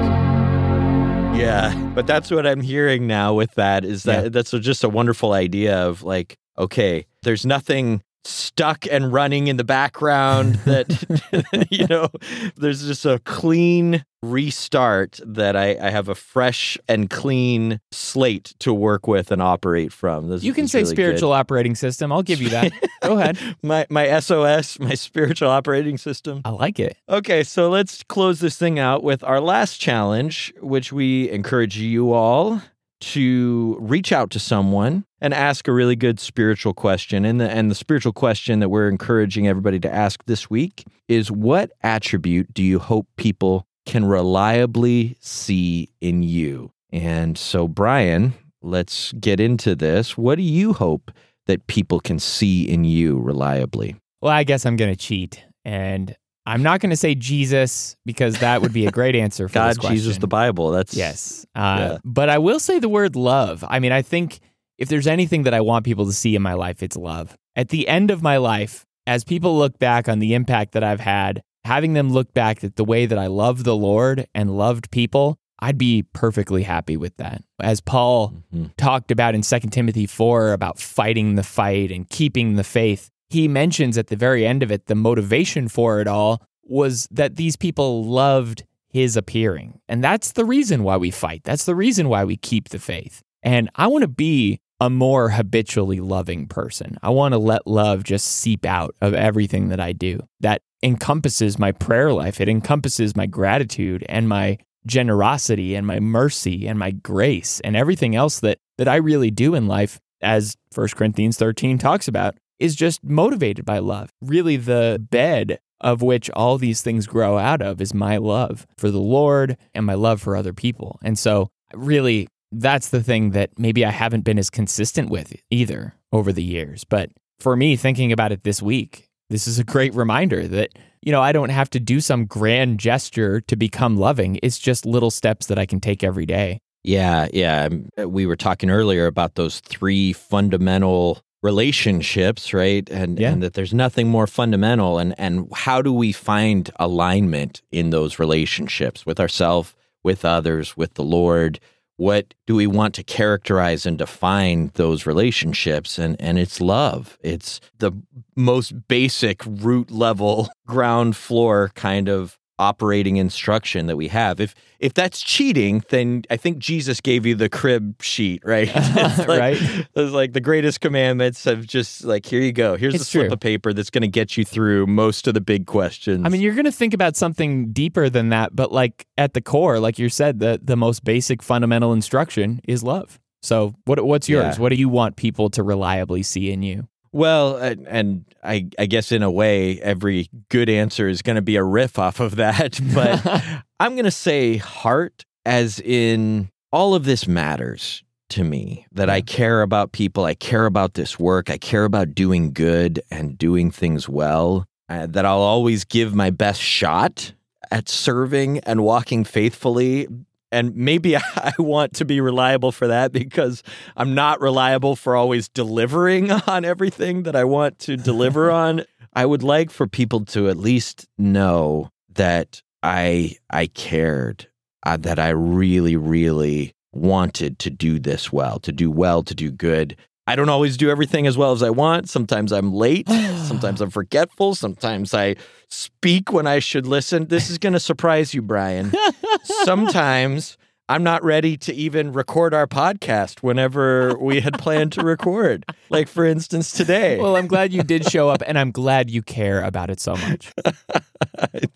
Yeah, 1.35 1.75
but 1.93 2.07
that's 2.07 2.31
what 2.31 2.47
I'm 2.47 2.61
hearing 2.61 3.05
now 3.05 3.33
with 3.33 3.53
that 3.55 3.85
is 3.85 4.03
that 4.03 4.23
Yeah. 4.23 4.29
that's 4.29 4.51
just 4.51 4.83
a 4.83 4.89
wonderful 4.89 5.33
idea 5.33 5.77
of 5.77 6.01
like, 6.03 6.37
okay, 6.57 7.05
there's 7.23 7.45
nothing 7.45 8.01
stuck 8.27 8.85
and 8.91 9.13
running 9.13 9.47
in 9.47 9.57
the 9.57 9.63
background 9.63 10.55
that 10.65 11.67
you 11.71 11.87
know 11.87 12.09
there's 12.57 12.85
just 12.85 13.05
a 13.05 13.19
clean 13.19 14.03
restart 14.23 15.19
that 15.25 15.55
I, 15.55 15.77
I 15.79 15.89
have 15.89 16.09
a 16.09 16.15
fresh 16.15 16.77
and 16.87 17.09
clean 17.09 17.79
slate 17.91 18.53
to 18.59 18.73
work 18.73 19.07
with 19.07 19.31
and 19.31 19.41
operate 19.41 19.93
from 19.93 20.27
this 20.27 20.43
You 20.43 20.53
can 20.53 20.67
say 20.67 20.79
really 20.79 20.89
good. 20.89 20.95
spiritual 20.95 21.31
operating 21.33 21.75
system. 21.75 22.11
I'll 22.11 22.23
give 22.23 22.41
you 22.41 22.49
that. 22.49 22.71
Go 23.03 23.17
ahead. 23.19 23.37
my 23.63 23.85
my 23.89 24.19
sos 24.19 24.79
my 24.79 24.95
spiritual 24.95 25.49
operating 25.49 25.97
system 25.97 26.41
I 26.43 26.49
like 26.49 26.79
it. 26.79 26.97
Okay, 27.07 27.43
so 27.43 27.69
let's 27.69 28.03
close 28.03 28.39
this 28.39 28.57
thing 28.57 28.79
out 28.79 29.03
with 29.03 29.23
our 29.23 29.39
last 29.39 29.77
challenge, 29.77 30.53
which 30.59 30.91
we 30.91 31.29
encourage 31.29 31.77
you 31.77 32.11
all 32.11 32.61
to 32.99 33.77
reach 33.79 34.11
out 34.11 34.31
to 34.31 34.39
someone 34.39 35.05
and 35.19 35.34
ask 35.34 35.67
a 35.67 35.73
really 35.73 35.95
good 35.95 36.19
spiritual 36.19 36.73
question. 36.73 37.25
And 37.25 37.39
the 37.41 37.49
and 37.49 37.71
the 37.71 37.75
spiritual 37.75 38.13
question 38.13 38.60
that 38.60 38.69
we're 38.69 38.89
encouraging 38.89 39.47
everybody 39.47 39.80
to 39.80 39.93
ask 39.93 40.23
this 40.25 40.49
week 40.49 40.86
is 41.08 41.32
what 41.32 41.71
attribute 41.84 42.53
do 42.53 42.63
you 42.63 42.80
hope 42.80 43.08
people 43.15 43.67
can 43.86 44.06
reliably 44.06 45.17
see 45.19 45.89
in 46.01 46.23
you? 46.23 46.71
And 46.91 47.38
so 47.38 47.67
Brian, 47.67 48.34
let's 48.62 49.13
get 49.13 49.39
into 49.39 49.75
this. 49.75 50.17
What 50.17 50.36
do 50.36 50.43
you 50.43 50.73
hope 50.73 51.12
that 51.47 51.67
people 51.67 51.99
can 51.99 52.19
see 52.19 52.67
in 52.67 52.84
you 52.84 53.19
reliably? 53.19 53.95
Well, 54.21 54.32
I 54.32 54.43
guess 54.43 54.65
I'm 54.65 54.75
going 54.75 54.91
to 54.91 54.97
cheat. 54.97 55.43
And 55.63 56.15
I'm 56.45 56.63
not 56.63 56.80
going 56.80 56.89
to 56.91 56.97
say 56.97 57.13
Jesus 57.13 57.97
because 58.06 58.39
that 58.39 58.62
would 58.62 58.73
be 58.73 58.86
a 58.86 58.91
great 58.91 59.15
answer 59.15 59.47
for 59.49 59.53
God, 59.53 59.69
this 59.69 59.77
question. 59.80 59.97
Jesus, 59.97 60.17
the 60.17 60.27
Bible. 60.27 60.71
That's 60.71 60.93
Yes. 60.93 61.45
Uh, 61.56 61.77
Yeah. 61.80 61.97
But 62.03 62.30
I 62.30 62.38
will 62.38 62.60
say 62.60 62.80
the 62.80 62.89
word 62.89 63.15
love. 63.15 63.65
I 63.67 63.80
mean, 63.80 63.91
I 63.91 64.01
think 64.01 64.39
if 64.77 64.89
there's 64.89 65.07
anything 65.07 65.43
that 65.43 65.53
I 65.53 65.61
want 65.61 65.85
people 65.85 66.05
to 66.05 66.13
see 66.13 66.35
in 66.35 66.41
my 66.41 66.53
life, 66.53 66.83
it's 66.83 66.95
love. 66.97 67.37
At 67.55 67.69
the 67.69 67.87
end 67.87 68.11
of 68.11 68.21
my 68.21 68.37
life, 68.37 68.85
as 69.05 69.23
people 69.23 69.57
look 69.57 69.79
back 69.79 70.07
on 70.07 70.19
the 70.19 70.33
impact 70.33 70.73
that 70.73 70.83
I've 70.83 70.99
had, 70.99 71.41
having 71.65 71.93
them 71.93 72.11
look 72.11 72.33
back 72.33 72.63
at 72.63 72.75
the 72.75 72.85
way 72.85 73.05
that 73.05 73.17
I 73.17 73.27
loved 73.27 73.63
the 73.65 73.75
Lord 73.75 74.27
and 74.35 74.57
loved 74.57 74.91
people, 74.91 75.37
I'd 75.59 75.77
be 75.77 76.03
perfectly 76.13 76.63
happy 76.63 76.97
with 76.97 77.17
that. 77.17 77.41
As 77.59 77.81
Paul 77.81 78.33
Mhm. 78.53 78.71
talked 78.77 79.09
about 79.09 79.33
in 79.33 79.41
2 79.41 79.71
Timothy 79.71 80.05
4 80.05 80.53
about 80.53 80.79
fighting 80.79 81.35
the 81.35 81.43
fight 81.43 81.91
and 81.91 82.07
keeping 82.07 82.55
the 82.55 82.63
faith, 82.63 83.09
he 83.29 83.47
mentions 83.47 83.97
at 83.97 84.07
the 84.07 84.15
very 84.15 84.45
end 84.45 84.61
of 84.61 84.71
it 84.71 84.85
the 84.85 84.95
motivation 84.95 85.67
for 85.67 85.99
it 85.99 86.07
all 86.07 86.43
was 86.63 87.07
that 87.09 87.37
these 87.37 87.55
people 87.55 88.03
loved 88.05 88.63
his 88.89 89.17
appearing. 89.17 89.79
And 89.89 90.03
that's 90.03 90.33
the 90.33 90.45
reason 90.45 90.83
why 90.83 90.97
we 90.97 91.11
fight. 91.11 91.41
That's 91.43 91.65
the 91.65 91.75
reason 91.75 92.07
why 92.07 92.23
we 92.23 92.37
keep 92.37 92.69
the 92.69 92.79
faith. 92.79 93.21
And 93.41 93.69
I 93.75 93.87
want 93.87 94.03
to 94.03 94.07
be 94.07 94.59
a 94.79 94.89
more 94.89 95.29
habitually 95.29 95.99
loving 95.99 96.47
person. 96.47 96.97
I 97.01 97.09
want 97.09 97.33
to 97.33 97.37
let 97.37 97.65
love 97.65 98.03
just 98.03 98.27
seep 98.27 98.65
out 98.65 98.95
of 99.01 99.13
everything 99.13 99.69
that 99.69 99.79
I 99.79 99.91
do. 99.93 100.19
That 100.39 100.61
encompasses 100.83 101.57
my 101.57 101.71
prayer 101.71 102.13
life, 102.13 102.39
it 102.39 102.49
encompasses 102.49 103.15
my 103.15 103.25
gratitude 103.25 104.05
and 104.07 104.29
my 104.29 104.57
generosity 104.85 105.75
and 105.75 105.85
my 105.85 105.99
mercy 105.99 106.67
and 106.67 106.79
my 106.79 106.91
grace 106.91 107.59
and 107.61 107.75
everything 107.75 108.15
else 108.15 108.39
that 108.39 108.59
that 108.77 108.87
I 108.87 108.95
really 108.95 109.31
do 109.31 109.53
in 109.53 109.67
life 109.67 109.99
as 110.21 110.55
1 110.73 110.89
Corinthians 110.89 111.37
13 111.37 111.77
talks 111.77 112.07
about 112.07 112.35
is 112.59 112.75
just 112.75 113.03
motivated 113.03 113.65
by 113.65 113.79
love. 113.79 114.11
Really 114.21 114.57
the 114.57 115.05
bed 115.11 115.59
of 115.81 116.01
which 116.01 116.29
all 116.31 116.57
these 116.57 116.81
things 116.81 117.05
grow 117.05 117.37
out 117.37 117.61
of 117.61 117.81
is 117.81 117.93
my 117.93 118.17
love 118.17 118.65
for 118.77 118.89
the 118.89 119.01
Lord 119.01 119.57
and 119.73 119.85
my 119.85 119.93
love 119.93 120.21
for 120.21 120.35
other 120.35 120.53
people. 120.53 120.99
And 121.03 121.19
so 121.19 121.49
really 121.73 122.27
that's 122.51 122.89
the 122.89 123.03
thing 123.03 123.31
that 123.31 123.57
maybe 123.57 123.86
I 123.86 123.91
haven't 123.91 124.21
been 124.23 124.39
as 124.39 124.49
consistent 124.49 125.10
with 125.10 125.33
either 125.49 125.93
over 126.12 126.31
the 126.31 126.43
years. 126.43 126.83
But 126.83 127.10
for 127.39 127.55
me 127.55 127.75
thinking 127.75 128.12
about 128.12 128.31
it 128.31 128.43
this 128.43 128.62
week, 128.62 129.10
this 129.29 129.47
is 129.47 129.60
a 129.60 129.63
great 129.63 129.93
reminder 129.93 130.47
that 130.47 130.69
you 131.03 131.12
know, 131.12 131.21
I 131.21 131.31
don't 131.31 131.49
have 131.49 131.69
to 131.69 131.79
do 131.79 132.01
some 132.01 132.25
grand 132.25 132.79
gesture 132.79 133.39
to 133.41 133.55
become 133.55 133.97
loving. 133.97 134.39
It's 134.43 134.57
just 134.57 134.86
little 134.86 135.12
steps 135.12 135.45
that 135.45 135.57
I 135.60 135.65
can 135.65 135.79
take 135.79 136.03
every 136.03 136.25
day. 136.25 136.60
Yeah, 136.83 137.27
yeah. 137.31 137.69
Um, 137.97 138.12
We 138.12 138.25
were 138.25 138.36
talking 138.36 138.69
earlier 138.69 139.05
about 139.05 139.36
those 139.36 139.60
three 139.62 140.12
fundamental 140.12 141.21
relationships, 141.43 142.53
right? 142.53 142.89
And 142.89 143.19
Yeah. 143.19 143.31
and 143.31 143.43
that 143.43 143.53
there's 143.53 143.73
nothing 143.73 144.07
more 144.10 144.27
fundamental 144.27 144.97
and 144.97 145.13
and 145.19 145.47
how 145.53 145.81
do 145.81 145.93
we 145.93 146.12
find 146.12 146.69
alignment 146.79 147.62
in 147.71 147.89
those 147.91 148.19
relationships 148.19 149.05
with 149.05 149.19
ourselves, 149.19 149.75
with 150.03 150.23
others, 150.25 150.75
with 150.77 150.95
the 150.95 151.03
Lord? 151.03 151.60
What 151.97 152.33
do 152.45 152.55
we 152.55 152.67
want 152.67 152.93
to 152.95 153.03
characterize 153.03 153.86
and 153.86 153.97
define 153.97 154.71
those 154.75 155.05
relationships? 155.05 155.97
And 155.97 156.15
and 156.21 156.39
it's 156.39 156.62
love. 156.62 157.17
It's 157.21 157.60
the 157.79 157.91
most 158.36 158.88
basic 158.88 159.41
root 159.45 159.91
level 159.91 160.49
ground 160.67 161.15
floor 161.15 161.71
kind 161.75 162.07
of 162.07 162.38
operating 162.60 163.17
instruction 163.17 163.87
that 163.87 163.97
we 163.97 164.08
have. 164.08 164.39
If 164.39 164.55
if 164.79 164.93
that's 164.93 165.21
cheating, 165.21 165.83
then 165.89 166.23
I 166.29 166.37
think 166.37 166.60
Jesus 166.60 167.01
gave 167.01 167.25
you 167.25 167.35
the 167.35 167.49
crib 167.49 168.01
sheet, 168.01 168.41
right? 168.45 168.69
It's 168.75 169.17
like, 169.19 169.27
Right. 169.27 169.58
It's 169.95 170.12
like 170.13 170.33
the 170.33 170.41
greatest 170.41 170.81
commandments 170.81 171.45
of 171.45 171.65
just 171.67 172.03
like 172.03 172.25
here 172.25 172.41
you 172.41 172.51
go. 172.51 172.75
Here's 172.77 172.95
It's 172.95 173.08
slip 173.08 173.27
true. 173.27 173.33
of 173.33 173.39
paper 173.39 173.73
that's 173.73 173.89
going 173.89 174.01
to 174.01 174.08
get 174.08 174.37
you 174.37 174.45
through 174.45 174.87
most 174.87 175.27
of 175.27 175.33
the 175.33 175.41
big 175.41 175.65
questions. 175.67 176.23
I 176.25 176.29
mean, 176.29 176.41
you're 176.41 176.55
going 176.55 176.65
to 176.65 176.71
think 176.71 176.93
about 176.93 177.15
something 177.15 177.71
deeper 177.71 178.10
than 178.10 178.29
that, 178.29 178.55
but 178.55 178.71
like 178.71 179.05
at 179.17 179.33
the 179.33 179.41
core, 179.41 179.79
like 179.79 179.99
you 179.99 180.10
said, 180.10 180.39
the 180.39 180.60
the 180.63 180.75
most 180.75 181.03
basic 181.03 181.41
fundamental 181.43 181.93
instruction 181.93 182.62
is 182.67 182.83
love. 182.83 183.19
So, 183.43 183.75
what 183.85 184.03
what's 184.05 184.27
yours? 184.27 184.55
Yeah. 184.58 184.62
What 184.62 184.69
do 184.69 184.75
you 184.75 184.89
want 184.89 185.15
people 185.15 185.49
to 185.51 185.63
reliably 185.63 186.23
see 186.23 186.51
in 186.51 186.63
you? 186.63 186.87
Well, 187.12 187.58
and, 187.58 187.87
and 187.87 188.25
I, 188.43 188.67
I 188.77 188.85
guess 188.85 189.12
in 189.12 189.23
a 189.23 189.31
way, 189.31 189.79
every 189.81 190.29
good 190.49 190.69
answer 190.69 191.08
is 191.08 191.21
going 191.21 191.35
to 191.35 191.41
be 191.41 191.55
a 191.55 191.63
riff 191.63 191.99
off 191.99 192.19
of 192.19 192.35
that. 192.37 192.79
But 192.93 193.25
I'm 193.79 193.93
going 193.93 194.05
to 194.05 194.12
say 194.12 194.58
heart 194.58 195.25
as 195.45 195.79
in 195.79 196.49
all 196.71 196.95
of 196.95 197.05
this 197.05 197.27
matters 197.27 198.03
to 198.29 198.43
me 198.43 198.85
that 198.91 199.10
I 199.10 199.21
care 199.21 199.62
about 199.62 199.91
people, 199.91 200.25
I 200.25 200.33
care 200.33 200.65
about 200.65 200.95
this 200.95 201.17
work, 201.17 201.49
I 201.49 201.58
care 201.58 201.85
about 201.85 202.13
doing 202.13 202.51
good 202.51 203.01
and 203.10 203.37
doing 203.37 203.71
things 203.71 204.10
well, 204.10 204.65
uh, 204.89 205.08
that 205.08 205.25
I'll 205.25 205.39
always 205.39 205.85
give 205.85 206.13
my 206.13 206.29
best 206.29 206.62
shot 206.62 207.33
at 207.71 207.89
serving 207.89 208.60
and 208.60 208.83
walking 208.83 209.23
faithfully. 209.23 210.08
And 210.52 210.75
maybe 210.75 211.15
I 211.17 211.54
want 211.58 211.93
to 211.95 212.06
be 212.06 212.21
reliable 212.21 212.71
for 212.71 212.87
that 212.87 213.12
because 213.12 213.63
I'm 213.95 214.13
not 214.13 214.41
reliable 214.41 214.95
for 214.95 215.15
always 215.15 215.50
delivering 215.50 216.31
on 216.48 216.65
everything 216.65 217.23
that 217.23 217.35
I 217.35 217.43
want 217.43 217.79
to 217.79 217.98
deliver 217.98 218.52
on. 218.65 218.83
I 219.13 219.25
would 219.25 219.43
like 219.43 219.71
for 219.71 219.87
people 219.87 220.25
to 220.25 220.50
at 220.50 220.58
least 220.58 221.08
know 221.17 221.91
that 222.13 222.62
I 222.83 223.35
I 223.50 223.67
cared, 223.67 224.48
uh, 224.85 224.98
that 224.98 225.19
I 225.19 225.29
really 225.29 225.95
really 225.95 226.73
wanted 226.93 227.60
to 227.60 227.69
do 227.69 228.00
this 228.00 228.31
well, 228.31 228.60
to 228.60 228.71
do 228.71 228.89
well, 228.89 229.23
to 229.23 229.35
do 229.35 229.52
good. 229.52 229.95
I 230.28 230.36
don't 230.36 230.50
always 230.50 230.75
do 230.75 230.90
everything 230.90 231.25
as 231.25 231.38
well 231.38 231.54
as 231.54 231.63
I 231.63 231.69
want. 231.69 232.10
Sometimes 232.10 232.52
I'm 232.52 232.73
late. 232.73 233.10
sometimes 233.48 233.80
I'm 233.80 233.90
forgetful. 233.90 234.56
Sometimes 234.56 235.13
I 235.13 235.36
speak 235.69 236.34
when 236.34 236.46
I 236.46 236.60
should 236.60 236.86
listen. 236.86 237.28
This 237.28 237.50
is 237.50 237.58
going 237.58 237.73
to 237.73 237.80
surprise 237.80 238.34
you, 238.34 238.42
Brian. 238.42 238.92
sometimes 239.63 240.58
I'm 240.90 241.04
not 241.04 241.23
ready 241.23 241.58
to 241.58 241.73
even 241.73 242.13
record 242.13 242.54
our 242.54 242.67
podcast 242.67 243.42
whenever 243.42 244.17
we 244.19 244.40
had 244.40 244.58
planned 244.58 244.94
to 244.94 245.04
record. 245.04 245.65
Like, 245.90 246.08
for 246.08 246.25
instance, 246.25 246.71
today. 246.71 247.19
Well, 247.19 247.36
I'm 247.36 247.48
glad 247.48 247.73
you 247.73 247.84
did 247.84 248.10
show 248.10 248.30
up 248.30 248.42
and 248.46 248.58
I'm 248.58 248.71
glad 248.71 249.10
you 249.10 249.21
care 249.21 249.63
about 249.63 249.90
it 249.90 250.00
so 250.00 250.15
much. 250.15 250.54
I, 250.65 251.67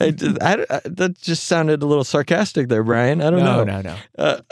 I, 0.00 0.66
I, 0.70 0.80
that 0.84 1.16
just 1.20 1.44
sounded 1.44 1.82
a 1.82 1.86
little 1.86 2.04
sarcastic 2.04 2.68
there, 2.68 2.84
Brian. 2.84 3.20
I 3.20 3.30
don't 3.30 3.40
no, 3.40 3.64
know. 3.64 3.80
No, 3.80 3.80
no, 3.80 3.96
no. 4.18 4.42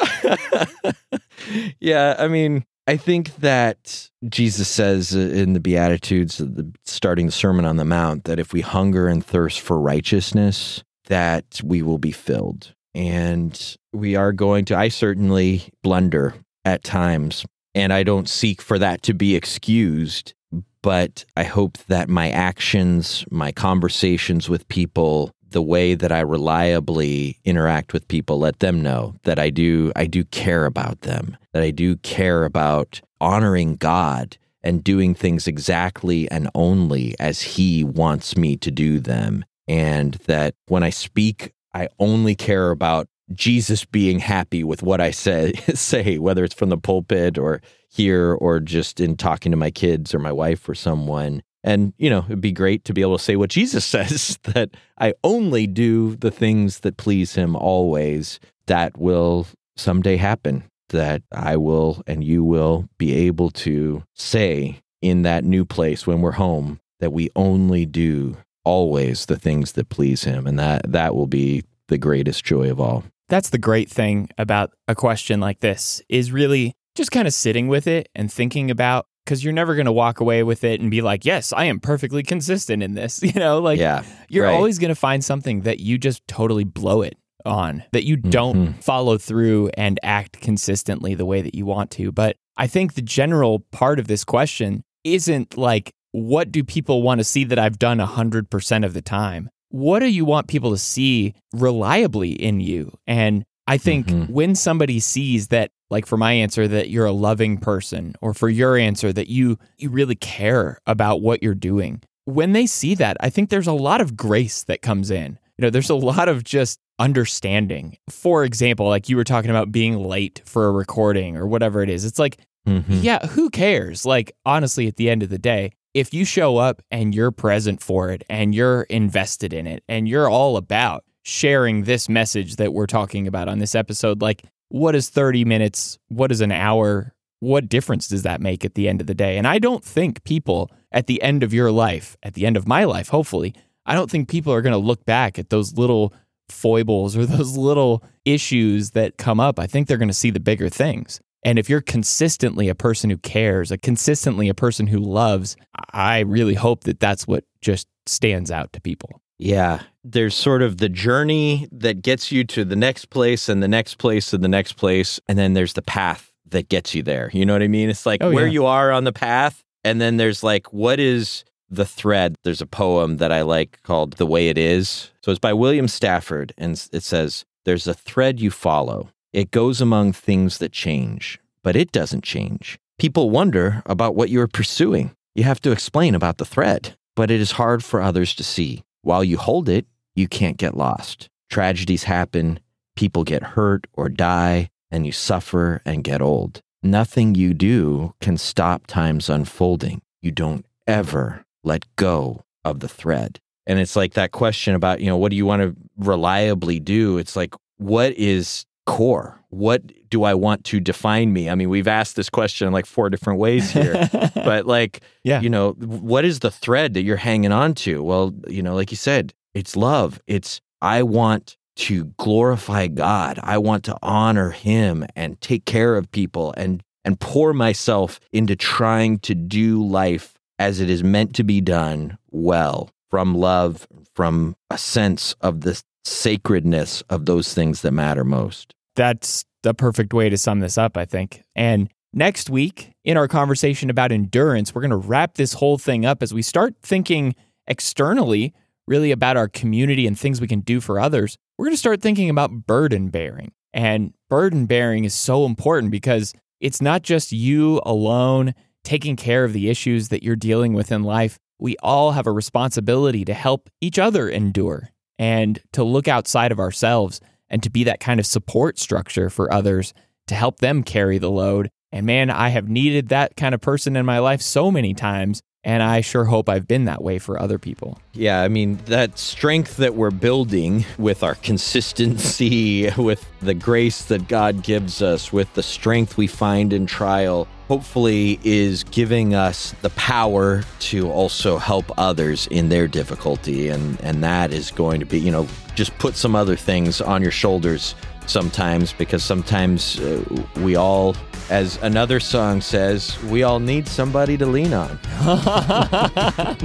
Uh, 0.85 0.93
yeah, 1.81 2.17
I 2.19 2.27
mean, 2.27 2.65
I 2.91 2.97
think 2.97 3.36
that 3.36 4.11
Jesus 4.28 4.66
says 4.66 5.14
in 5.14 5.53
the 5.53 5.61
Beatitudes, 5.61 6.43
starting 6.84 7.26
the 7.26 7.30
Sermon 7.32 7.64
on 7.64 7.76
the 7.76 7.84
Mount, 7.84 8.24
that 8.24 8.41
if 8.41 8.53
we 8.53 8.62
hunger 8.62 9.07
and 9.07 9.24
thirst 9.24 9.61
for 9.61 9.80
righteousness, 9.80 10.82
that 11.07 11.61
we 11.62 11.82
will 11.82 11.99
be 11.99 12.11
filled. 12.11 12.74
And 12.93 13.76
we 13.93 14.16
are 14.16 14.32
going 14.32 14.64
to, 14.64 14.76
I 14.76 14.88
certainly 14.88 15.72
blunder 15.84 16.34
at 16.64 16.82
times, 16.82 17.47
and 17.76 17.93
I 17.93 18.03
don't 18.03 18.28
seek 18.28 18.61
for 18.61 18.76
that 18.80 19.03
to 19.03 19.14
be 19.14 19.36
excused. 19.36 20.34
But 20.82 21.24
I 21.36 21.45
hope 21.45 21.78
that 21.86 22.09
my 22.09 22.30
actions, 22.30 23.24
my 23.30 23.53
conversations 23.53 24.49
with 24.49 24.66
people, 24.66 25.30
the 25.51 25.63
way 25.63 25.95
that 25.95 26.13
I 26.13 26.21
reliably 26.21 27.39
interact 27.45 27.93
with 27.93 28.09
people, 28.09 28.39
let 28.39 28.61
them 28.61 28.83
know 28.83 29.15
that 29.25 29.39
I 29.39 29.51
do 29.51 29.93
I 29.97 30.07
do 30.07 30.25
care 30.25 30.67
about 30.67 31.03
them, 31.03 31.37
that 31.53 31.63
I 31.63 31.71
do 31.71 31.97
care 31.97 32.45
about 32.45 33.01
honoring 33.21 33.77
God 33.77 34.37
and 34.63 34.85
doing 34.85 35.15
things 35.15 35.47
exactly 35.47 36.31
and 36.31 36.49
only 36.55 37.15
as 37.19 37.41
he 37.43 37.85
wants 37.85 38.37
me 38.37 38.57
to 38.59 38.71
do 38.71 39.01
them. 39.01 39.45
And 39.67 40.15
that 40.27 40.55
when 40.67 40.83
I 40.83 40.91
speak, 40.91 41.53
I 41.75 41.89
only 41.99 42.35
care 42.35 42.71
about 42.71 43.09
Jesus 43.33 43.85
being 43.85 44.19
happy 44.19 44.65
with 44.65 44.83
what 44.83 45.01
I 45.01 45.13
say, 45.13 45.53
say, 45.75 46.19
whether 46.19 46.45
it's 46.45 46.55
from 46.55 46.69
the 46.69 46.77
pulpit 46.77 47.39
or 47.39 47.63
here 47.89 48.33
or 48.33 48.61
just 48.61 49.01
in 49.01 49.17
talking 49.17 49.53
to 49.53 49.57
my 49.57 49.71
kids 49.71 50.15
or 50.15 50.19
my 50.19 50.33
wife 50.33 50.69
or 50.69 50.75
someone. 50.75 51.43
And, 51.63 51.93
you 51.99 52.09
know, 52.09 52.25
it'd 52.27 52.41
be 52.41 52.53
great 52.53 52.85
to 52.87 52.95
be 52.95 53.03
able 53.03 53.19
to 53.19 53.25
say 53.25 53.37
what 53.37 53.51
Jesus 53.51 53.85
says 53.97 54.39
that 54.43 54.71
I 54.99 55.15
only 55.25 55.67
do 55.67 56.17
the 56.17 56.31
things 56.31 56.81
that 56.81 56.97
please 56.97 57.35
him 57.35 57.57
always. 57.57 58.41
That 58.67 58.99
will 58.99 59.47
someday 59.77 60.17
happen, 60.17 60.65
that 60.91 61.23
I 61.33 61.57
will 61.57 62.03
and 62.07 62.23
you 62.23 62.45
will 62.45 62.89
be 62.99 63.15
able 63.27 63.51
to 63.51 64.05
say 64.15 64.81
in 65.03 65.23
that 65.23 65.45
new 65.45 65.65
place 65.65 66.07
when 66.07 66.21
we're 66.21 66.33
home 66.33 66.81
that 67.01 67.13
we 67.13 67.31
only 67.35 67.87
do 67.87 68.37
always 68.65 69.27
the 69.27 69.39
things 69.39 69.73
that 69.73 69.89
please 69.89 70.25
him. 70.25 70.47
And 70.47 70.59
that, 70.59 70.91
that 70.93 71.15
will 71.15 71.27
be 71.27 71.65
the 71.89 71.99
greatest 71.99 72.45
joy 72.45 72.71
of 72.71 72.81
all. 72.81 73.05
That's 73.29 73.51
the 73.51 73.59
great 73.59 73.89
thing 73.89 74.29
about 74.39 74.73
a 74.87 74.95
question 74.95 75.41
like 75.41 75.61
this 75.61 76.03
is 76.09 76.33
really 76.33 76.75
just 76.95 77.13
kind 77.13 77.27
of 77.27 77.35
sitting 77.35 77.69
with 77.69 77.87
it 77.87 78.09
and 78.15 78.33
thinking 78.33 78.71
about 78.71 79.07
because 79.31 79.45
you're 79.45 79.53
never 79.53 79.76
going 79.76 79.87
to 79.87 79.93
walk 79.93 80.18
away 80.18 80.43
with 80.43 80.64
it 80.64 80.81
and 80.81 80.91
be 80.91 81.03
like, 81.03 81.24
yes, 81.24 81.53
I 81.53 81.66
am 81.66 81.78
perfectly 81.78 82.24
consistent 82.24 82.83
in 82.83 82.95
this. 82.95 83.22
You 83.31 83.39
know, 83.39 83.61
like 83.61 83.78
yeah, 83.78 84.03
you're 84.28 84.45
right. 84.47 84.55
always 84.55 84.81
going 84.81 84.89
to 84.89 84.97
find 84.97 85.24
something 85.24 85.61
that 85.61 85.78
you 85.78 85.99
just 85.99 86.26
totally 86.26 86.64
blow 86.64 87.03
it 87.03 87.16
on, 87.47 87.85
that 87.93 88.05
you 88.05 88.16
don't 88.16 88.57
Mhm. 88.57 88.83
follow 88.83 89.16
through 89.18 89.70
and 89.74 90.01
act 90.03 90.41
consistently 90.41 91.14
the 91.14 91.24
way 91.24 91.43
that 91.43 91.55
you 91.55 91.64
want 91.64 91.93
to. 91.93 92.11
But 92.11 92.37
I 92.57 92.66
think 92.66 92.95
the 92.95 93.03
general 93.03 93.61
part 93.70 94.01
of 94.01 94.09
this 94.09 94.24
question 94.24 94.83
isn't 95.05 95.57
like, 95.57 95.93
what 96.11 96.51
do 96.51 96.64
people 96.64 97.03
want 97.03 97.20
to 97.20 97.24
see 97.24 97.45
that 97.45 97.59
I've 97.59 97.78
done 97.78 98.01
100% 98.01 98.85
of 98.85 98.93
the 98.95 99.01
time? 99.03 99.49
What 99.68 100.01
do 100.01 100.07
you 100.09 100.24
want 100.24 100.49
people 100.49 100.72
to 100.72 100.76
see 100.78 101.35
reliably 101.53 102.33
in 102.33 102.59
you? 102.61 102.99
And 103.07 103.45
I 103.68 103.78
think 103.78 104.09
Mhm. 104.09 104.28
when 104.31 104.57
somebody 104.57 104.99
sees 104.99 105.49
that, 105.49 105.70
like 105.91 106.07
for 106.07 106.16
my 106.16 106.32
answer, 106.32 106.66
that 106.68 106.88
you're 106.91 107.07
a 107.07 107.12
loving 107.12 107.59
person, 107.59 108.14
or 108.20 108.32
for 108.32 108.49
your 108.49 108.76
answer, 108.76 109.12
that 109.12 109.28
you 109.28 109.59
you 109.78 109.91
really 109.91 110.14
care 110.14 110.78
about 110.86 111.20
what 111.20 111.43
you're 111.43 111.55
doing, 111.55 112.03
when 112.24 112.53
they 112.53 112.66
see 112.66 112.95
that, 112.95 113.16
I 113.20 113.28
think 113.30 113.51
there's 113.51 113.66
a 113.66 113.72
lot 113.72 114.01
of 114.01 114.16
grace 114.16 114.62
that 114.64 114.82
comes 114.82 115.11
in. 115.11 115.38
You 115.59 115.62
know, 115.62 115.70
there's 115.70 115.91
a 115.91 115.95
lot 115.97 116.28
of 116.28 116.45
just 116.45 116.78
understanding. 116.99 117.99
For 118.09 118.45
example, 118.45 118.86
like 118.88 119.09
you 119.09 119.16
were 119.16 119.24
talking 119.24 119.51
about 119.51 119.72
being 119.72 119.99
late 120.03 120.41
for 120.45 120.66
a 120.66 120.72
recording 120.72 121.36
or 121.36 121.47
whatever 121.47 121.82
it 121.82 121.91
is. 121.91 122.05
It's 122.05 122.18
like, 122.18 122.38
Mhm. 122.68 123.03
yeah, 123.03 123.26
who 123.28 123.51
cares? 123.51 124.07
Like, 124.07 124.32
honestly, 124.47 124.86
at 124.86 124.97
the 124.97 125.11
end 125.11 125.22
of 125.22 125.28
the 125.28 125.38
day, 125.38 125.72
if 125.93 126.14
you 126.14 126.24
show 126.24 126.57
up 126.59 126.82
and 126.91 127.14
you're 127.14 127.30
present 127.32 127.82
for 127.82 128.11
it 128.11 128.22
and 128.30 128.55
you're 128.55 128.82
invested 128.82 129.53
in 129.53 129.66
it 129.66 129.82
and 129.88 130.09
you're 130.09 130.28
all 130.30 130.57
about 130.57 131.05
sharing 131.24 131.82
this 131.84 132.09
message 132.09 132.57
that 132.57 132.72
we're 132.72 132.86
talking 132.86 133.26
about 133.26 133.49
on 133.49 133.59
this 133.59 133.74
episode, 133.74 134.22
like, 134.22 134.43
what 134.71 134.95
is 134.95 135.11
30 135.11 135.45
minutes? 135.45 135.99
What 136.09 136.33
is 136.33 136.41
an 136.41 136.53
hour? 136.53 137.12
What 137.41 137.68
difference 137.68 138.09
does 138.09 138.23
that 138.23 138.41
make 138.41 138.64
at 138.64 138.75
the 138.75 138.89
end 138.89 139.01
of 139.01 139.07
the 139.07 139.14
day? 139.14 139.37
And 139.37 139.47
I 139.47 139.59
don't 139.59 139.85
think 139.85 140.25
people 140.25 140.71
at 140.93 141.07
the 141.07 141.21
end 141.23 141.43
of 141.43 141.53
your 141.53 141.71
life, 141.71 142.16
at 142.23 142.35
the 142.35 142.47
end 142.47 142.57
of 142.57 142.66
my 142.66 142.85
life, 142.85 143.09
hopefully, 143.09 143.55
I 143.85 143.95
don't 143.95 144.11
think 144.11 144.29
people 144.29 144.53
are 144.53 144.62
going 144.62 144.73
to 144.73 144.79
look 144.79 145.05
back 145.05 145.39
at 145.39 145.51
those 145.51 145.77
little 145.77 146.14
foibles 146.49 147.16
or 147.16 147.27
those 147.27 147.57
little 147.57 148.05
issues 148.25 148.93
that 148.93 149.18
come 149.18 149.41
up. 149.41 149.59
I 149.59 149.66
think 149.66 149.87
they're 149.89 149.99
going 149.99 150.09
to 150.09 150.14
see 150.14 150.31
the 150.31 150.41
bigger 150.41 150.68
things. 150.68 151.21
And 151.43 151.59
if 151.59 151.71
you're 151.71 151.81
consistently 151.81 152.68
a 152.68 152.75
person 152.75 153.11
who 153.11 153.16
cares, 153.16 153.71
a 153.71 153.79
consistently 153.79 154.49
a 154.49 154.55
person 154.55 154.87
who 154.87 154.99
loves, 154.99 155.57
I 155.93 156.21
really 156.21 156.55
hope 156.55 156.85
that 156.85 157.01
that's 157.01 157.27
what 157.27 157.45
just 157.62 157.89
stands 158.07 158.51
out 158.51 158.73
to 158.75 158.81
people. 158.81 159.23
Yeah. 159.39 159.81
There's 160.03 160.35
sort 160.35 160.63
of 160.63 160.79
the 160.79 160.89
journey 160.89 161.69
that 161.73 162.03
gets 162.03 162.33
you 162.33 162.45
to 162.45 162.65
the 162.65 162.77
next 162.77 163.11
place 163.11 163.49
and 163.49 163.63
the 163.63 163.69
next 163.69 163.99
place 163.99 164.33
and 164.33 164.43
the 164.43 164.49
next 164.49 164.75
place. 164.75 165.21
And 165.29 165.39
then 165.39 165.53
there's 165.55 165.75
the 165.75 165.83
path 165.83 166.33
that 166.49 166.69
gets 166.69 166.95
you 166.95 167.03
there. 167.03 167.31
You 167.33 167.45
know 167.45 167.53
what 167.53 167.63
I 167.63 167.69
mean? 167.69 167.91
It's 167.91 168.07
like 168.07 168.23
Oh, 168.23 168.33
where 168.33 168.47
yeah. 168.47 168.53
you 168.53 168.67
are 168.67 168.91
on 168.93 169.05
the 169.05 169.13
path. 169.13 169.63
And 169.85 170.01
then 170.01 170.17
there's 170.17 170.43
like, 170.43 170.73
what 170.73 170.99
is 170.99 171.45
the 171.69 171.85
thread? 171.85 172.37
There's 172.45 172.61
a 172.61 172.67
poem 172.67 173.19
that 173.19 173.31
I 173.31 173.43
like 173.43 173.79
called 173.83 174.15
The 174.15 174.27
Way 174.27 174.49
It 174.49 174.59
Is. 174.59 175.11
So 175.23 175.31
it's 175.31 175.39
by 175.39 175.53
William 175.53 175.87
Stafford. 175.89 176.53
And 176.59 176.73
it 176.93 177.03
says, 177.03 177.45
There's 177.65 177.87
a 177.87 177.95
thread 177.95 178.41
you 178.41 178.51
follow. 178.51 179.11
It 179.33 179.51
goes 179.51 179.81
among 179.81 180.13
things 180.13 180.59
that 180.59 180.73
change, 180.73 181.39
but 181.63 181.77
it 181.77 181.93
doesn't 181.93 182.25
change. 182.25 182.79
People 182.99 183.31
wonder 183.31 183.83
about 183.87 184.17
what 184.17 184.29
you 184.29 184.41
are 184.41 184.49
pursuing. 184.49 185.15
You 185.35 185.45
have 185.45 185.61
to 185.61 185.71
explain 185.71 186.15
about 186.15 186.39
the 186.39 186.45
thread, 186.45 186.97
but 187.15 187.31
it 187.31 187.41
is 187.41 187.53
hard 187.53 187.85
for 187.85 188.03
others 188.03 188.35
to 188.35 188.43
see. 188.45 188.83
While 189.03 189.25
you 189.25 189.39
hold 189.39 189.69
it, 189.69 189.87
you 190.15 190.29
can't 190.29 190.57
get 190.57 190.77
lost. 190.77 191.29
Tragedies 191.49 192.05
happen, 192.05 192.61
people 192.97 193.25
get 193.25 193.43
hurt 193.43 193.87
or 193.95 194.09
die, 194.09 194.71
and 194.91 195.07
you 195.07 195.13
suffer 195.13 195.81
and 195.85 196.05
get 196.05 196.21
old. 196.21 196.61
Nothing 196.83 197.35
you 197.35 197.55
do 197.55 198.15
can 198.21 198.37
stop 198.37 198.87
time's 198.87 199.29
unfolding. 199.29 200.03
You 200.23 200.31
don't 200.33 200.67
ever 200.87 201.45
let 201.63 201.85
go 201.97 202.43
of 202.65 202.81
the 202.81 202.89
thread. 202.89 203.39
And 203.67 203.79
it's 203.79 203.97
like 203.97 204.15
that 204.15 204.33
question 204.33 204.75
about, 204.75 205.01
you 205.01 205.07
know, 205.07 205.17
what 205.17 205.31
do 205.31 205.37
you 205.37 205.47
want 205.47 205.63
to 205.63 205.77
reliably 205.97 206.81
do? 206.81 207.19
It's 207.19 207.37
like, 207.37 207.55
what 207.77 208.13
is 208.15 208.67
core? 208.87 209.39
What 209.51 209.83
do 210.11 210.23
I 210.25 210.35
want 210.35 210.65
to 210.67 210.81
define 210.81 211.33
me? 211.33 211.51
I 211.51 211.55
mean, 211.55 211.69
we've 211.69 211.89
asked 211.89 212.17
this 212.17 212.31
question 212.31 212.67
in 212.67 212.73
like 212.73 212.87
four 212.87 213.11
different 213.11 213.39
ways 213.39 213.71
here, 213.71 214.09
but 214.35 214.67
like, 214.67 215.01
Yeah. 215.25 215.41
you 215.41 215.51
know, 215.51 215.73
what 215.73 216.25
is 216.25 216.39
the 216.41 216.51
thread 216.51 216.95
that 216.95 217.03
you're 217.03 217.17
hanging 217.17 217.53
on 217.53 217.75
to? 217.75 218.03
Well, 218.03 218.33
you 218.49 218.63
know, 218.63 218.75
like 218.75 218.91
you 218.91 218.97
said, 218.97 219.35
it's 219.55 219.77
love. 219.77 220.21
It's, 220.27 220.61
I 220.81 221.03
want 221.03 221.57
to 221.77 222.05
glorify 222.17 222.87
God. 222.87 223.41
I 223.43 223.59
want 223.59 223.85
to 223.85 223.97
honor 224.03 224.51
him 224.51 225.05
and 225.17 225.41
take 225.41 225.65
care 225.65 225.97
of 225.97 226.11
people 226.13 226.55
and, 226.57 226.83
and 227.05 227.19
pour 227.19 227.53
myself 227.53 228.21
into 228.33 228.55
trying 228.55 229.19
to 229.21 229.35
do 229.35 229.83
life 229.85 230.35
as 230.59 230.81
it 230.81 230.91
is 230.91 231.03
meant 231.03 231.35
to 231.35 231.43
be 231.45 231.61
done 231.61 232.19
well 232.31 232.91
from 233.09 233.35
love, 233.35 233.89
from 234.15 234.55
a 234.71 234.79
sense 234.79 235.35
of 235.41 235.63
the 235.63 235.83
sacredness 236.05 237.03
of 237.11 237.27
those 237.27 237.53
things 237.55 237.83
that 237.83 237.93
matter 237.93 238.25
most. 238.25 238.75
That's 238.97 239.45
the 239.62 239.74
perfect 239.74 240.12
way 240.12 240.28
to 240.28 240.38
sum 240.38 240.61
this 240.61 240.78
up, 240.78 240.97
I 240.97 241.05
think. 241.05 241.43
And 241.55 241.91
next 242.12 242.51
week, 242.51 242.93
in 243.05 243.16
our 243.16 243.28
conversation 243.28 243.91
about 243.91 244.12
endurance, 244.12 244.74
we're 244.74 244.82
going 244.82 244.91
to 244.91 244.97
wrap 244.97 245.34
this 245.34 245.55
whole 245.55 245.78
thing 245.78 246.05
up 246.07 246.22
as 246.22 246.34
we 246.34 246.43
start 246.43 246.74
thinking 246.82 247.34
externally, 247.66 248.55
really 248.86 249.11
about 249.11 249.36
our 249.36 249.49
community 249.49 250.07
and 250.07 250.18
things 250.18 250.41
we 250.41 250.49
can 250.49 250.61
do 250.61 250.80
for 250.80 250.99
others. 250.99 251.36
We're 251.57 251.66
going 251.66 251.74
to 251.74 251.78
start 251.78 252.03
thinking 252.03 252.30
about 252.30 252.66
burden 252.66 253.09
bearing. 253.09 253.53
And 253.72 254.14
burden 254.28 254.66
bearing 254.66 255.05
is 255.05 255.14
so 255.14 255.45
important 255.45 255.93
because 255.93 256.32
it's 256.61 256.82
not 256.82 257.03
just 257.03 257.32
you 257.32 257.80
alone 257.84 258.55
taking 258.82 259.16
care 259.16 259.45
of 259.45 259.53
the 259.53 259.68
issues 259.68 260.09
that 260.09 260.22
you're 260.22 260.36
dealing 260.36 260.72
with 260.72 260.91
in 260.91 261.03
life. 261.03 261.38
We 261.59 261.76
all 261.82 262.12
have 262.12 262.26
a 262.26 262.32
responsibility 262.32 263.24
to 263.26 263.34
help 263.34 263.68
each 263.80 263.99
other 263.99 264.28
endure 264.28 264.91
and 265.18 265.61
to 265.72 265.84
look 265.84 266.09
outside 266.09 266.51
of 266.51 266.59
ourselves 266.59 267.20
and 267.51 267.63
to 267.63 267.71
be 267.71 267.85
that 267.85 268.01
kind 268.01 268.21
of 268.21 268.27
support 268.27 268.79
structure 268.79 269.29
for 269.31 269.53
others 269.53 269.93
to 270.29 270.35
help 270.35 270.59
them 270.59 270.83
carry 270.83 271.19
the 271.19 271.31
load. 271.31 271.71
And 271.93 272.07
man, 272.07 272.31
I 272.31 272.51
have 272.51 272.69
needed 272.69 273.09
that 273.09 273.37
kind 273.37 273.55
of 273.55 273.61
person 273.61 273.97
in 273.97 274.07
my 274.07 274.21
life 274.21 274.41
so 274.41 274.71
many 274.71 274.95
times. 274.95 275.43
And 275.63 275.83
I 275.83 276.01
sure 276.01 276.25
hope 276.25 276.49
I've 276.49 276.67
been 276.67 276.87
that 276.87 277.03
way 277.03 277.19
for 277.19 277.39
other 277.39 277.59
people. 277.59 277.99
Yeah, 278.15 278.41
I 278.41 278.49
mean, 278.49 278.79
that 278.87 279.19
strength 279.19 279.77
that 279.77 279.95
we're 279.95 280.11
building 280.11 280.87
with 280.97 281.23
our 281.23 281.35
consistency, 281.35 282.89
with 282.97 283.27
the 283.43 283.53
grace 283.53 284.05
that 284.07 284.27
God 284.27 284.63
gives 284.63 285.03
us, 285.03 285.33
with 285.33 285.53
the 285.53 285.63
strength 285.63 286.17
we 286.17 286.29
find 286.29 286.73
in 286.73 286.87
trial, 286.87 287.47
hopefully 287.71 288.41
is 288.43 288.83
giving 288.83 289.33
us 289.33 289.77
the 289.81 289.91
power 289.91 290.64
to 290.81 291.09
also 291.09 291.57
help 291.57 291.85
others 291.97 292.49
in 292.49 292.68
their 292.68 292.89
difficulty. 292.89 293.68
And, 293.68 293.97
and 294.01 294.25
that 294.25 294.53
is 294.53 294.73
going 294.73 294.99
to 294.99 295.07
be, 295.07 295.21
you 295.21 295.31
know, 295.31 295.47
just 295.77 295.97
put 295.99 296.16
some 296.16 296.35
other 296.35 296.57
things 296.57 297.01
on 297.01 297.23
your 297.23 297.31
shoulders 297.31 297.95
sometimes 298.27 298.93
because 298.93 299.23
sometimes 299.23 300.01
uh, 300.01 300.21
we 300.57 300.75
all 300.75 301.14
as 301.49 301.77
another 301.83 302.18
song 302.18 302.61
says, 302.61 303.16
we 303.25 303.45
all 303.45 303.61
need 303.61 303.87
somebody 303.87 304.37
to 304.37 304.47
lean 304.47 304.73
on. 304.73 304.99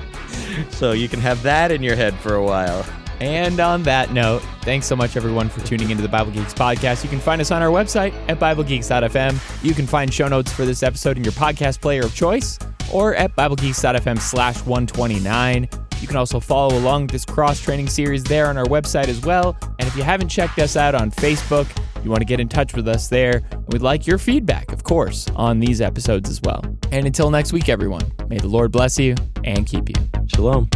so 0.71 0.91
you 0.91 1.07
can 1.07 1.19
have 1.19 1.43
that 1.43 1.71
in 1.71 1.83
your 1.83 1.95
head 1.95 2.15
for 2.15 2.33
a 2.33 2.43
while. 2.43 2.83
And 3.19 3.59
on 3.59 3.83
that 3.83 4.11
note, 4.11 4.41
thanks 4.61 4.85
so 4.85 4.95
much 4.95 5.15
everyone 5.15 5.49
for 5.49 5.61
tuning 5.61 5.89
into 5.89 6.03
the 6.03 6.09
Bible 6.09 6.31
Geeks 6.31 6.53
podcast. 6.53 7.03
You 7.03 7.09
can 7.09 7.19
find 7.19 7.39
us 7.39 7.51
on 7.51 7.61
our 7.61 7.69
website 7.69 8.13
at 8.27 8.39
BibleGeeks.fm. 8.39 9.63
You 9.63 9.73
can 9.73 9.87
find 9.87 10.13
show 10.13 10.27
notes 10.27 10.51
for 10.51 10.65
this 10.65 10.83
episode 10.83 11.17
in 11.17 11.23
your 11.23 11.33
podcast 11.33 11.81
player 11.81 12.03
of 12.03 12.13
choice 12.13 12.59
or 12.91 13.15
at 13.15 13.35
BibleGeeks.fm 13.35 14.19
slash 14.19 14.57
129. 14.65 15.69
You 16.01 16.07
can 16.07 16.17
also 16.17 16.39
follow 16.39 16.77
along 16.77 17.07
this 17.07 17.25
cross 17.25 17.59
training 17.59 17.87
series 17.87 18.23
there 18.23 18.47
on 18.47 18.57
our 18.57 18.65
website 18.65 19.07
as 19.07 19.21
well. 19.21 19.57
And 19.79 19.87
if 19.87 19.95
you 19.95 20.03
haven't 20.03 20.29
checked 20.29 20.59
us 20.59 20.75
out 20.75 20.93
on 20.93 21.09
Facebook, 21.09 21.67
you 22.03 22.11
want 22.11 22.21
to 22.21 22.25
get 22.25 22.39
in 22.39 22.47
touch 22.47 22.75
with 22.75 22.87
us 22.87 23.07
there. 23.07 23.41
We'd 23.67 23.81
like 23.81 24.05
your 24.05 24.17
feedback, 24.17 24.71
of 24.71 24.83
course, 24.83 25.27
on 25.35 25.59
these 25.59 25.81
episodes 25.81 26.29
as 26.29 26.41
well. 26.41 26.63
And 26.91 27.07
until 27.07 27.31
next 27.31 27.53
week, 27.53 27.69
everyone, 27.69 28.11
may 28.27 28.37
the 28.37 28.47
Lord 28.47 28.71
bless 28.71 28.99
you 28.99 29.15
and 29.43 29.65
keep 29.65 29.89
you. 29.89 29.95
Shalom. 30.27 30.69